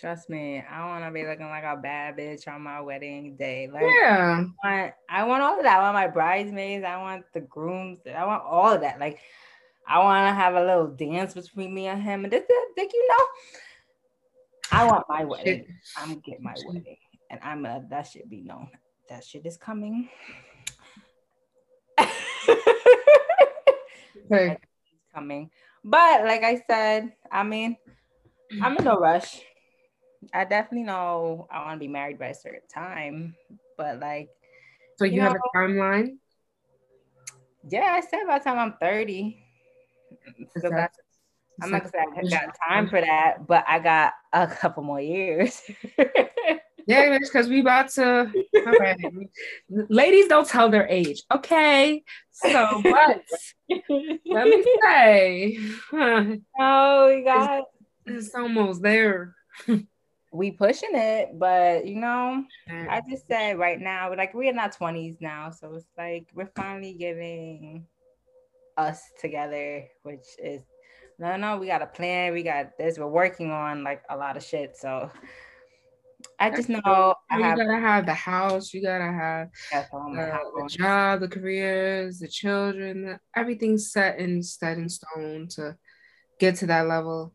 Trust 0.00 0.30
me, 0.30 0.62
I 0.70 0.86
want 0.86 1.04
to 1.04 1.10
be 1.10 1.26
looking 1.26 1.48
like 1.48 1.64
a 1.64 1.76
bad 1.76 2.16
bitch 2.16 2.48
on 2.48 2.62
my 2.62 2.80
wedding 2.80 3.36
day. 3.36 3.68
Like, 3.70 3.82
yeah, 3.82 4.44
I 4.64 4.70
want, 4.70 4.94
I 5.10 5.24
want 5.24 5.42
all 5.42 5.58
of 5.58 5.64
that. 5.64 5.78
I 5.78 5.82
want 5.82 5.94
my 5.94 6.06
bridesmaids. 6.06 6.86
I 6.86 6.96
want 6.96 7.24
the 7.34 7.40
grooms. 7.40 7.98
I 8.06 8.24
want 8.24 8.42
all 8.42 8.72
of 8.72 8.80
that. 8.80 8.98
Like, 8.98 9.18
I 9.86 9.98
want 9.98 10.26
to 10.26 10.32
have 10.32 10.54
a 10.54 10.64
little 10.64 10.86
dance 10.86 11.34
between 11.34 11.74
me 11.74 11.88
and 11.88 12.02
him. 12.02 12.24
And 12.24 12.32
this, 12.32 12.44
you 12.48 13.08
know, 13.08 13.26
I 14.72 14.86
want 14.86 15.04
my 15.06 15.24
wedding. 15.24 15.66
I'm 15.98 16.20
getting 16.20 16.44
my 16.44 16.54
wedding, 16.64 16.96
and 17.28 17.40
I'm 17.42 17.62
gonna. 17.62 17.84
That 17.90 18.06
should 18.06 18.30
be 18.30 18.40
known. 18.40 18.70
That 19.10 19.22
shit 19.22 19.44
is 19.44 19.58
coming. 19.58 20.08
okay. 24.30 24.56
coming. 25.14 25.50
But 25.84 26.24
like 26.24 26.42
I 26.44 26.62
said, 26.68 27.12
I 27.30 27.42
mean, 27.42 27.76
I'm 28.62 28.76
in 28.76 28.84
no 28.84 28.98
rush. 28.98 29.40
I 30.34 30.44
definitely 30.44 30.84
know 30.84 31.48
I 31.50 31.64
want 31.64 31.76
to 31.76 31.78
be 31.80 31.88
married 31.88 32.18
by 32.18 32.26
a 32.26 32.34
certain 32.34 32.68
time, 32.72 33.34
but 33.76 34.00
like. 34.00 34.28
So 34.96 35.04
you, 35.04 35.14
you 35.14 35.20
have 35.22 35.32
know, 35.32 35.40
a 35.54 35.56
timeline? 35.56 36.18
Yeah, 37.68 37.92
I 37.92 38.00
said 38.00 38.20
by 38.26 38.38
the 38.38 38.44
time 38.44 38.58
I'm 38.58 38.74
30. 38.80 39.42
So 40.58 40.70
that's, 40.70 40.98
I'm 41.62 41.70
not 41.70 41.82
gonna 41.82 41.90
say 41.90 42.38
I 42.38 42.46
got 42.46 42.56
time 42.68 42.88
for 42.88 43.00
that, 43.00 43.46
but 43.46 43.64
I 43.66 43.78
got 43.78 44.12
a 44.32 44.46
couple 44.46 44.82
more 44.82 45.00
years. 45.00 45.62
yeah, 46.90 47.18
because 47.18 47.48
we 47.48 47.60
about 47.60 47.88
to. 47.90 48.32
Ladies 49.68 50.28
don't 50.28 50.46
tell 50.46 50.68
their 50.68 50.88
age. 50.88 51.22
Okay, 51.32 52.02
so 52.30 52.80
but 52.82 53.22
let 54.26 54.48
me 54.48 54.64
say, 54.82 55.58
oh, 56.58 57.14
we 57.14 57.24
got 57.24 57.64
it's, 58.06 58.26
it's 58.26 58.34
almost 58.34 58.82
there 58.82 59.34
we 60.32 60.50
pushing 60.52 60.90
it, 60.92 61.38
but 61.38 61.86
you 61.86 61.96
know, 61.96 62.44
I 62.68 63.02
just 63.08 63.26
said 63.26 63.58
right 63.58 63.80
now, 63.80 64.14
like 64.14 64.32
we're 64.32 64.50
in 64.50 64.58
our 64.58 64.70
twenties 64.70 65.16
now, 65.20 65.50
so 65.50 65.74
it's 65.74 65.86
like 65.98 66.28
we're 66.34 66.50
finally 66.54 66.94
getting 66.94 67.86
us 68.76 69.02
together, 69.20 69.86
which 70.02 70.26
is 70.38 70.62
no, 71.18 71.36
no, 71.36 71.58
we 71.58 71.66
got 71.66 71.82
a 71.82 71.86
plan, 71.86 72.32
we 72.32 72.42
got 72.42 72.78
this, 72.78 72.98
we're 72.98 73.06
working 73.06 73.50
on 73.50 73.82
like 73.82 74.02
a 74.08 74.16
lot 74.16 74.36
of 74.36 74.44
shit. 74.44 74.76
So 74.76 75.10
I 76.38 76.50
just 76.50 76.68
know 76.68 76.80
I 77.30 77.38
you 77.38 77.44
have, 77.44 77.58
gotta 77.58 77.80
have 77.80 78.06
the 78.06 78.14
house, 78.14 78.72
you 78.72 78.82
gotta 78.82 79.04
have 79.04 79.48
the, 79.70 80.38
the, 80.56 80.68
job, 80.68 81.20
the 81.20 81.28
careers, 81.28 82.18
the 82.18 82.28
children, 82.28 83.18
everything's 83.36 83.92
set 83.92 84.18
in 84.18 84.42
set 84.42 84.78
in 84.78 84.88
stone 84.88 85.48
to 85.50 85.76
get 86.38 86.56
to 86.56 86.66
that 86.66 86.86
level. 86.86 87.34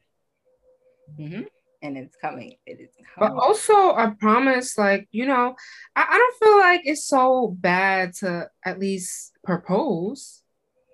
Mm-hmm 1.19 1.43
and 1.85 1.97
it's 1.97 2.15
coming. 2.15 2.55
It 2.65 2.79
is 2.79 2.89
coming. 3.15 3.35
But 3.35 3.41
also, 3.41 3.73
I 3.73 4.11
promise, 4.19 4.77
like, 4.77 5.07
you 5.11 5.25
know, 5.25 5.55
I, 5.95 6.05
I 6.09 6.17
don't 6.17 6.37
feel 6.39 6.59
like 6.59 6.81
it's 6.83 7.05
so 7.05 7.55
bad 7.59 8.13
to 8.15 8.49
at 8.65 8.79
least 8.79 9.33
propose. 9.43 10.41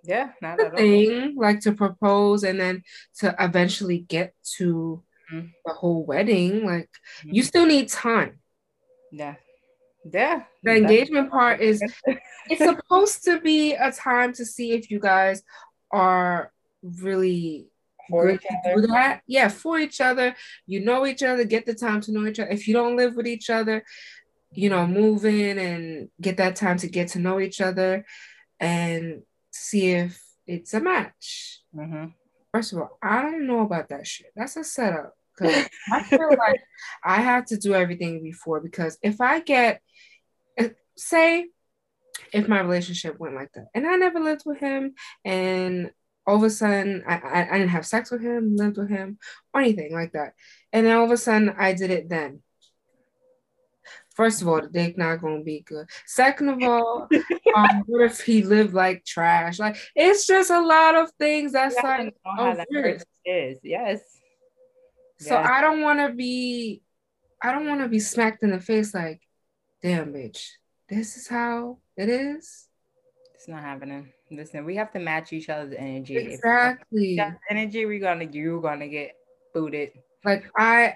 Yeah, 0.04 0.32
not 0.42 0.58
the 0.58 0.72
thing, 0.72 1.36
like 1.38 1.60
to 1.62 1.74
propose 1.74 2.44
and 2.44 2.60
then 2.60 2.82
to 3.20 3.36
eventually 3.40 4.00
get 4.00 4.34
to 4.58 5.04
mm-hmm. 5.32 5.48
the 5.66 5.74
whole 5.74 6.06
wedding. 6.06 6.66
Like, 6.66 6.90
mm-hmm. 7.20 7.36
you 7.36 7.44
still 7.44 7.66
need 7.66 7.90
time. 7.90 8.40
Yeah. 9.12 9.36
Yeah. 10.12 10.44
The 10.64 10.76
engagement 10.76 11.32
part 11.32 11.62
is 11.62 11.82
it's 12.50 12.64
supposed 12.64 13.24
to 13.26 13.40
be 13.40 13.74
a 13.74 13.92
time 13.92 14.34
to 14.34 14.46
see 14.46 14.72
if 14.72 14.90
you 14.90 15.00
guys 15.00 15.44
are 15.92 16.52
really 16.82 17.68
for 18.10 18.30
each 18.30 18.44
other. 18.66 18.88
That. 18.88 19.22
Yeah, 19.28 19.48
for 19.48 19.80
each 19.80 20.02
other. 20.02 20.36
You 20.66 20.82
know 20.82 21.06
each 21.06 21.24
other, 21.24 21.44
get 21.44 21.66
the 21.66 21.74
time 21.74 22.02
to 22.02 22.12
know 22.12 22.26
each 22.28 22.40
other. 22.40 22.50
If 22.50 22.68
you 22.68 22.74
don't 22.74 22.98
live 22.98 23.16
with 23.16 23.28
each 23.28 23.50
other, 23.50 23.84
you 24.52 24.70
know, 24.70 24.86
move 24.86 25.26
in 25.26 25.58
and 25.58 26.10
get 26.20 26.38
that 26.38 26.56
time 26.56 26.78
to 26.78 26.88
get 26.88 27.10
to 27.10 27.20
know 27.20 27.40
each 27.40 27.62
other 27.62 28.06
and 28.60 29.22
see 29.52 29.92
if 29.92 30.22
it's 30.46 30.74
a 30.74 30.80
match. 30.80 31.62
Mm-hmm. 31.76 32.08
First 32.54 32.74
of 32.74 32.80
all, 32.80 32.98
I 33.02 33.22
don't 33.22 33.48
know 33.48 33.62
about 33.62 33.90
that 33.90 34.06
shit. 34.06 34.32
That's 34.36 34.58
a 34.58 34.64
setup. 34.64 35.16
Because 35.42 35.70
I 35.92 36.04
feel 36.04 36.30
like 36.38 36.62
I 37.04 37.22
have 37.22 37.46
to 37.48 37.58
do 37.58 37.74
everything 37.74 38.24
before. 38.24 38.60
Because 38.60 38.98
if 39.02 39.22
I 39.22 39.40
get, 39.40 39.82
say, 40.98 41.48
if 42.34 42.48
my 42.48 42.60
relationship 42.60 43.20
went 43.20 43.36
like 43.36 43.52
that 43.54 43.68
and 43.74 43.86
I 43.86 43.96
never 43.96 44.20
lived 44.20 44.44
with 44.46 44.60
him 44.60 44.94
and 45.26 45.92
all 46.26 46.38
of 46.38 46.44
a 46.44 46.50
sudden 46.50 47.04
I, 47.08 47.16
I, 47.16 47.50
I, 47.50 47.58
didn't 47.58 47.70
have 47.70 47.86
sex 47.86 48.12
with 48.12 48.22
him, 48.22 48.56
lived 48.56 48.78
with 48.78 48.90
him, 48.90 49.18
or 49.54 49.62
anything 49.62 49.94
like 49.94 50.14
that. 50.14 50.34
And 50.72 50.86
then 50.86 50.96
all 50.96 51.06
of 51.06 51.12
a 51.12 51.18
sudden 51.18 51.56
I 51.58 51.74
did 51.74 51.90
it 51.90 52.10
then. 52.10 52.42
First 54.14 54.42
of 54.42 54.48
all, 54.48 54.62
the 54.62 54.68
dick 54.68 54.98
not 54.98 55.22
gonna 55.22 55.42
be 55.42 55.62
good. 55.62 55.88
Second 56.06 56.50
of 56.50 56.64
all, 56.64 57.08
um, 57.56 57.84
what 57.88 58.04
if 58.04 58.22
he 58.22 58.44
lived 58.44 58.74
like 58.74 59.06
trash? 59.06 59.58
Like 59.58 59.78
it's 59.96 60.28
just 60.28 60.52
a 60.52 60.62
lot 60.62 60.96
of 60.96 61.12
things 61.18 61.54
that's 61.54 61.76
like 61.82 62.14
oh, 62.38 62.54
that 62.54 62.68
is 63.26 63.58
yes. 63.64 64.02
So 65.22 65.36
yes. 65.36 65.48
I 65.48 65.62
don't 65.62 65.82
want 65.82 66.00
to 66.00 66.12
be, 66.12 66.82
I 67.44 67.52
don't 67.52 67.68
want 67.68 67.82
to 67.82 67.88
be 67.88 68.00
smacked 68.00 68.42
in 68.42 68.50
the 68.50 68.60
face 68.60 68.92
like, 68.92 69.22
damn 69.84 70.12
bitch, 70.12 70.48
this 70.90 71.16
is 71.16 71.28
how 71.28 71.78
it 71.96 72.10
is. 72.10 72.68
It's 73.36 73.48
not 73.48 73.62
happening. 73.62 74.12
Listen, 74.32 74.66
we 74.66 74.78
have 74.78 74.92
to 74.94 75.00
match 75.00 75.32
each 75.32 75.48
other's 75.48 75.76
energy. 75.78 76.18
Exactly. 76.18 77.20
Energy, 77.52 77.86
we're 77.86 78.00
gonna 78.00 78.26
you're 78.32 78.62
gonna 78.62 78.88
get 78.88 79.16
booted. 79.54 79.92
Like 80.26 80.50
I, 80.58 80.96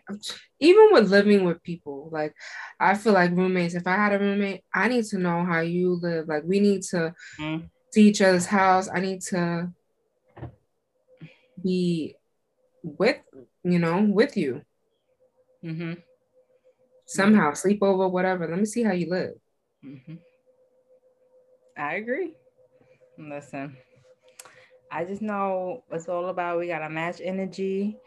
even 0.60 0.90
with 0.92 1.12
living 1.12 1.44
with 1.44 1.62
people, 1.62 2.10
like 2.12 2.34
I 2.80 2.96
feel 2.96 3.14
like 3.14 3.32
roommates. 3.32 3.76
If 3.76 3.86
I 3.86 3.96
had 3.96 4.14
a 4.14 4.20
roommate, 4.20 4.62
I 4.74 4.88
need 4.88 5.06
to 5.06 5.20
know 5.20 5.44
how 5.44 5.60
you 5.60 6.00
live. 6.02 6.28
Like 6.28 6.44
we 6.46 6.60
need 6.60 6.82
to 6.84 7.14
mm-hmm. 7.40 7.66
see 7.92 8.08
each 8.10 8.22
other's 8.22 8.48
house. 8.48 8.90
I 8.92 9.02
need 9.02 9.22
to 9.24 9.72
be 11.64 12.16
with 12.84 13.18
you 13.66 13.80
know 13.80 14.02
with 14.02 14.38
you. 14.38 14.62
Mm-hmm. 15.64 15.94
Somehow 17.08 17.54
sleep 17.54 17.82
over, 17.82 18.08
whatever. 18.08 18.48
Let 18.48 18.60
me 18.60 18.66
see 18.66 18.84
how 18.84 18.94
you 18.94 19.10
live. 19.10 19.34
Mm-hmm. 19.84 20.16
I 21.78 21.96
agree. 21.96 22.34
Listen, 23.18 23.76
I 24.92 25.04
just 25.04 25.22
know 25.22 25.84
it's 25.92 26.08
all 26.08 26.30
about 26.30 26.60
we 26.60 26.68
gotta 26.68 26.90
match 26.90 27.20
energy. 27.24 27.98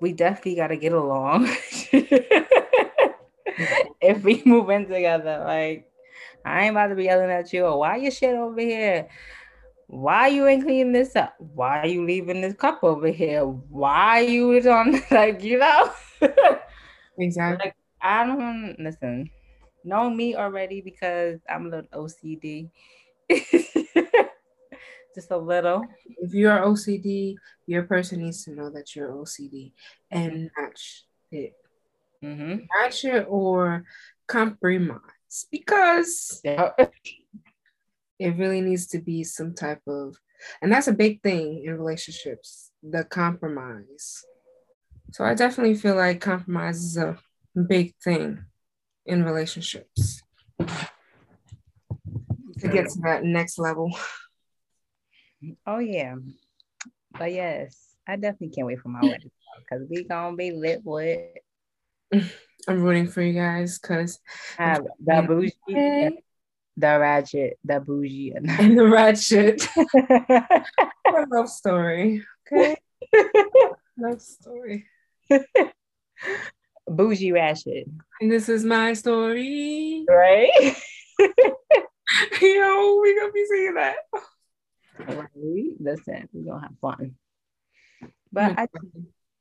We 0.00 0.12
definitely 0.14 0.56
gotta 0.56 0.76
get 0.76 0.92
along. 0.92 1.48
if 4.00 4.22
we 4.24 4.42
move 4.46 4.70
in 4.70 4.86
together, 4.88 5.42
like 5.46 5.90
I 6.44 6.62
ain't 6.64 6.70
about 6.70 6.88
to 6.88 6.94
be 6.94 7.04
yelling 7.04 7.30
at 7.30 7.52
you. 7.52 7.64
Why 7.64 7.96
your 7.96 8.10
shit 8.10 8.34
over 8.34 8.60
here? 8.60 9.08
Why 9.90 10.28
you 10.28 10.46
ain't 10.46 10.62
cleaning 10.62 10.92
this 10.92 11.16
up? 11.16 11.34
Why 11.38 11.84
you 11.86 12.06
leaving 12.06 12.42
this 12.42 12.54
cup 12.54 12.84
over 12.84 13.08
here? 13.08 13.44
Why 13.44 14.20
you 14.20 14.56
on 14.70 15.02
like 15.10 15.42
you 15.42 15.58
know? 15.58 15.90
exactly. 17.18 17.66
Like, 17.66 17.76
I 18.00 18.24
don't 18.24 18.78
listen. 18.78 19.28
Know 19.82 20.08
me 20.08 20.36
already 20.36 20.80
because 20.80 21.40
I'm 21.48 21.66
a 21.66 21.68
little 21.70 22.06
OCD. 22.06 22.70
just 25.12 25.32
a 25.32 25.36
little. 25.36 25.84
If 26.06 26.34
you're 26.34 26.60
OCD, 26.60 27.34
your 27.66 27.82
person 27.82 28.22
needs 28.22 28.44
to 28.44 28.52
know 28.52 28.70
that 28.70 28.94
you're 28.94 29.10
OCD 29.10 29.72
and 30.12 30.32
mm-hmm. 30.32 30.62
match 30.62 31.02
it. 31.32 31.54
Mm-hmm. 32.22 32.58
Match 32.80 33.04
it 33.06 33.26
or 33.28 33.82
compromise 34.28 35.48
because 35.50 36.40
yeah. 36.44 36.70
it 38.20 38.36
really 38.36 38.60
needs 38.60 38.86
to 38.88 38.98
be 38.98 39.24
some 39.24 39.54
type 39.54 39.80
of, 39.88 40.16
and 40.60 40.70
that's 40.70 40.88
a 40.88 40.92
big 40.92 41.22
thing 41.22 41.64
in 41.64 41.76
relationships 41.76 42.70
the 42.82 43.04
compromise. 43.04 44.24
So 45.12 45.24
I 45.24 45.34
definitely 45.34 45.74
feel 45.74 45.96
like 45.96 46.20
compromise 46.20 46.84
is 46.84 46.96
a 46.96 47.18
big 47.68 47.94
thing 48.02 48.44
in 49.06 49.24
relationships 49.24 50.22
to 50.58 52.68
get 52.68 52.88
to 52.90 53.00
that 53.02 53.24
next 53.24 53.58
level. 53.58 53.96
Oh 55.66 55.78
yeah, 55.78 56.16
but 57.18 57.32
yes, 57.32 57.96
I 58.06 58.16
definitely 58.16 58.50
can't 58.50 58.66
wait 58.66 58.80
for 58.80 58.90
my 58.90 59.00
wedding 59.00 59.30
because 59.56 59.88
we 59.88 60.04
gonna 60.04 60.36
be 60.36 60.52
lit 60.52 60.82
with. 60.84 61.18
I'm 62.68 62.82
rooting 62.82 63.08
for 63.08 63.22
you 63.22 63.32
guys 63.32 63.78
because 63.78 64.18
uh, 64.58 64.80
the 65.02 65.22
bougie, 65.22 66.20
the, 66.80 66.98
ratchet, 66.98 67.58
the 67.64 67.80
bougie, 67.80 68.32
and 68.32 68.78
the 68.78 68.86
ratchet. 68.88 69.66
a 69.76 71.26
love 71.30 71.48
story. 71.48 72.24
Okay. 72.52 72.76
love 73.98 74.20
story. 74.20 74.86
bougie 76.86 77.32
ratchet. 77.32 77.88
And 78.20 78.30
this 78.30 78.48
is 78.48 78.64
my 78.64 78.92
story. 78.94 80.04
Right. 80.08 80.76
Yo, 82.40 83.00
we 83.00 83.18
gonna 83.18 83.32
be 83.32 83.46
seeing 83.48 83.74
that. 83.74 83.96
Right. 84.98 85.28
Listen, 85.78 86.28
we're 86.32 86.52
gonna 86.52 86.62
have 86.62 86.78
fun. 86.80 87.14
But 88.32 88.58
I, 88.58 88.68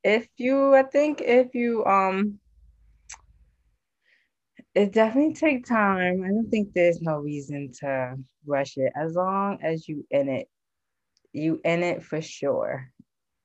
if 0.04 0.28
you, 0.38 0.76
I 0.76 0.84
think 0.84 1.22
if 1.22 1.56
you 1.56 1.86
um 1.86 2.40
it 4.76 4.94
definitely 4.94 5.34
take 5.34 5.66
time. 5.66 6.24
I 6.24 6.28
don't 6.28 6.50
think 6.50 6.74
there's 6.74 7.02
no 7.02 7.18
reason 7.18 7.72
to 7.80 8.16
rush 8.46 8.78
it. 8.78 8.92
As 8.96 9.16
long 9.16 9.60
as 9.64 9.88
you 9.88 10.06
in 10.12 10.30
it, 10.30 10.48
you 11.34 11.60
in 11.64 11.84
it 11.84 12.04
for 12.04 12.22
sure. 12.22 12.92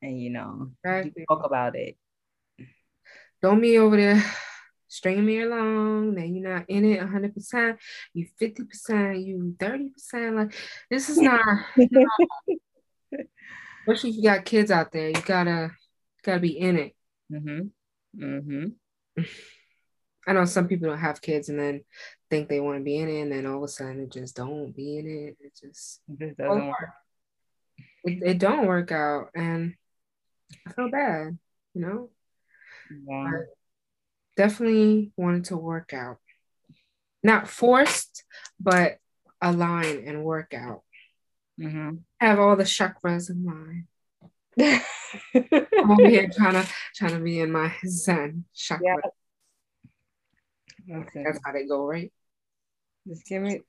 And 0.02 0.20
you 0.20 0.30
know, 0.30 0.70
exactly. 0.84 1.12
you 1.16 1.26
talk 1.26 1.46
about 1.46 1.76
it. 1.76 1.96
Don't 3.42 3.60
be 3.60 3.78
over 3.78 3.96
there 3.96 4.22
stringing 4.88 5.24
me 5.24 5.40
along. 5.40 6.14
Then 6.14 6.34
you're 6.34 6.48
not 6.48 6.66
in 6.68 6.84
it 6.84 7.00
100%. 7.00 7.78
You 8.12 8.26
50%, 8.40 9.24
you 9.24 9.54
30%. 9.58 10.36
Like, 10.36 10.54
this 10.90 11.08
is 11.08 11.18
not, 11.18 11.42
especially 13.80 14.10
if 14.10 14.16
you 14.16 14.22
got 14.22 14.44
kids 14.44 14.70
out 14.70 14.92
there, 14.92 15.08
you 15.08 15.22
gotta, 15.22 15.70
gotta 16.22 16.40
be 16.40 16.58
in 16.58 16.78
it. 16.78 16.94
Mm-hmm. 17.32 18.22
Mm-hmm. 18.22 19.22
I 20.26 20.32
know 20.32 20.44
some 20.44 20.68
people 20.68 20.88
don't 20.88 20.98
have 20.98 21.20
kids 21.20 21.48
and 21.48 21.58
then 21.58 21.84
think 22.30 22.48
they 22.48 22.60
want 22.60 22.78
to 22.78 22.84
be 22.84 22.96
in 22.96 23.08
it, 23.08 23.20
and 23.20 23.32
then 23.32 23.46
all 23.46 23.58
of 23.58 23.62
a 23.64 23.68
sudden 23.68 24.00
it 24.00 24.12
just 24.12 24.36
don't 24.36 24.74
be 24.74 24.98
in 24.98 25.06
it. 25.06 25.36
It 25.40 25.52
just, 25.60 26.00
it 26.08 26.36
doesn't 26.36 26.66
work. 26.68 26.90
It, 28.04 28.22
it 28.22 28.38
don't 28.38 28.66
work 28.66 28.92
out, 28.92 29.30
and 29.34 29.74
I 30.66 30.72
feel 30.72 30.90
bad, 30.90 31.38
you 31.74 31.80
know. 31.80 32.10
Yeah. 33.08 33.16
I 33.16 33.30
definitely 34.36 35.12
wanted 35.16 35.44
to 35.46 35.56
work 35.56 35.92
out, 35.92 36.18
not 37.22 37.48
forced, 37.48 38.24
but 38.60 38.98
align 39.40 40.04
and 40.06 40.24
work 40.24 40.54
out. 40.54 40.82
Mm-hmm. 41.60 41.96
Have 42.20 42.38
all 42.40 42.56
the 42.56 42.64
chakras 42.64 43.30
in 43.30 43.44
line. 43.44 43.86
I'm 45.34 45.90
over 45.90 46.08
here 46.08 46.30
trying 46.34 46.54
to 46.54 46.68
trying 46.94 47.12
to 47.12 47.20
be 47.20 47.40
in 47.40 47.50
my 47.52 47.72
Zen 47.86 48.44
chakra. 48.54 48.86
Yeah. 48.86 49.10
Okay. 50.90 51.22
That's 51.24 51.40
how 51.44 51.52
they 51.52 51.66
go, 51.66 51.86
right? 51.86 52.12
Just 53.08 53.26
give 53.26 53.42
me. 53.42 53.60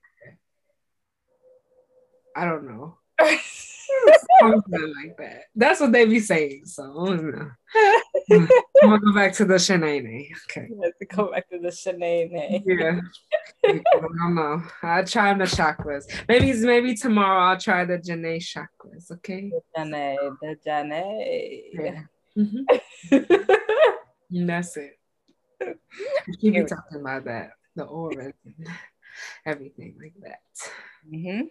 I 2.35 2.45
don't 2.45 2.67
know. 2.67 2.97
Something 4.39 4.93
like 5.03 5.17
that. 5.17 5.43
That's 5.55 5.79
what 5.79 5.91
they 5.91 6.05
be 6.05 6.19
saying. 6.19 6.65
So 6.65 6.83
I'm 7.07 7.55
gonna 8.81 8.99
go 8.99 9.13
back 9.13 9.33
to 9.33 9.45
the 9.45 9.55
Shanae. 9.55 10.27
Okay. 10.49 10.67
Let's 10.75 10.97
go 11.15 11.31
back 11.31 11.49
to 11.49 11.59
the 11.59 11.69
Shanae. 11.69 12.61
Yeah. 12.65 12.99
I 13.63 13.81
don't 14.01 14.35
know. 14.35 14.63
I'll 14.83 15.05
try 15.05 15.33
the 15.33 15.45
chakras. 15.45 16.03
Maybe 16.27 16.53
maybe 16.53 16.95
tomorrow 16.95 17.51
I'll 17.51 17.59
try 17.59 17.85
the 17.85 17.97
Janae 17.97 18.39
chakras. 18.39 19.11
Okay. 19.11 19.49
The 19.49 19.61
Janae. 19.77 20.17
The 20.41 20.57
Janae. 20.65 21.61
Yeah. 21.73 22.01
Mm-hmm. 22.37 24.45
that's 24.45 24.75
it. 24.75 24.99
She 26.39 26.49
be 26.49 26.63
talking 26.63 26.99
about 26.99 27.25
that, 27.25 27.51
the 27.75 27.83
aura, 27.83 28.33
everything 29.45 29.95
like 30.01 30.13
that. 30.21 30.41
Mm-hmm. 31.09 31.45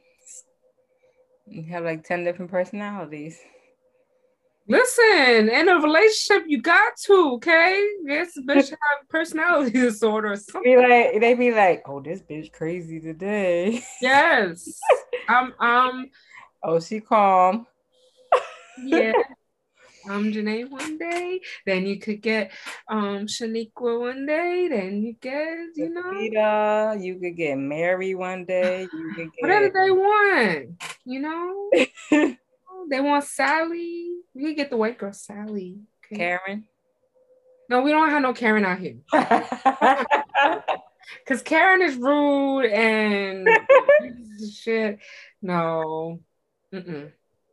You 1.46 1.62
have 1.72 1.84
like 1.84 2.04
10 2.04 2.24
different 2.24 2.50
personalities. 2.50 3.38
Listen, 4.66 5.48
in 5.50 5.68
a 5.68 5.78
relationship, 5.78 6.44
you 6.46 6.60
got 6.62 6.96
to, 7.04 7.34
okay? 7.34 7.86
Yes, 8.04 8.32
bitch 8.46 8.70
have 8.70 9.08
personality 9.08 9.72
disorder 9.72 10.32
or 10.32 10.36
something. 10.36 10.62
Be 10.62 10.76
like, 10.76 11.20
they 11.20 11.34
be 11.34 11.52
like, 11.52 11.82
oh, 11.86 12.00
this 12.00 12.22
bitch 12.22 12.50
crazy 12.50 12.98
today. 13.00 13.84
Yes. 14.00 14.78
um, 15.28 15.54
um, 15.60 16.10
oh, 16.62 16.80
she 16.80 17.00
calm. 17.00 17.66
Yeah 18.78 19.12
um 20.08 20.32
Janae 20.32 20.68
one 20.68 20.98
day, 20.98 21.40
then 21.66 21.86
you 21.86 21.98
could 21.98 22.20
get 22.20 22.52
um 22.88 23.26
Shaniqua 23.26 24.00
one 24.00 24.26
day, 24.26 24.68
then 24.68 25.02
you 25.02 25.14
get, 25.20 25.58
you 25.74 25.90
know, 25.90 26.10
Rita, 26.10 26.96
you 27.00 27.18
could 27.18 27.36
get 27.36 27.56
Mary 27.56 28.14
one 28.14 28.44
day, 28.44 28.88
you 28.92 29.12
could 29.14 29.32
get 29.32 29.42
whatever 29.42 29.70
they 29.74 29.90
want, 29.90 30.82
you 31.04 31.20
know. 31.20 31.70
they 32.90 33.00
want 33.00 33.24
Sally. 33.24 34.10
We 34.34 34.44
could 34.46 34.56
get 34.56 34.70
the 34.70 34.76
white 34.76 34.98
girl 34.98 35.12
Sally. 35.12 35.80
Okay? 36.04 36.16
Karen. 36.16 36.64
No, 37.68 37.80
we 37.80 37.90
don't 37.90 38.10
have 38.10 38.22
no 38.22 38.34
Karen 38.34 38.64
out 38.64 38.78
here. 38.78 38.96
Cause 41.26 41.42
Karen 41.42 41.82
is 41.82 41.96
rude 41.96 42.66
and 42.66 43.48
shit. 44.54 44.98
No. 45.40 46.20
Mm-mm. 46.72 47.12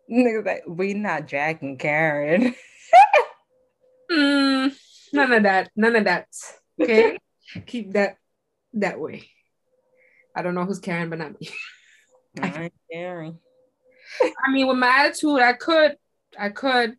Niggas 0.10 0.46
like, 0.46 0.64
we 0.68 0.94
not 0.94 1.28
Jack 1.28 1.62
and 1.62 1.78
Karen. 1.80 2.56
mm, 4.12 4.74
none 5.14 5.34
of 5.34 5.44
that. 5.44 5.70
None 5.76 5.96
of 5.96 6.04
that. 6.06 6.28
Okay. 6.82 7.18
Keep 7.66 7.94
that 7.94 8.18
that 8.74 9.00
way. 9.00 9.30
I 10.36 10.42
don't 10.42 10.56
know 10.56 10.66
who's 10.66 10.80
Karen, 10.80 11.10
but 11.10 11.20
not 11.20 11.40
me. 11.40 11.50
I 12.42 12.64
ain't 12.64 12.74
Karen. 12.92 13.40
I 14.46 14.52
mean, 14.52 14.68
with 14.68 14.78
my 14.78 14.88
attitude, 14.88 15.40
I 15.40 15.54
could, 15.54 15.98
I 16.38 16.50
could, 16.50 16.96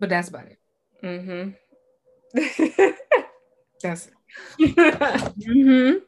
but 0.00 0.08
that's 0.08 0.28
about 0.28 0.46
it. 0.46 0.58
Mm-hmm. 1.02 1.50
that's 3.82 4.08
it. 4.08 4.14
mm-hmm. 4.60 5.98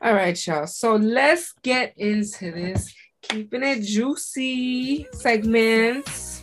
All 0.00 0.14
right, 0.14 0.46
y'all. 0.46 0.66
So 0.66 0.96
let's 0.96 1.54
get 1.62 1.94
into 1.96 2.52
this 2.52 2.94
keeping 3.28 3.62
it 3.62 3.82
juicy 3.82 5.06
segments. 5.12 6.42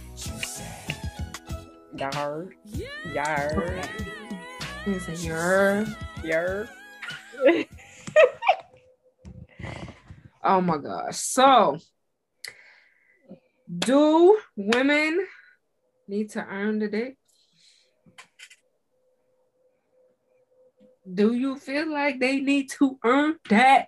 Yar. 1.97 2.49
Yar. 3.13 3.81
Yar? 5.21 5.85
Yar. 6.23 6.69
oh 10.43 10.61
my 10.61 10.77
gosh. 10.77 11.17
So, 11.17 11.77
do 13.67 14.37
women 14.55 15.25
need 16.07 16.29
to 16.31 16.45
earn 16.45 16.79
the 16.79 16.87
dick? 16.87 17.17
Do 21.11 21.33
you 21.33 21.55
feel 21.57 21.91
like 21.91 22.19
they 22.19 22.39
need 22.39 22.69
to 22.79 22.97
earn 23.03 23.37
that? 23.49 23.87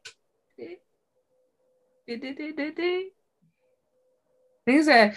He 4.66 4.84
said, 4.84 5.16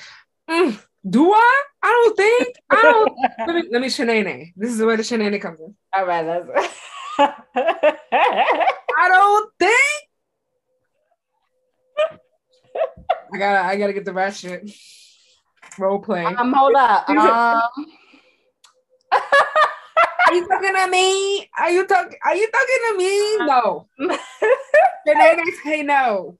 mm, 0.48 0.82
"Do 1.08 1.32
I? 1.32 1.62
I 1.82 1.88
don't 1.88 2.16
think. 2.16 2.56
I 2.68 2.82
don't. 2.82 3.12
let 3.46 3.54
me 3.54 3.68
let 3.70 3.80
me 3.80 3.88
shenane. 3.88 4.52
This 4.56 4.72
is 4.72 4.82
where 4.82 4.96
the 4.96 5.04
shenane 5.04 5.40
comes 5.40 5.60
in. 5.60 5.74
All 5.94 6.06
right, 6.06 6.24
that's. 6.24 6.74
I 7.18 9.08
don't 9.08 9.52
think. 9.58 10.08
I 13.32 13.38
gotta 13.38 13.68
I 13.68 13.76
gotta 13.76 13.92
get 13.92 14.04
the 14.04 14.12
ratchet. 14.12 14.70
Role 15.78 16.00
play. 16.00 16.24
Um, 16.24 16.52
hold 16.52 16.74
up. 16.74 17.08
Um. 17.08 17.62
Are 19.12 20.34
you 20.34 20.46
talking 20.46 20.74
to 20.74 20.88
me? 20.88 21.48
Are 21.58 21.70
you 21.70 21.86
talking? 21.86 22.18
Are 22.24 22.34
you 22.34 22.50
talking 22.50 22.78
to 22.88 22.96
me? 22.98 23.38
No. 23.46 23.88
Shenane 25.06 25.44
say 25.64 25.82
no. 25.82 26.38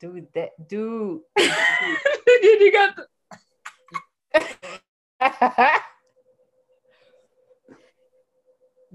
Do 0.00 0.26
that, 0.34 0.50
do. 0.68 1.22
you 1.38 2.72
got 2.72 2.96
the. 2.96 3.06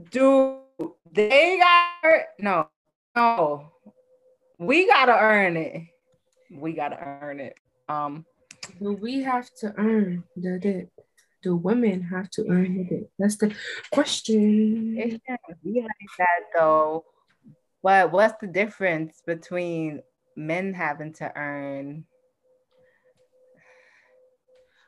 do 0.09 0.59
they 1.11 1.59
got 1.59 2.24
no 2.39 2.70
no. 3.16 3.72
We 4.57 4.88
gotta 4.88 5.18
earn 5.18 5.57
it. 5.57 5.84
We 6.51 6.74
gotta 6.74 6.97
earn 6.99 7.39
it. 7.39 7.55
Um 7.88 8.26
do 8.80 8.93
we 8.93 9.22
have 9.24 9.47
to 9.59 9.74
earn 9.78 10.24
the 10.36 10.57
dick 10.59 10.89
do 11.43 11.55
women 11.55 12.01
have 12.01 12.30
to 12.32 12.43
earn 12.49 12.78
the 12.78 12.84
dick 12.84 13.07
that's 13.20 13.38
the 13.38 13.53
question. 13.91 14.97
It 14.97 15.22
shouldn't 15.26 15.86
like 15.86 16.09
that 16.18 16.41
though 16.55 17.05
what 17.86 18.11
what's 18.11 18.33
the 18.41 18.47
difference 18.47 19.21
between 19.27 20.01
men 20.36 20.73
having 20.73 21.13
to 21.13 21.31
earn 21.36 22.03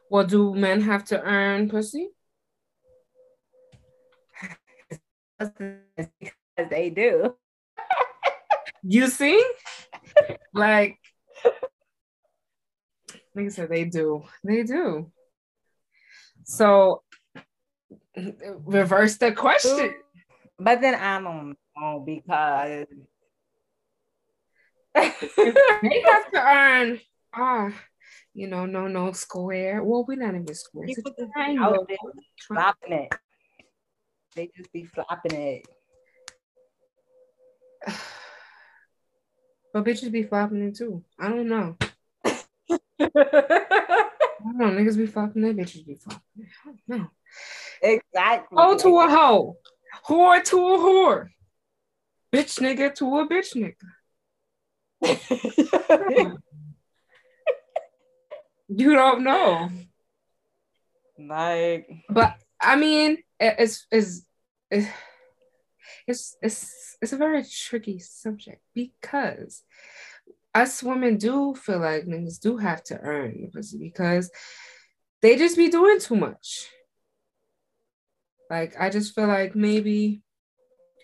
well 0.09 0.25
do 0.25 0.55
men 0.55 0.81
have 0.81 1.05
to 1.05 1.21
earn 1.21 1.69
pussy 1.69 2.09
because 5.37 6.71
they 6.71 6.89
do. 6.89 7.35
you 8.81 9.07
see? 9.07 9.45
like, 10.55 10.97
like 13.35 13.45
I 13.45 13.49
said, 13.49 13.69
they 13.69 13.85
do. 13.85 14.23
They 14.43 14.63
do. 14.63 15.11
So 16.45 17.03
reverse 18.65 19.17
the 19.17 19.33
question. 19.33 19.93
But 20.57 20.81
then 20.81 20.95
I 20.95 21.21
don't 21.21 21.55
know 21.79 22.03
because 22.05 22.87
they 24.93 26.03
have 26.05 26.31
to 26.31 26.41
earn 26.41 26.99
ah, 27.33 27.71
you 28.33 28.47
know, 28.47 28.65
no, 28.65 28.87
no 28.87 29.11
square. 29.11 29.83
Well, 29.83 30.05
we're 30.07 30.17
not 30.17 30.35
even 30.35 30.53
square. 30.53 30.87
A 30.87 31.27
triangle. 31.33 31.87
Dropping 32.47 32.93
it. 32.93 33.13
They 34.35 34.49
just 34.55 34.71
be 34.71 34.85
flopping 34.85 35.35
it. 35.35 35.67
But 39.73 39.83
bitches 39.83 40.11
be 40.11 40.23
flopping 40.23 40.63
it 40.63 40.75
too. 40.75 41.03
I 41.19 41.27
don't 41.29 41.49
know. 41.49 41.75
I 41.85 42.39
don't 42.99 44.57
know. 44.57 44.69
Niggas 44.69 44.97
be 44.97 45.05
flopping 45.05 45.43
it. 45.43 45.57
Bitches 45.57 45.85
be 45.85 45.95
flopping 45.95 46.21
it. 46.39 46.47
I 46.65 46.73
don't 46.87 46.99
know. 46.99 47.07
Exactly. 47.83 48.57
Hoe 48.57 48.77
to 48.77 48.99
a 49.01 49.09
hoe. 49.09 49.57
Whore 50.07 50.43
to 50.45 50.57
a 50.57 50.77
whore. 50.79 51.27
Bitch 52.33 52.59
nigga 52.59 52.93
to 52.95 53.19
a 53.19 53.27
bitch 53.27 53.55
nigga. 53.55 53.75
you 58.67 58.93
don't 58.93 59.23
know. 59.23 59.69
Like, 61.19 61.89
but 62.09 62.35
I 62.61 62.75
mean, 62.75 63.17
it's 63.39 63.87
it's 63.91 64.23
it's 66.07 66.37
it's 66.41 66.97
it's 67.01 67.13
a 67.13 67.17
very 67.17 67.43
tricky 67.43 67.99
subject 67.99 68.61
because 68.73 69.63
us 70.53 70.81
women 70.81 71.17
do 71.17 71.55
feel 71.55 71.79
like 71.79 72.05
niggas 72.05 72.39
do 72.39 72.57
have 72.57 72.83
to 72.83 72.99
earn 72.99 73.49
pussy 73.53 73.77
because 73.77 74.31
they 75.21 75.35
just 75.35 75.57
be 75.57 75.69
doing 75.69 75.99
too 75.99 76.15
much. 76.15 76.67
Like 78.49 78.75
I 78.79 78.89
just 78.89 79.13
feel 79.13 79.27
like 79.27 79.55
maybe 79.55 80.21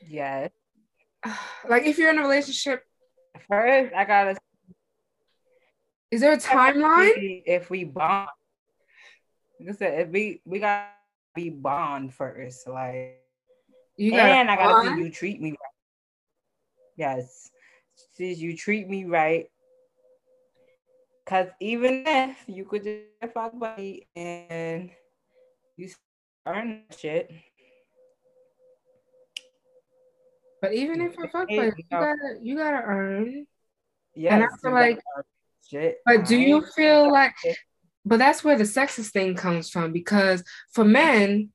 yeah. 0.07 0.47
Like 1.69 1.83
if 1.83 1.97
you're 1.97 2.09
in 2.09 2.19
a 2.19 2.21
relationship, 2.21 2.83
first 3.47 3.93
I 3.95 4.03
gotta 4.03 4.37
is 6.11 6.21
there 6.21 6.33
a 6.33 6.37
timeline? 6.37 7.41
If 7.45 7.71
we 7.71 7.85
bond, 7.85 8.29
like 9.59 9.69
I 9.69 9.71
said, 9.71 9.99
if 10.01 10.09
we 10.09 10.41
we 10.45 10.59
gotta 10.59 10.89
be 11.33 11.49
bond 11.49 12.13
first. 12.13 12.67
Like, 12.67 13.19
you 13.97 14.13
and 14.13 14.51
I 14.51 14.55
gotta 14.55 14.95
see 14.95 15.01
you 15.01 15.09
treat 15.09 15.41
me 15.41 15.51
right. 15.51 15.57
Yes, 16.97 17.49
since 18.13 18.37
you 18.37 18.55
treat 18.55 18.87
me 18.87 19.05
right. 19.05 19.47
Cause 21.25 21.47
even 21.59 22.03
if 22.05 22.37
you 22.47 22.65
could 22.65 22.83
just 22.83 23.33
fuck 23.33 23.57
buddy 23.57 24.07
and 24.15 24.91
you 25.77 25.89
earn 26.45 26.83
shit. 26.95 27.31
But 30.63 30.75
even 30.75 31.01
if 31.01 31.19
I 31.19 31.27
fuck 31.27 31.49
buddy, 31.49 31.73
you 31.75 31.83
gotta 31.91 32.37
you 32.41 32.55
gotta 32.55 32.81
earn. 32.85 33.45
Yeah, 34.15 34.35
and 34.35 34.45
I 34.45 34.47
feel 34.61 34.71
like. 34.71 34.97
Shit. 35.69 35.97
But 36.05 36.25
do 36.25 36.37
you 36.37 36.63
feel 36.73 37.11
like 37.11 37.33
but 38.05 38.17
that's 38.17 38.45
where 38.45 38.57
the 38.57 38.63
sexist 38.63 39.11
thing 39.11 39.35
comes 39.35 39.69
from 39.69 39.91
because 39.91 40.41
for 40.71 40.85
men, 40.85 41.49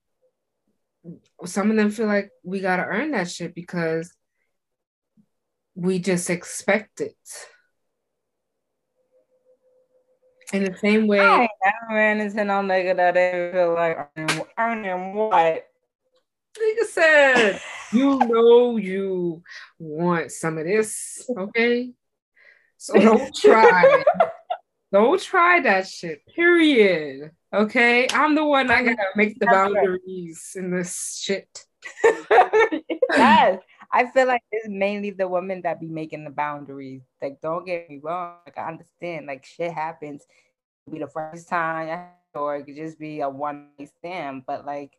some 1.47 1.71
of 1.71 1.79
them 1.79 1.91
feel 1.91 2.07
like 2.07 2.29
we 2.45 2.61
gotta 2.61 2.85
earn 2.85 3.13
that 3.13 3.31
shit 3.31 3.55
because 3.55 4.15
we 5.75 6.01
just 6.01 6.29
expect 6.29 7.01
it. 7.01 7.17
In 10.53 10.65
the 10.65 10.77
same 10.77 11.07
way, 11.07 11.21
I 11.21 11.43
ain't 11.43 11.51
never 11.65 11.95
ran 11.95 12.21
into 12.21 12.45
no 12.45 12.61
nigga 12.61 12.95
that 12.95 13.15
they 13.15 13.51
feel 13.55 13.73
like 13.73 14.11
earning, 14.19 14.45
earning 14.59 15.15
what? 15.15 15.68
Nigga 16.57 16.87
said, 16.87 17.61
you 17.93 18.19
know 18.19 18.77
you 18.77 19.43
want 19.79 20.33
some 20.33 20.59
of 20.59 20.65
this, 20.65 21.29
okay? 21.37 21.93
So 22.77 22.95
don't 22.95 23.35
try. 23.35 24.05
Don't 24.91 25.21
try 25.21 25.61
that 25.61 25.87
shit. 25.87 26.25
Period. 26.27 27.33
Okay, 27.53 28.09
I'm 28.11 28.35
the 28.35 28.45
one 28.45 28.71
I 28.71 28.83
gotta 28.83 29.03
make 29.17 29.39
the 29.39 29.47
boundaries 29.47 30.53
in 30.57 30.71
this 30.71 31.19
shit. 31.23 31.67
yes, 33.11 33.61
I 33.93 34.07
feel 34.13 34.27
like 34.27 34.43
it's 34.51 34.69
mainly 34.69 35.11
the 35.11 35.29
women 35.29 35.63
that 35.63 35.81
be 35.81 35.89
making 35.89 36.25
the 36.25 36.31
boundaries. 36.31 37.03
Like, 37.23 37.41
don't 37.41 37.67
get 37.67 37.89
me 37.89 38.01
wrong. 38.03 38.37
Like, 38.47 38.59
I 38.59 38.69
understand. 38.69 39.27
Like, 39.27 39.45
shit 39.45 39.73
happens. 39.73 40.25
It'll 40.87 40.95
be 40.95 41.05
the 41.05 41.11
first 41.11 41.49
time, 41.49 42.09
or 42.35 42.57
it 42.57 42.65
could 42.65 42.77
just 42.77 42.99
be 42.99 43.21
a 43.21 43.29
one 43.29 43.69
night 43.79 43.91
stand. 43.99 44.45
But 44.47 44.65
like, 44.65 44.93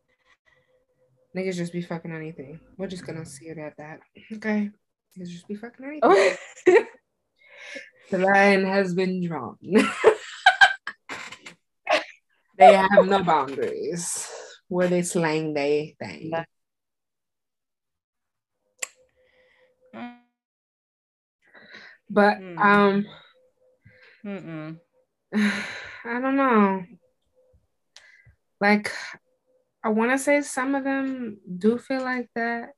niggas 1.35 1.55
just 1.55 1.73
be 1.73 1.81
fucking 1.81 2.11
anything. 2.11 2.59
We're 2.77 2.87
just 2.87 3.05
gonna 3.05 3.25
see 3.25 3.45
it 3.45 3.57
at 3.57 3.77
that. 3.77 3.99
Okay, 4.33 4.69
niggas 5.17 5.29
just 5.29 5.47
be 5.47 5.55
fucking 5.55 5.85
anything. 5.85 6.37
The 8.11 8.17
line 8.17 8.65
has 8.65 8.95
been 8.95 9.23
drawn. 9.23 9.55
they 12.57 12.73
have 12.73 13.05
no 13.05 13.23
boundaries 13.23 14.27
where 14.67 14.87
they 14.87 15.03
slang 15.03 15.53
they 15.53 15.95
thing. 15.99 16.31
But 22.09 22.37
hmm. 22.37 22.57
um 22.57 23.05
Mm-mm. 24.25 24.79
I 25.35 26.19
don't 26.19 26.35
know. 26.35 26.83
Like 28.59 28.91
I 29.83 29.89
want 29.89 30.11
to 30.11 30.17
say 30.17 30.41
some 30.41 30.75
of 30.75 30.83
them 30.83 31.37
do 31.57 31.77
feel 31.77 32.01
like 32.01 32.29
that, 32.35 32.69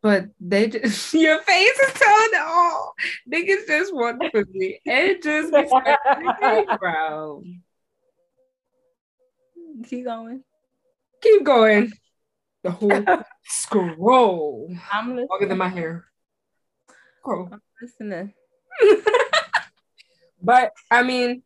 but 0.00 0.26
they 0.40 0.68
just 0.68 1.12
your 1.14 1.40
face 1.42 1.78
is 1.78 1.92
telling 1.94 2.30
it 2.32 2.42
all. 2.46 2.94
Niggas 3.32 3.66
just 3.66 3.94
want 3.94 4.22
pussy. 4.32 4.80
It 4.84 5.22
just 5.22 5.52
be 5.52 6.76
bro. 6.78 7.42
Keep 9.88 10.04
going. 10.04 10.42
Keep 11.20 11.44
going. 11.44 11.92
The 12.62 12.70
whole 12.70 13.04
scroll. 13.44 14.74
I'm 14.92 15.10
listening. 15.10 15.28
Longer 15.30 15.46
than 15.46 15.58
my 15.58 15.68
hair. 15.68 16.04
Scroll. 17.20 17.48
I'm 17.52 17.60
listening. 17.82 18.34
but 20.42 20.72
I 20.90 21.02
mean, 21.02 21.42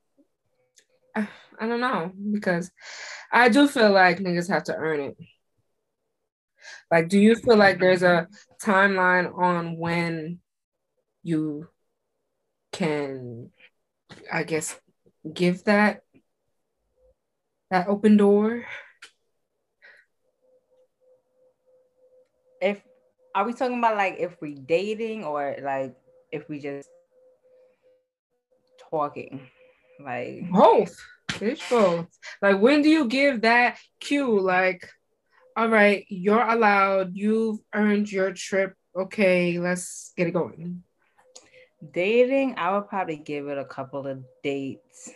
I 1.63 1.67
don't 1.69 1.79
know 1.79 2.11
because 2.33 2.73
I 3.31 3.49
do 3.49 3.69
feel 3.69 3.93
like 3.93 4.19
niggas 4.19 4.49
have 4.49 4.65
to 4.65 4.75
earn 4.75 4.99
it. 4.99 5.17
Like, 6.91 7.09
do 7.09 7.21
you 7.21 7.37
feel 7.37 7.57
like 7.57 7.79
there's 7.79 8.03
a 8.03 8.27
timeline 8.61 9.33
on 9.39 9.79
when 9.79 10.41
you 11.23 11.69
can, 12.73 13.51
I 14.31 14.43
guess, 14.43 14.77
give 15.33 15.63
that 15.65 16.01
that 17.71 17.87
open 17.87 18.17
door? 18.17 18.65
If 22.61 22.83
are 23.37 23.47
we 23.47 23.53
talking 23.53 23.79
about 23.79 23.97
like 23.97 24.17
if 24.19 24.37
we 24.41 24.57
dating 24.57 25.23
or 25.23 25.55
like 25.63 25.95
if 26.33 26.49
we 26.49 26.59
just 26.59 26.89
talking? 28.91 29.47
Like 30.05 30.51
both. 30.51 30.97
Both. 31.71 32.09
Like 32.41 32.61
when 32.61 32.83
do 32.83 32.89
you 32.89 33.07
give 33.07 33.43
that 33.43 33.79
cue? 34.01 34.41
Like 34.41 34.89
all 35.57 35.69
right, 35.69 36.07
you're 36.09 36.43
allowed, 36.43 37.15
you've 37.15 37.59
earned 37.75 38.11
your 38.11 38.33
trip. 38.33 38.75
Okay, 38.97 39.59
let's 39.59 40.13
get 40.17 40.29
it 40.29 40.33
going. 40.33 40.83
Dating, 41.93 42.55
I 42.57 42.73
would 42.73 42.89
probably 42.89 43.17
give 43.17 43.49
it 43.49 43.59
a 43.59 43.65
couple 43.65 44.07
of 44.07 44.23
dates. 44.43 45.11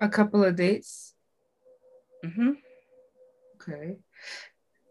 A 0.00 0.08
couple 0.08 0.44
of 0.44 0.54
dates. 0.54 1.14
Mm-hmm. 2.24 2.50
Okay. 3.56 3.96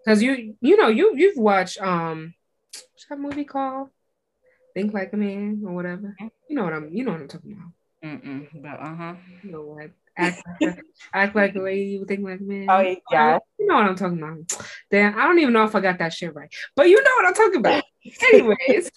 Because 0.03 0.22
you 0.22 0.55
you 0.59 0.76
know 0.76 0.88
you 0.88 1.14
you've 1.16 1.38
watched 1.38 1.82
um 1.82 2.34
what's 2.72 3.05
that 3.09 3.20
movie 3.20 3.45
called? 3.45 3.89
Think 4.74 4.93
Like 4.93 5.14
a 5.14 5.18
Man 5.18 5.64
or 5.66 5.74
whatever. 5.74 6.16
You 6.49 6.55
know 6.55 6.64
what 6.64 6.74
I'm 6.74 6.89
you 6.91 7.05
know 7.05 7.11
what 7.11 7.22
I'm 7.22 7.28
talking 7.28 7.53
about. 7.53 7.72
Mm-mm, 8.03 8.47
but 8.61 8.80
uh-huh. 8.80 9.16
You 9.43 9.51
know 9.51 9.61
what? 9.61 9.91
Act 10.16 10.43
like, 10.61 10.78
a, 10.78 10.82
act 11.14 11.36
like 11.36 11.55
a 11.55 11.59
lady, 11.59 11.91
you 11.91 12.05
think 12.05 12.24
like 12.24 12.39
man. 12.41 12.68
Oh 12.70 12.82
yeah. 13.11 13.39
You 13.57 13.68
know 13.68 13.76
what 13.76 13.86
I'm 13.86 13.95
talking 13.95 14.20
about. 14.20 14.68
Damn, 14.91 15.18
I 15.18 15.24
don't 15.24 15.39
even 15.39 15.53
know 15.53 15.64
if 15.64 15.76
I 15.76 15.80
got 15.80 15.99
that 15.99 16.14
shit 16.14 16.36
right. 16.36 16.53
But 16.76 16.89
you 16.89 17.01
know 17.01 17.11
what 17.16 17.28
I'm 17.28 17.34
talking 17.34 17.59
about. 17.59 17.84
Anyways. 18.34 18.91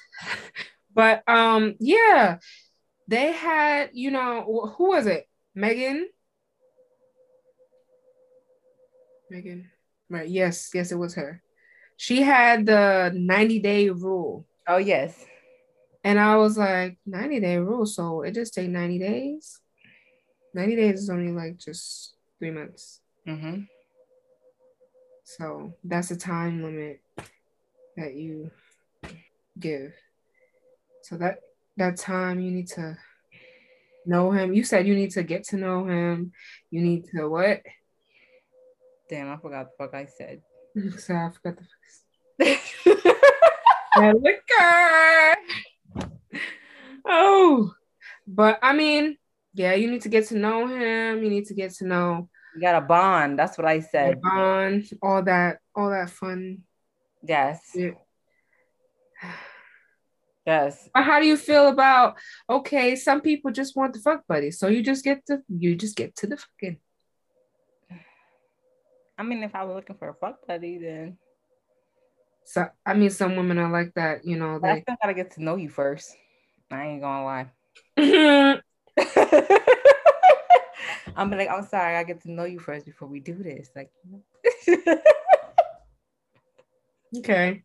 but 0.94 1.22
um 1.28 1.74
yeah, 1.80 2.38
they 3.08 3.32
had, 3.32 3.90
you 3.92 4.10
know, 4.10 4.74
who 4.76 4.88
was 4.88 5.06
it? 5.06 5.28
Megan. 5.54 6.08
Megan. 9.30 9.70
Right. 10.10 10.28
Yes. 10.28 10.70
Yes, 10.74 10.92
it 10.92 10.98
was 10.98 11.14
her. 11.14 11.42
She 11.96 12.22
had 12.22 12.66
the 12.66 13.12
90 13.14 13.60
day 13.60 13.90
rule. 13.90 14.46
Oh, 14.68 14.76
yes. 14.76 15.24
And 16.04 16.20
I 16.20 16.36
was 16.36 16.58
like, 16.58 16.98
90 17.06 17.40
day 17.40 17.56
rule. 17.56 17.86
So 17.86 18.22
it 18.22 18.32
just 18.32 18.54
take 18.54 18.68
90 18.68 18.98
days. 18.98 19.60
90 20.56 20.76
days 20.76 21.00
is 21.02 21.10
only 21.10 21.32
like 21.32 21.58
just 21.58 22.14
three 22.38 22.50
months. 22.50 23.00
Mm-hmm. 23.28 23.62
So 25.22 25.74
that's 25.84 26.10
a 26.10 26.16
time 26.16 26.62
limit 26.62 27.02
that 27.98 28.14
you 28.14 28.50
give. 29.60 29.92
So 31.02 31.18
that 31.18 31.40
that 31.76 31.98
time 31.98 32.40
you 32.40 32.50
need 32.50 32.68
to 32.68 32.96
know 34.06 34.30
him. 34.30 34.54
You 34.54 34.64
said 34.64 34.86
you 34.86 34.94
need 34.94 35.10
to 35.10 35.22
get 35.22 35.44
to 35.48 35.58
know 35.58 35.84
him. 35.84 36.32
You 36.70 36.80
need 36.80 37.04
to 37.14 37.28
what? 37.28 37.60
Damn, 39.10 39.30
I 39.30 39.36
forgot 39.36 39.66
the 39.66 39.84
fuck 39.84 39.94
I 39.94 40.06
said. 40.06 40.40
So 40.98 41.14
I 41.14 41.30
forgot 41.30 41.58
the 42.38 42.56
fuck. 42.56 43.14
liquor. 44.22 45.36
Oh, 47.06 47.74
but 48.26 48.58
I 48.62 48.72
mean, 48.72 49.16
yeah, 49.56 49.72
you 49.72 49.90
need 49.90 50.02
to 50.02 50.10
get 50.10 50.26
to 50.28 50.36
know 50.36 50.66
him. 50.66 51.22
You 51.22 51.30
need 51.30 51.46
to 51.46 51.54
get 51.54 51.72
to 51.76 51.86
know. 51.86 52.28
You 52.54 52.60
got 52.60 52.82
a 52.82 52.86
bond. 52.86 53.38
That's 53.38 53.56
what 53.56 53.66
I 53.66 53.80
said. 53.80 54.20
Bond, 54.20 54.88
all 55.02 55.22
that, 55.22 55.58
all 55.74 55.90
that 55.90 56.10
fun. 56.10 56.58
Yes. 57.26 57.60
Yeah. 57.74 57.92
Yes. 60.46 60.88
But 60.94 61.04
how 61.04 61.20
do 61.20 61.26
you 61.26 61.36
feel 61.36 61.68
about 61.68 62.16
okay, 62.48 62.96
some 62.96 63.20
people 63.20 63.50
just 63.50 63.74
want 63.74 63.94
the 63.94 63.98
fuck 63.98 64.26
buddy. 64.28 64.50
So 64.50 64.68
you 64.68 64.82
just 64.82 65.02
get 65.02 65.26
to 65.26 65.40
you 65.48 65.74
just 65.74 65.96
get 65.96 66.14
to 66.16 66.26
the 66.26 66.36
fucking. 66.36 66.78
I 69.18 69.22
mean, 69.22 69.42
if 69.42 69.54
I 69.54 69.64
was 69.64 69.74
looking 69.74 69.96
for 69.96 70.10
a 70.10 70.14
fuck 70.14 70.46
buddy, 70.46 70.78
then 70.78 71.16
so 72.44 72.68
I 72.84 72.94
mean 72.94 73.10
some 73.10 73.36
women 73.36 73.58
are 73.58 73.72
like 73.72 73.94
that, 73.94 74.24
you 74.24 74.36
know. 74.36 74.60
They... 74.60 74.68
I 74.68 74.80
still 74.82 74.96
gotta 75.02 75.14
get 75.14 75.32
to 75.32 75.42
know 75.42 75.56
you 75.56 75.70
first. 75.70 76.14
I 76.70 76.84
ain't 76.86 77.00
gonna 77.00 77.24
lie. 77.96 78.60
I'm 81.16 81.30
like, 81.30 81.48
I'm 81.48 81.66
sorry, 81.66 81.96
I 81.96 82.04
get 82.04 82.20
to 82.22 82.30
know 82.30 82.44
you 82.44 82.58
first 82.60 82.84
before 82.84 83.08
we 83.08 83.20
do 83.20 83.34
this. 83.34 83.70
Like 83.74 83.90
Okay. 87.18 87.62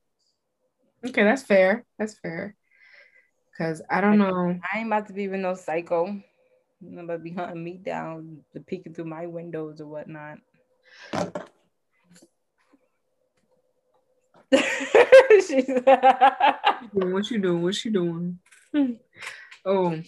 Okay, 1.05 1.23
that's 1.23 1.43
fair. 1.43 1.83
That's 1.97 2.17
fair. 2.19 2.55
Cause 3.57 3.81
I 3.89 4.01
don't 4.01 4.17
know. 4.17 4.59
I 4.73 4.77
ain't 4.79 4.87
about 4.87 5.07
to 5.07 5.13
be 5.13 5.27
with 5.27 5.41
no 5.41 5.55
psycho. 5.55 6.07
I'm 6.07 6.97
about 6.97 7.13
to 7.13 7.19
be 7.19 7.31
hunting 7.31 7.63
me 7.63 7.77
down, 7.77 8.43
to 8.53 8.59
peeking 8.59 8.93
through 8.93 9.05
my 9.05 9.27
windows 9.27 9.81
or 9.81 9.87
whatnot. 9.87 10.39
She's 15.47 15.69
what 16.93 17.29
you 17.29 17.39
doing? 17.39 17.61
What 17.61 17.85
you 17.85 17.91
doing? 17.91 18.39
Oh, 19.63 20.01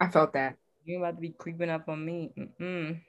I 0.00 0.08
felt 0.08 0.32
that. 0.32 0.56
You 0.86 0.98
about 0.98 1.16
to 1.16 1.20
be 1.20 1.30
creeping 1.30 1.68
up 1.68 1.88
on 1.88 2.04
me. 2.04 2.32
Mm-mm. 2.38 3.00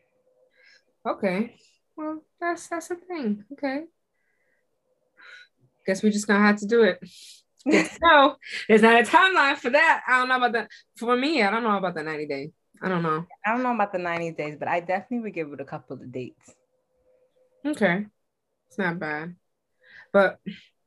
Okay. 1.08 1.56
Well, 1.96 2.24
that's 2.42 2.68
that's 2.68 2.88
the 2.88 2.96
thing. 2.96 3.44
Okay. 3.54 3.84
Guess 5.86 6.02
we're 6.02 6.12
just 6.12 6.28
gonna 6.28 6.46
have 6.46 6.58
to 6.58 6.66
do 6.66 6.82
it. 6.82 7.00
no, 8.02 8.36
there's 8.68 8.82
not 8.82 9.00
a 9.00 9.04
timeline 9.04 9.58
for 9.58 9.70
that. 9.70 10.04
I 10.08 10.18
don't 10.18 10.28
know 10.28 10.38
about 10.38 10.54
that. 10.54 10.70
For 10.96 11.16
me, 11.16 11.44
I 11.44 11.52
don't 11.52 11.64
know 11.64 11.78
about 11.78 11.94
the 11.94 12.02
90 12.02 12.26
day. 12.26 12.52
I 12.82 12.90
don't 12.90 13.04
know. 13.04 13.26
I 13.46 13.54
don't 13.54 13.64
know 13.64 13.76
about 13.76 13.94
the 13.94 14.00
90 14.00 14.32
days, 14.32 14.56
but 14.58 14.68
I 14.68 14.80
definitely 14.80 15.20
would 15.20 15.36
give 15.36 15.54
it 15.54 15.62
a 15.62 15.66
couple 15.66 15.96
of 15.96 16.12
dates. 16.12 16.56
Okay. 17.64 18.08
It's 18.70 18.78
not 18.80 18.98
bad. 18.98 19.36
But 20.12 20.40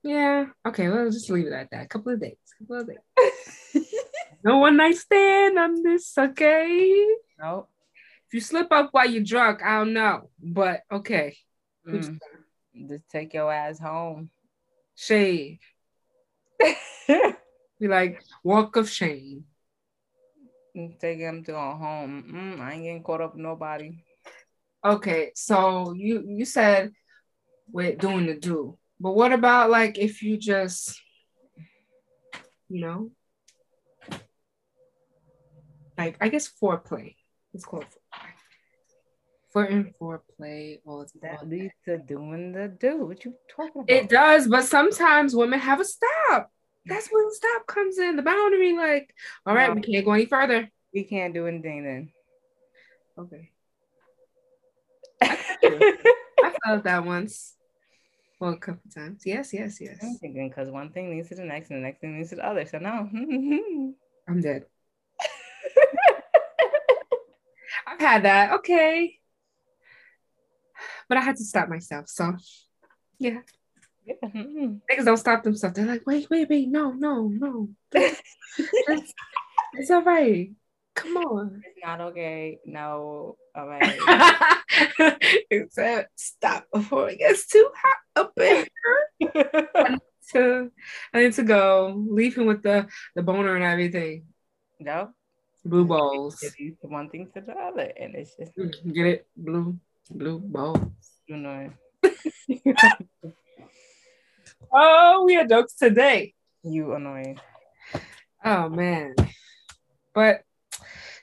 yeah, 0.03 0.47
okay, 0.67 0.89
we'll 0.89 1.11
just 1.11 1.31
leave 1.31 1.47
it 1.47 1.53
at 1.53 1.71
that. 1.71 1.85
A 1.85 1.89
couple 1.89 2.13
of 2.13 2.21
dates. 2.21 2.53
Couple 2.59 2.81
of 2.81 2.89
dates. 2.89 3.77
no 4.43 4.59
one 4.59 4.77
night 4.77 4.97
stand 4.97 5.59
on 5.59 5.83
this, 5.83 6.17
okay? 6.17 7.07
No. 7.39 7.69
If 8.29 8.35
you 8.35 8.41
slip 8.41 8.71
up 8.71 8.89
while 8.93 9.11
you're 9.11 9.25
drunk, 9.25 9.61
I 9.63 9.79
don't 9.79 9.93
know. 9.93 10.31
But 10.41 10.83
okay. 10.91 11.37
Mm. 11.87 12.19
Just 12.89 13.09
take 13.11 13.35
your 13.35 13.53
ass 13.53 13.79
home. 13.79 14.31
Shade. 14.95 15.59
Be 17.09 17.89
like, 17.89 18.23
walk 18.45 18.77
of 18.77 18.89
shame. 18.89 19.45
Take 21.01 21.19
him 21.19 21.43
to 21.45 21.57
a 21.57 21.75
home. 21.75 22.25
Mm, 22.33 22.61
I 22.61 22.73
ain't 22.75 22.83
getting 22.85 23.03
caught 23.03 23.21
up 23.21 23.33
with 23.33 23.43
nobody. 23.43 24.05
Okay, 24.85 25.33
so 25.35 25.93
you 25.93 26.25
you 26.27 26.45
said 26.45 26.93
with 27.71 27.99
doing 27.99 28.27
the 28.27 28.35
do, 28.35 28.79
but 28.99 29.13
what 29.13 29.33
about 29.33 29.69
like 29.69 29.99
if 29.99 30.23
you 30.23 30.39
just, 30.39 30.99
you 32.69 32.81
know, 32.81 33.11
like 36.01 36.17
I 36.21 36.29
guess 36.29 36.51
foreplay. 36.61 37.17
It's 37.53 37.65
called 37.65 37.85
foreplay. 37.85 38.31
Flirting, 39.53 39.95
foreplay, 40.01 40.79
all 40.87 41.05
that 41.23 41.49
leads 41.49 41.75
to 41.85 41.99
doing 41.99 42.53
the 42.53 42.69
do. 42.69 43.05
What 43.07 43.25
you 43.25 43.35
talking 43.55 43.83
about? 43.83 43.91
It 43.91 44.09
does, 44.09 44.47
but 44.47 44.65
sometimes 44.65 45.35
women 45.35 45.59
have 45.59 45.81
a 45.81 45.85
stop. 45.85 46.51
That's 46.87 47.09
when 47.09 47.25
the 47.25 47.35
stop 47.35 47.67
comes 47.67 47.99
in, 47.99 48.17
the 48.17 48.23
boundary. 48.23 48.77
Like, 48.77 49.15
all 49.45 49.55
right, 49.55 49.69
no, 49.69 49.75
we 49.75 49.83
can't 49.83 50.05
go 50.05 50.13
any 50.13 50.27
further. 50.27 50.71
We 50.95 51.05
can't 51.05 51.35
do 51.35 51.47
anything 51.47 51.85
then. 51.85 52.13
Okay. 53.19 53.51
I, 55.23 56.55
felt 56.65 56.85
that 56.85 57.05
once. 57.05 57.55
Well, 58.39 58.53
a 58.53 58.57
couple 58.57 58.91
times. 58.95 59.23
Yes, 59.27 59.53
yes, 59.53 59.81
yes. 59.81 59.99
I'm 60.03 60.15
thinking 60.15 60.49
because 60.49 60.71
one 60.71 60.91
thing 60.93 61.11
leads 61.11 61.29
to 61.29 61.35
the 61.35 61.45
next, 61.45 61.71
and 61.71 61.79
the 61.81 61.83
next 61.83 62.01
thing 62.01 62.17
leads 62.17 62.31
to 62.31 62.37
the 62.37 62.47
other. 62.47 62.65
So 62.65 62.79
no. 62.79 63.09
I'm 64.29 64.41
dead. 64.41 64.65
I've 68.01 68.07
had 68.07 68.23
that. 68.25 68.53
Okay. 68.61 69.19
But 71.09 71.19
I 71.19 71.21
had 71.21 71.37
to 71.37 71.45
stop 71.45 71.69
myself. 71.69 72.09
So 72.09 72.35
yeah. 73.19 73.41
Yeah. 74.07 74.15
Mm-hmm. 74.25 74.77
Niggas 74.91 75.05
don't 75.05 75.19
stop 75.19 75.43
themselves. 75.43 75.77
They're 75.77 75.85
like, 75.85 76.07
wait, 76.07 76.31
wait, 76.31 76.49
wait, 76.49 76.69
no, 76.69 76.93
no, 76.93 77.29
no. 77.29 77.69
it's, 77.93 79.13
it's 79.75 79.91
all 79.91 80.03
right. 80.03 80.51
Come 80.95 81.17
on. 81.19 81.63
It's 81.65 81.79
not 81.85 82.01
okay. 82.01 82.59
No. 82.65 83.37
All 83.55 83.69
right. 83.69 84.57
Except 85.51 86.19
stop 86.19 86.67
before 86.73 87.11
it 87.11 87.19
gets 87.19 87.47
too 87.49 87.71
hot 87.75 87.97
up 88.17 88.33
in 88.39 88.67
here. 89.21 89.69
I 89.77 89.89
need 89.91 90.01
to 90.33 90.73
I 91.13 91.23
need 91.23 91.33
to 91.35 91.43
go. 91.43 91.95
Leave 92.09 92.37
him 92.37 92.47
with 92.47 92.63
the 92.63 92.89
the 93.15 93.23
boner 93.23 93.55
and 93.55 93.65
everything. 93.65 94.25
No. 94.79 95.11
Blue 95.65 95.85
balls. 95.85 96.43
One 96.81 97.11
thing 97.11 97.29
to 97.35 97.41
the 97.41 97.53
other, 97.53 97.93
and 97.99 98.15
it's 98.15 98.35
just 98.35 98.53
get 98.93 99.07
it 99.07 99.27
blue 99.37 99.79
blue 100.11 100.39
balls. 100.39 100.81
You 101.27 101.37
know. 101.37 101.71
oh, 104.73 105.25
we 105.27 105.37
are 105.37 105.47
jokes 105.47 105.75
today. 105.75 106.35
You 106.63 106.95
annoying. 106.95 107.39
Oh 108.43 108.71
man. 108.71 109.15
But 110.15 110.43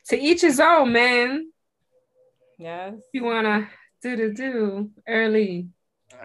to 0.09 0.17
each 0.17 0.41
his 0.41 0.59
own, 0.59 0.93
man. 0.93 1.51
Yes. 2.59 2.93
If 2.95 3.05
you 3.13 3.23
wanna 3.23 3.67
do 4.03 4.15
the 4.15 4.33
do 4.33 4.91
early. 5.07 5.67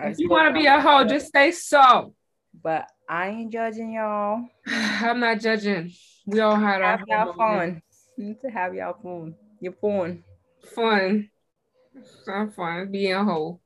if 0.01 0.19
you 0.19 0.29
wanna 0.29 0.53
be 0.53 0.67
a 0.67 0.79
hoe, 0.81 1.05
just 1.05 1.29
stay 1.29 1.51
so. 1.53 2.15
But 2.63 2.87
I 3.09 3.29
ain't 3.29 3.53
judging 3.53 3.95
y'all. 3.95 4.45
I'm 4.67 5.21
not 5.21 5.41
judging. 5.41 5.93
We 6.27 6.41
all 6.41 6.57
had 6.57 6.83
our 6.83 7.01
y'all 7.07 7.33
fun. 7.33 7.83
Need 8.17 8.41
to 8.43 8.49
have 8.49 8.75
y'all 8.75 8.97
fun. 9.03 9.35
Your 9.61 9.73
fun. 9.73 10.25
Fun. 10.75 11.31
I'm 12.29 12.51
fun. 12.51 12.91
Being 12.91 13.25
whole. 13.25 13.61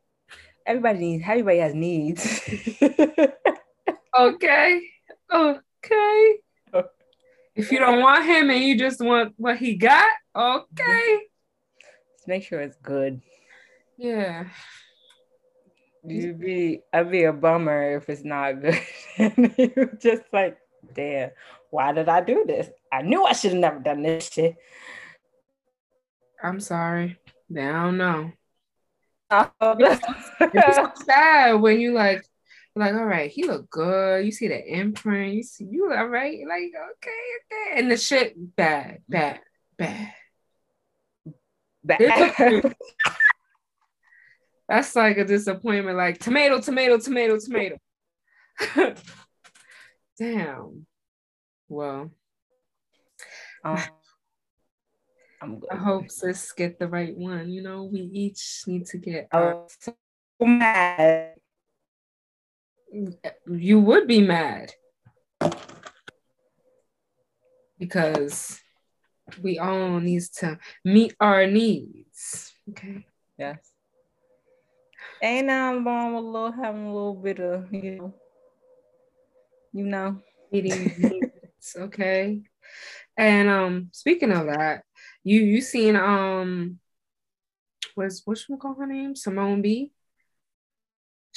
Everybody 0.67 0.99
needs. 0.99 1.25
Everybody 1.27 1.59
has 1.59 1.75
needs. 1.75 2.41
okay. 4.19 4.83
Okay. 5.33 6.35
If 7.55 7.73
you 7.73 7.79
don't 7.79 8.01
want 8.01 8.27
him 8.27 8.51
and 8.51 8.63
you 8.63 8.79
just 8.79 9.01
want 9.01 9.33
what 9.39 9.57
he 9.57 9.77
got, 9.77 10.11
okay. 10.37 11.21
Just 12.15 12.29
make 12.29 12.43
sure 12.43 12.61
it's 12.61 12.77
good. 12.83 13.23
Yeah. 13.97 14.49
You'd 16.05 16.39
be 16.39 16.83
I'd 16.93 17.11
be 17.11 17.25
a 17.25 17.33
bummer 17.33 17.97
if 17.97 18.09
it's 18.09 18.25
not 18.25 18.61
good. 18.61 18.81
you 19.19 19.91
just 20.01 20.23
like, 20.33 20.59
damn, 20.95 21.31
why 21.71 21.93
did 21.93 22.09
I 22.09 22.21
do 22.21 22.45
this? 22.47 22.69
I 22.93 23.03
knew 23.03 23.25
I 23.25 23.33
should 23.33 23.53
have 23.53 23.61
never 23.61 23.79
done 23.81 24.03
this 24.03 24.31
shit. 24.31 24.57
I'm 26.43 26.61
sorry. 26.61 27.19
I 27.51 27.55
don't 27.55 27.99
know. 27.99 28.33
it's 29.31 30.77
so 30.77 30.93
sad 31.05 31.55
when 31.55 31.81
you 31.81 31.93
like 31.93 32.25
like, 32.77 32.93
all 32.93 33.07
right, 33.07 33.31
he 33.31 33.45
look 33.45 33.71
good. 33.71 34.27
You 34.27 34.31
see 34.31 34.49
the 34.49 34.63
imprint. 34.63 35.35
You 35.35 35.43
see 35.43 35.65
you 35.65 35.91
all 35.91 36.09
right. 36.09 36.39
Like, 36.47 36.73
okay, 36.75 37.71
okay. 37.71 37.81
And 37.81 37.91
the 37.91 37.97
shit 37.97 38.35
bad, 38.55 38.99
bad, 39.09 39.41
bad. 39.79 40.13
Bad. 41.83 42.75
That's 44.69 44.95
like 44.95 45.17
a 45.17 45.25
disappointment. 45.25 45.97
Like 45.97 46.19
tomato, 46.19 46.61
tomato, 46.61 46.99
tomato, 46.99 47.39
tomato. 47.39 47.79
Damn. 50.19 50.87
Well. 51.69 52.11
Um, 53.65 53.79
I'm 55.43 55.59
good. 55.61 55.71
I 55.71 55.77
hope 55.77 56.11
sis 56.11 56.53
get 56.53 56.79
the 56.79 56.89
right 56.89 57.17
one. 57.17 57.51
You 57.51 57.63
know, 57.63 57.85
we 57.85 58.01
each 58.01 58.63
need 58.67 58.87
to 58.87 58.99
get. 58.99 59.29
Our- 59.33 59.67
so 59.81 59.95
mad 60.41 61.37
you 63.51 63.81
would 63.81 64.07
be 64.07 64.21
mad 64.21 64.73
because 67.79 68.61
we 69.43 69.59
all 69.59 70.01
needs 70.01 70.31
to 70.31 70.59
meet 70.85 71.15
our 71.21 71.47
needs. 71.47 72.55
Okay. 72.71 73.05
Yes. 73.39 73.59
Ain't 75.23 75.47
nothing 75.47 75.85
wrong 75.85 76.15
with 76.15 76.25
a 76.25 76.27
little 76.27 76.53
having 76.53 76.87
a 76.87 76.95
little 76.95 77.15
bit 77.15 77.41
of 77.41 77.73
you 77.73 77.91
know, 77.97 78.15
you 79.73 79.85
know, 79.85 80.23
meeting 80.53 81.26
needs. 81.75 81.87
Okay. 81.87 82.43
And 83.17 83.49
um, 83.49 83.89
speaking 83.93 84.33
of 84.33 84.47
that, 84.47 84.83
you 85.25 85.41
you 85.41 85.61
seen 85.61 85.97
um, 85.97 86.79
what's 87.95 88.23
what 88.25 88.39
should 88.39 88.53
we 88.53 88.59
call 88.59 88.75
her 88.75 88.87
name? 88.87 89.17
Simone 89.17 89.63
B 89.63 89.93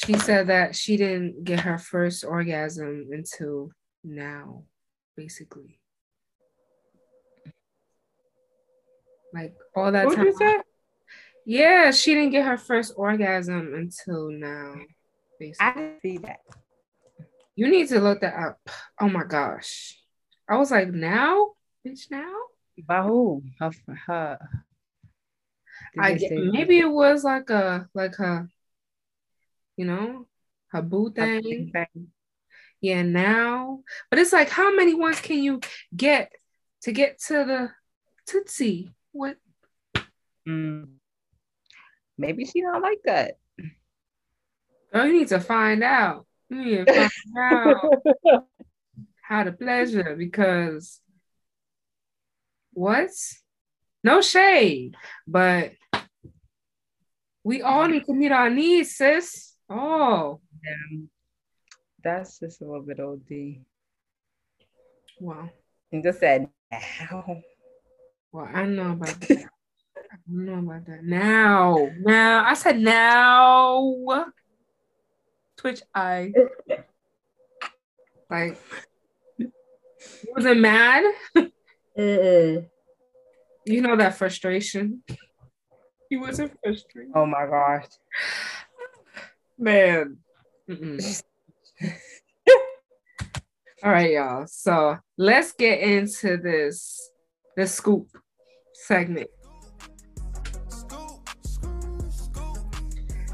she 0.06 0.14
said 0.14 0.48
that 0.48 0.76
she 0.78 0.96
didn't 0.96 1.44
get 1.44 1.60
her 1.62 1.78
first 1.78 2.24
orgasm 2.24 3.10
until 3.12 3.70
now, 4.02 4.64
basically. 5.18 5.78
Like 9.34 9.56
all 9.76 9.92
that 9.92 10.06
what 10.06 10.16
time. 10.16 10.62
Yeah, 11.46 11.92
she 11.92 12.14
didn't 12.14 12.32
get 12.32 12.46
her 12.46 12.58
first 12.58 12.94
orgasm 12.96 13.74
until 13.76 14.30
now. 14.32 14.76
Basically. 15.38 15.84
I 15.84 15.94
see 16.02 16.18
that. 16.20 16.40
You 17.56 17.70
need 17.70 17.90
to 17.90 18.00
look 18.00 18.22
that 18.22 18.40
up. 18.40 18.70
Oh 19.02 19.10
my 19.10 19.26
gosh. 19.26 19.99
I 20.50 20.58
was 20.58 20.72
like, 20.72 20.90
now? 20.90 21.52
Bitch, 21.86 22.10
now? 22.10 22.34
By 22.88 23.04
who? 23.04 23.44
Her, 23.60 23.72
her. 24.08 24.40
I 25.98 26.14
get, 26.14 26.32
maybe 26.34 26.80
it 26.80 26.90
was 26.90 27.24
like 27.24 27.50
a 27.50 27.88
like 27.94 28.18
a 28.20 28.48
you 29.78 29.86
know, 29.86 30.26
her 30.70 30.82
boo 30.82 31.12
thing. 31.12 31.72
Yeah, 32.82 33.04
now. 33.04 33.80
But 34.10 34.20
it's 34.20 34.34
like, 34.34 34.50
how 34.50 34.76
many 34.76 34.94
ones 34.94 35.22
can 35.22 35.42
you 35.42 35.62
get 35.96 36.34
to 36.82 36.92
get 36.92 37.20
to 37.28 37.34
the 37.34 37.72
Tootsie? 38.26 38.92
What? 39.12 39.38
Mm. 40.48 40.88
Maybe 42.18 42.46
she 42.46 42.62
don't 42.62 42.82
like 42.82 43.00
that. 43.06 43.38
Oh, 44.94 45.04
you 45.04 45.20
need 45.20 45.28
to 45.30 45.40
find 45.40 45.84
out. 45.84 46.26
You 46.50 46.66
need 46.66 46.88
to 46.88 47.10
find 47.34 47.54
out 48.34 48.48
how 49.30 49.44
to 49.44 49.52
pleasure 49.52 50.16
because 50.18 51.00
what? 52.74 53.12
No 54.04 54.22
shade, 54.22 54.96
but 55.28 55.74
we 57.44 57.62
all 57.62 57.88
need 57.88 58.06
to 58.06 58.14
meet 58.14 58.32
our 58.32 58.50
needs, 58.50 58.96
sis. 58.96 59.54
Oh. 59.70 60.40
Yeah. 60.64 61.02
That's 62.04 62.40
just 62.40 62.62
a 62.62 62.66
little 62.66 62.82
bit 62.82 63.00
OD. 63.00 63.64
Wow. 65.20 65.50
And 65.92 66.04
just 66.04 66.20
said 66.20 66.50
now. 66.72 67.42
Well, 68.32 68.50
I 68.52 68.66
know 68.66 68.94
about 68.94 69.20
that. 69.22 69.46
I 70.12 70.18
know 70.28 70.60
about 70.60 70.88
that. 70.88 71.04
Now. 71.04 71.90
Now. 72.00 72.46
I 72.46 72.56
said 72.56 72.80
now. 72.80 74.26
Twitch 75.56 75.84
eye. 75.94 76.34
like 78.30 78.58
wasn't 80.36 80.60
mad. 80.60 81.04
Uh-uh. 81.36 82.62
You 83.66 83.82
know 83.82 83.96
that 83.98 84.16
frustration. 84.16 85.04
He 86.10 86.18
wasn't 86.18 86.54
frustrated. 86.64 87.12
Oh 87.14 87.26
my 87.26 87.46
gosh. 87.46 87.86
Man. 89.58 90.18
All 93.84 93.92
right, 93.92 94.12
y'all. 94.12 94.48
So 94.48 94.98
let's 95.18 95.52
get 95.54 95.80
into 95.80 96.38
this 96.38 97.12
the 97.56 97.68
scoop 97.68 98.08
segment. 98.74 99.30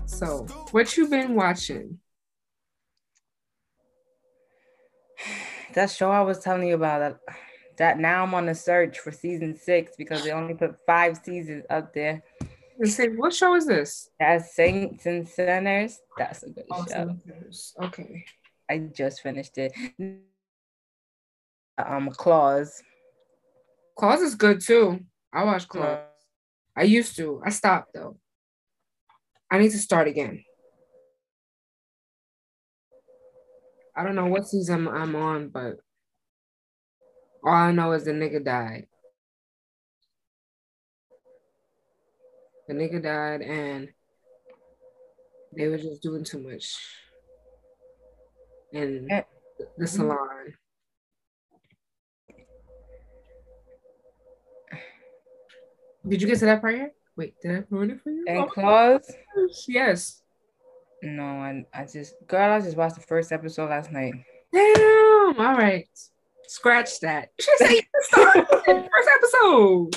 So, 0.05 0.45
what 0.71 0.95
you 0.97 1.07
been 1.07 1.35
watching? 1.35 1.99
That 5.75 5.91
show 5.91 6.09
I 6.09 6.21
was 6.21 6.39
telling 6.39 6.67
you 6.67 6.75
about 6.75 6.99
that 6.99 7.19
that 7.77 7.99
now 7.99 8.23
I'm 8.23 8.33
on 8.33 8.45
the 8.45 8.55
search 8.55 8.99
for 8.99 9.11
season 9.11 9.57
six 9.57 9.95
because 9.97 10.23
they 10.23 10.31
only 10.31 10.53
put 10.53 10.77
five 10.85 11.17
seasons 11.23 11.65
up 11.69 11.93
there. 11.93 12.23
Say, 12.83 13.09
what 13.09 13.33
show 13.33 13.55
is 13.55 13.65
this? 13.65 14.09
That's 14.19 14.53
Saints 14.53 15.05
and 15.05 15.27
Sinners. 15.27 15.99
That's 16.17 16.43
a 16.43 16.49
good 16.49 16.65
oh, 16.71 16.85
show. 16.89 17.17
Okay. 17.85 18.25
I 18.69 18.79
just 18.79 19.21
finished 19.21 19.57
it. 19.57 19.73
Um, 21.77 22.09
Claws. 22.09 22.81
Claws 23.97 24.21
is 24.21 24.35
good 24.35 24.61
too. 24.61 24.99
I 25.31 25.43
watch 25.43 25.67
Claws. 25.67 25.99
I 26.75 26.83
used 26.83 27.15
to. 27.17 27.41
I 27.45 27.49
stopped 27.49 27.93
though. 27.93 28.17
I 29.49 29.59
need 29.59 29.71
to 29.71 29.77
start 29.77 30.07
again. 30.07 30.43
I 33.95 34.03
don't 34.03 34.15
know 34.15 34.27
what 34.27 34.47
season 34.47 34.87
I'm 34.87 35.15
on, 35.15 35.49
but 35.49 35.77
all 37.43 37.53
I 37.53 37.71
know 37.71 37.91
is 37.93 38.05
the 38.05 38.11
nigga 38.11 38.43
died. 38.43 38.87
the 42.67 42.73
nigga 42.73 43.01
died 43.01 43.41
and 43.41 43.89
they 45.55 45.67
were 45.67 45.77
just 45.77 46.01
doing 46.01 46.23
too 46.23 46.39
much 46.39 46.75
in 48.73 49.07
the 49.07 49.13
mm-hmm. 49.13 49.85
salon. 49.85 50.53
Did 56.07 56.21
you 56.21 56.27
get 56.27 56.39
to 56.39 56.45
that 56.45 56.61
part 56.61 56.77
yet? 56.77 56.93
Wait, 57.15 57.33
did 57.41 57.51
I 57.51 57.63
ruin 57.69 57.91
it 57.91 58.01
for 58.01 58.11
you? 58.11 58.25
And 58.27 58.39
oh, 58.39 58.45
Claws? 58.45 59.11
Yes. 59.67 60.21
No, 61.05 61.23
I, 61.23 61.65
I 61.73 61.85
just, 61.85 62.15
girl, 62.27 62.51
I 62.51 62.59
just 62.59 62.75
watched 62.75 62.95
the 62.95 63.01
first 63.01 63.31
episode 63.31 63.69
last 63.69 63.91
night. 63.91 64.13
Damn. 64.51 65.39
All 65.39 65.55
right. 65.55 65.87
Scratch 66.47 66.99
that. 67.01 67.29
You 67.37 67.45
should 67.45 67.67
say 67.67 67.81
first 68.11 69.09
episode. 69.15 69.95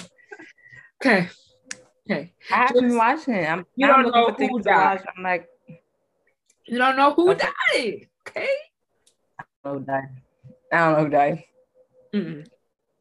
Okay. 1.00 1.28
Okay. 2.10 2.32
I 2.50 2.54
haven't 2.54 2.88
been 2.88 2.96
watching 2.96 3.34
it. 3.34 3.48
I'm, 3.48 3.64
you 3.74 3.86
don't 3.86 4.12
know 4.12 4.34
who 4.36 4.60
died. 4.60 5.02
I'm 5.16 5.22
like, 5.22 5.48
you 6.66 6.76
don't 6.76 6.96
know 6.96 7.14
who 7.14 7.30
okay. 7.30 7.48
died. 7.72 8.08
Okay. 8.28 8.48
I 9.40 9.44
don't 9.64 9.64
know 9.64 9.78
who 9.78 9.84
died. 9.86 10.08
I 10.72 10.76
don't 10.76 10.92
know 10.92 11.04
who 11.04 11.10
died. 11.10 11.44
Mm-mm. 12.14 12.46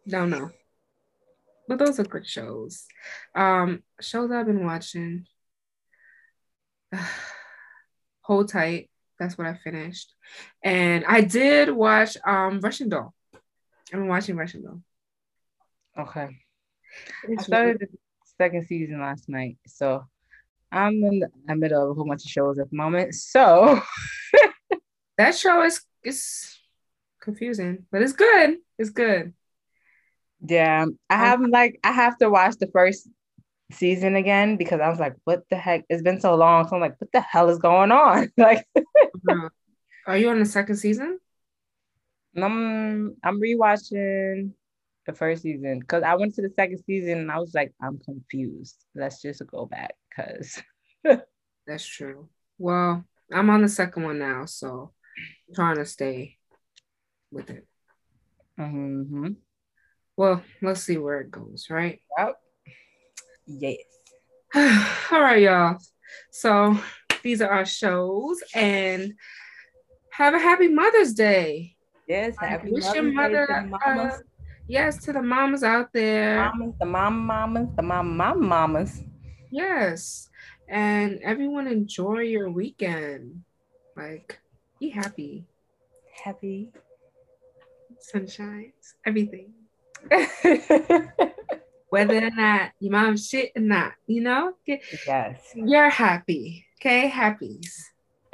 Don't 0.07 0.29
know. 0.29 0.51
But 1.67 1.79
those 1.79 1.99
are 1.99 2.03
good 2.03 2.25
shows. 2.25 2.85
Um, 3.35 3.83
shows 3.99 4.31
I've 4.31 4.45
been 4.45 4.65
watching. 4.65 5.25
Hold 8.27 8.49
tight. 8.49 8.89
That's 9.19 9.37
what 9.37 9.47
I 9.47 9.55
finished. 9.55 10.13
And 10.61 11.05
I 11.07 11.21
did 11.21 11.71
watch 11.71 12.17
um 12.25 12.59
Russian 12.59 12.89
Doll. 12.89 13.13
I've 13.33 13.99
been 13.99 14.07
watching 14.07 14.35
Russian 14.35 14.63
Doll. 14.63 14.81
Okay. 15.97 16.27
It's 17.23 17.43
I 17.43 17.45
started 17.45 17.77
really- 17.79 17.99
second 18.37 18.67
season 18.67 18.99
last 18.99 19.29
night. 19.29 19.57
So 19.65 20.03
I'm 20.71 21.01
in 21.03 21.23
the 21.45 21.55
middle 21.55 21.83
of 21.83 21.89
a 21.91 21.93
whole 21.93 22.05
bunch 22.05 22.25
of 22.25 22.31
shows 22.31 22.59
at 22.59 22.69
the 22.69 22.75
moment. 22.75 23.15
So 23.15 23.81
that 25.17 25.35
show 25.35 25.63
is 25.63 25.81
is 26.03 26.59
confusing, 27.21 27.85
but 27.91 28.01
it's 28.01 28.13
good. 28.13 28.57
It's 28.77 28.89
good. 28.89 29.33
Yeah, 30.45 30.85
I 31.09 31.15
have 31.15 31.39
like 31.41 31.79
I 31.83 31.93
have 31.93 32.17
to 32.17 32.29
watch 32.29 32.57
the 32.59 32.67
first 32.67 33.07
season 33.71 34.15
again 34.15 34.57
because 34.57 34.79
I 34.79 34.89
was 34.89 34.99
like, 34.99 35.15
what 35.23 35.43
the 35.49 35.57
heck? 35.57 35.85
It's 35.89 36.01
been 36.01 36.21
so 36.21 36.35
long. 36.35 36.67
So 36.67 36.75
I'm 36.75 36.81
like, 36.81 36.99
what 36.99 37.11
the 37.11 37.21
hell 37.21 37.49
is 37.49 37.59
going 37.59 37.91
on? 37.91 38.31
like 38.37 38.65
uh-huh. 38.75 39.49
Are 40.05 40.17
you 40.17 40.29
on 40.29 40.39
the 40.39 40.45
second 40.45 40.77
season? 40.77 41.19
I'm 42.35 43.15
I'm 43.23 43.41
rewatching 43.41 44.51
the 45.05 45.13
first 45.13 45.41
season 45.41 45.79
because 45.79 46.03
I 46.03 46.15
went 46.15 46.35
to 46.35 46.41
the 46.41 46.53
second 46.55 46.83
season 46.85 47.17
and 47.19 47.31
I 47.31 47.39
was 47.39 47.53
like, 47.53 47.73
I'm 47.81 47.99
confused. 47.99 48.85
Let's 48.95 49.21
just 49.21 49.41
go 49.47 49.65
back 49.65 49.95
because 50.09 50.61
that's 51.67 51.85
true. 51.85 52.29
Well, 52.57 53.03
I'm 53.31 53.49
on 53.49 53.61
the 53.61 53.69
second 53.69 54.03
one 54.03 54.19
now, 54.19 54.45
so 54.45 54.93
I'm 55.49 55.55
trying 55.55 55.75
to 55.77 55.85
stay 55.85 56.37
with 57.31 57.49
it. 57.49 57.67
Mm-hmm. 58.59 59.31
Well, 60.15 60.41
let's 60.61 60.81
see 60.81 60.97
where 60.97 61.21
it 61.21 61.31
goes, 61.31 61.67
right? 61.69 62.01
Yep. 62.17 62.35
Yes. 63.47 63.77
All 65.11 65.21
right, 65.21 65.41
y'all. 65.41 65.77
So 66.31 66.77
these 67.23 67.41
are 67.41 67.49
our 67.49 67.65
shows, 67.65 68.37
and 68.53 69.13
have 70.11 70.33
a 70.33 70.39
happy 70.39 70.67
Mother's 70.67 71.13
Day. 71.13 71.75
Yes, 72.07 72.35
happy 72.39 72.71
wish 72.71 72.83
Mother's 72.83 72.95
your 72.95 73.13
mother. 73.13 73.45
To 73.85 73.89
uh, 73.89 74.17
yes, 74.67 75.03
to 75.05 75.13
the 75.13 75.21
mamas 75.21 75.63
out 75.63 75.89
there. 75.93 76.35
Mamas, 76.35 76.73
the 76.79 76.85
mom 76.85 77.25
mamas, 77.25 77.69
the 77.75 77.81
mom 77.81 78.17
mom 78.17 78.45
mamas. 78.45 79.01
Yes, 79.49 80.29
and 80.67 81.19
everyone 81.23 81.67
enjoy 81.67 82.19
your 82.19 82.49
weekend. 82.49 83.43
Like, 83.95 84.39
be 84.79 84.89
happy. 84.89 85.45
Happy. 86.23 86.71
Sunshines, 88.13 88.95
everything. 89.05 89.53
Whether 91.89 92.25
or 92.25 92.31
not 92.31 92.71
your 92.79 92.91
mom 92.91 93.17
shit 93.17 93.51
or 93.55 93.61
not, 93.61 93.93
you 94.07 94.21
know? 94.21 94.53
Yes. 94.65 95.51
You're 95.55 95.89
happy. 95.89 96.65
Okay, 96.79 97.09
happies. 97.09 97.71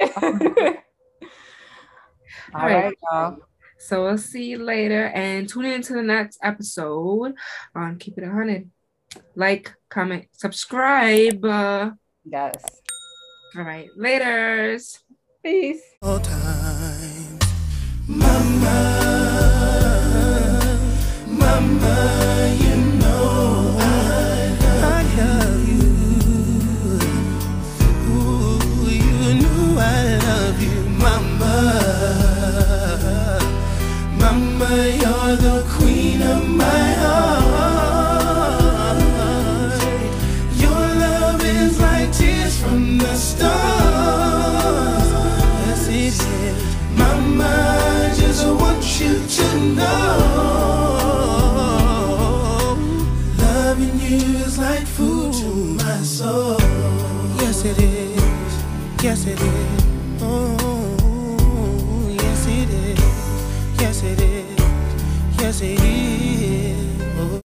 All 2.54 2.66
right, 2.66 2.94
y'all. 3.10 3.38
So 3.78 4.04
we'll 4.04 4.18
see 4.18 4.44
you 4.44 4.58
later 4.58 5.06
and 5.06 5.48
tune 5.48 5.66
in 5.66 5.82
to 5.82 5.92
the 5.92 6.02
next 6.02 6.38
episode 6.42 7.34
on 7.74 7.98
Keep 7.98 8.18
It 8.18 8.24
100. 8.24 8.70
Like, 9.36 9.74
comment, 9.88 10.26
subscribe. 10.32 11.44
Uh, 11.44 11.90
yes. 12.24 12.64
All 13.56 13.62
right. 13.62 13.88
Laters. 13.98 14.98
Peace. 15.42 15.82
All 16.02 16.18
time. 16.18 17.38
Mama. 18.08 19.04
Mama, 21.28 22.63
Yes, 59.04 59.26
it 59.26 59.93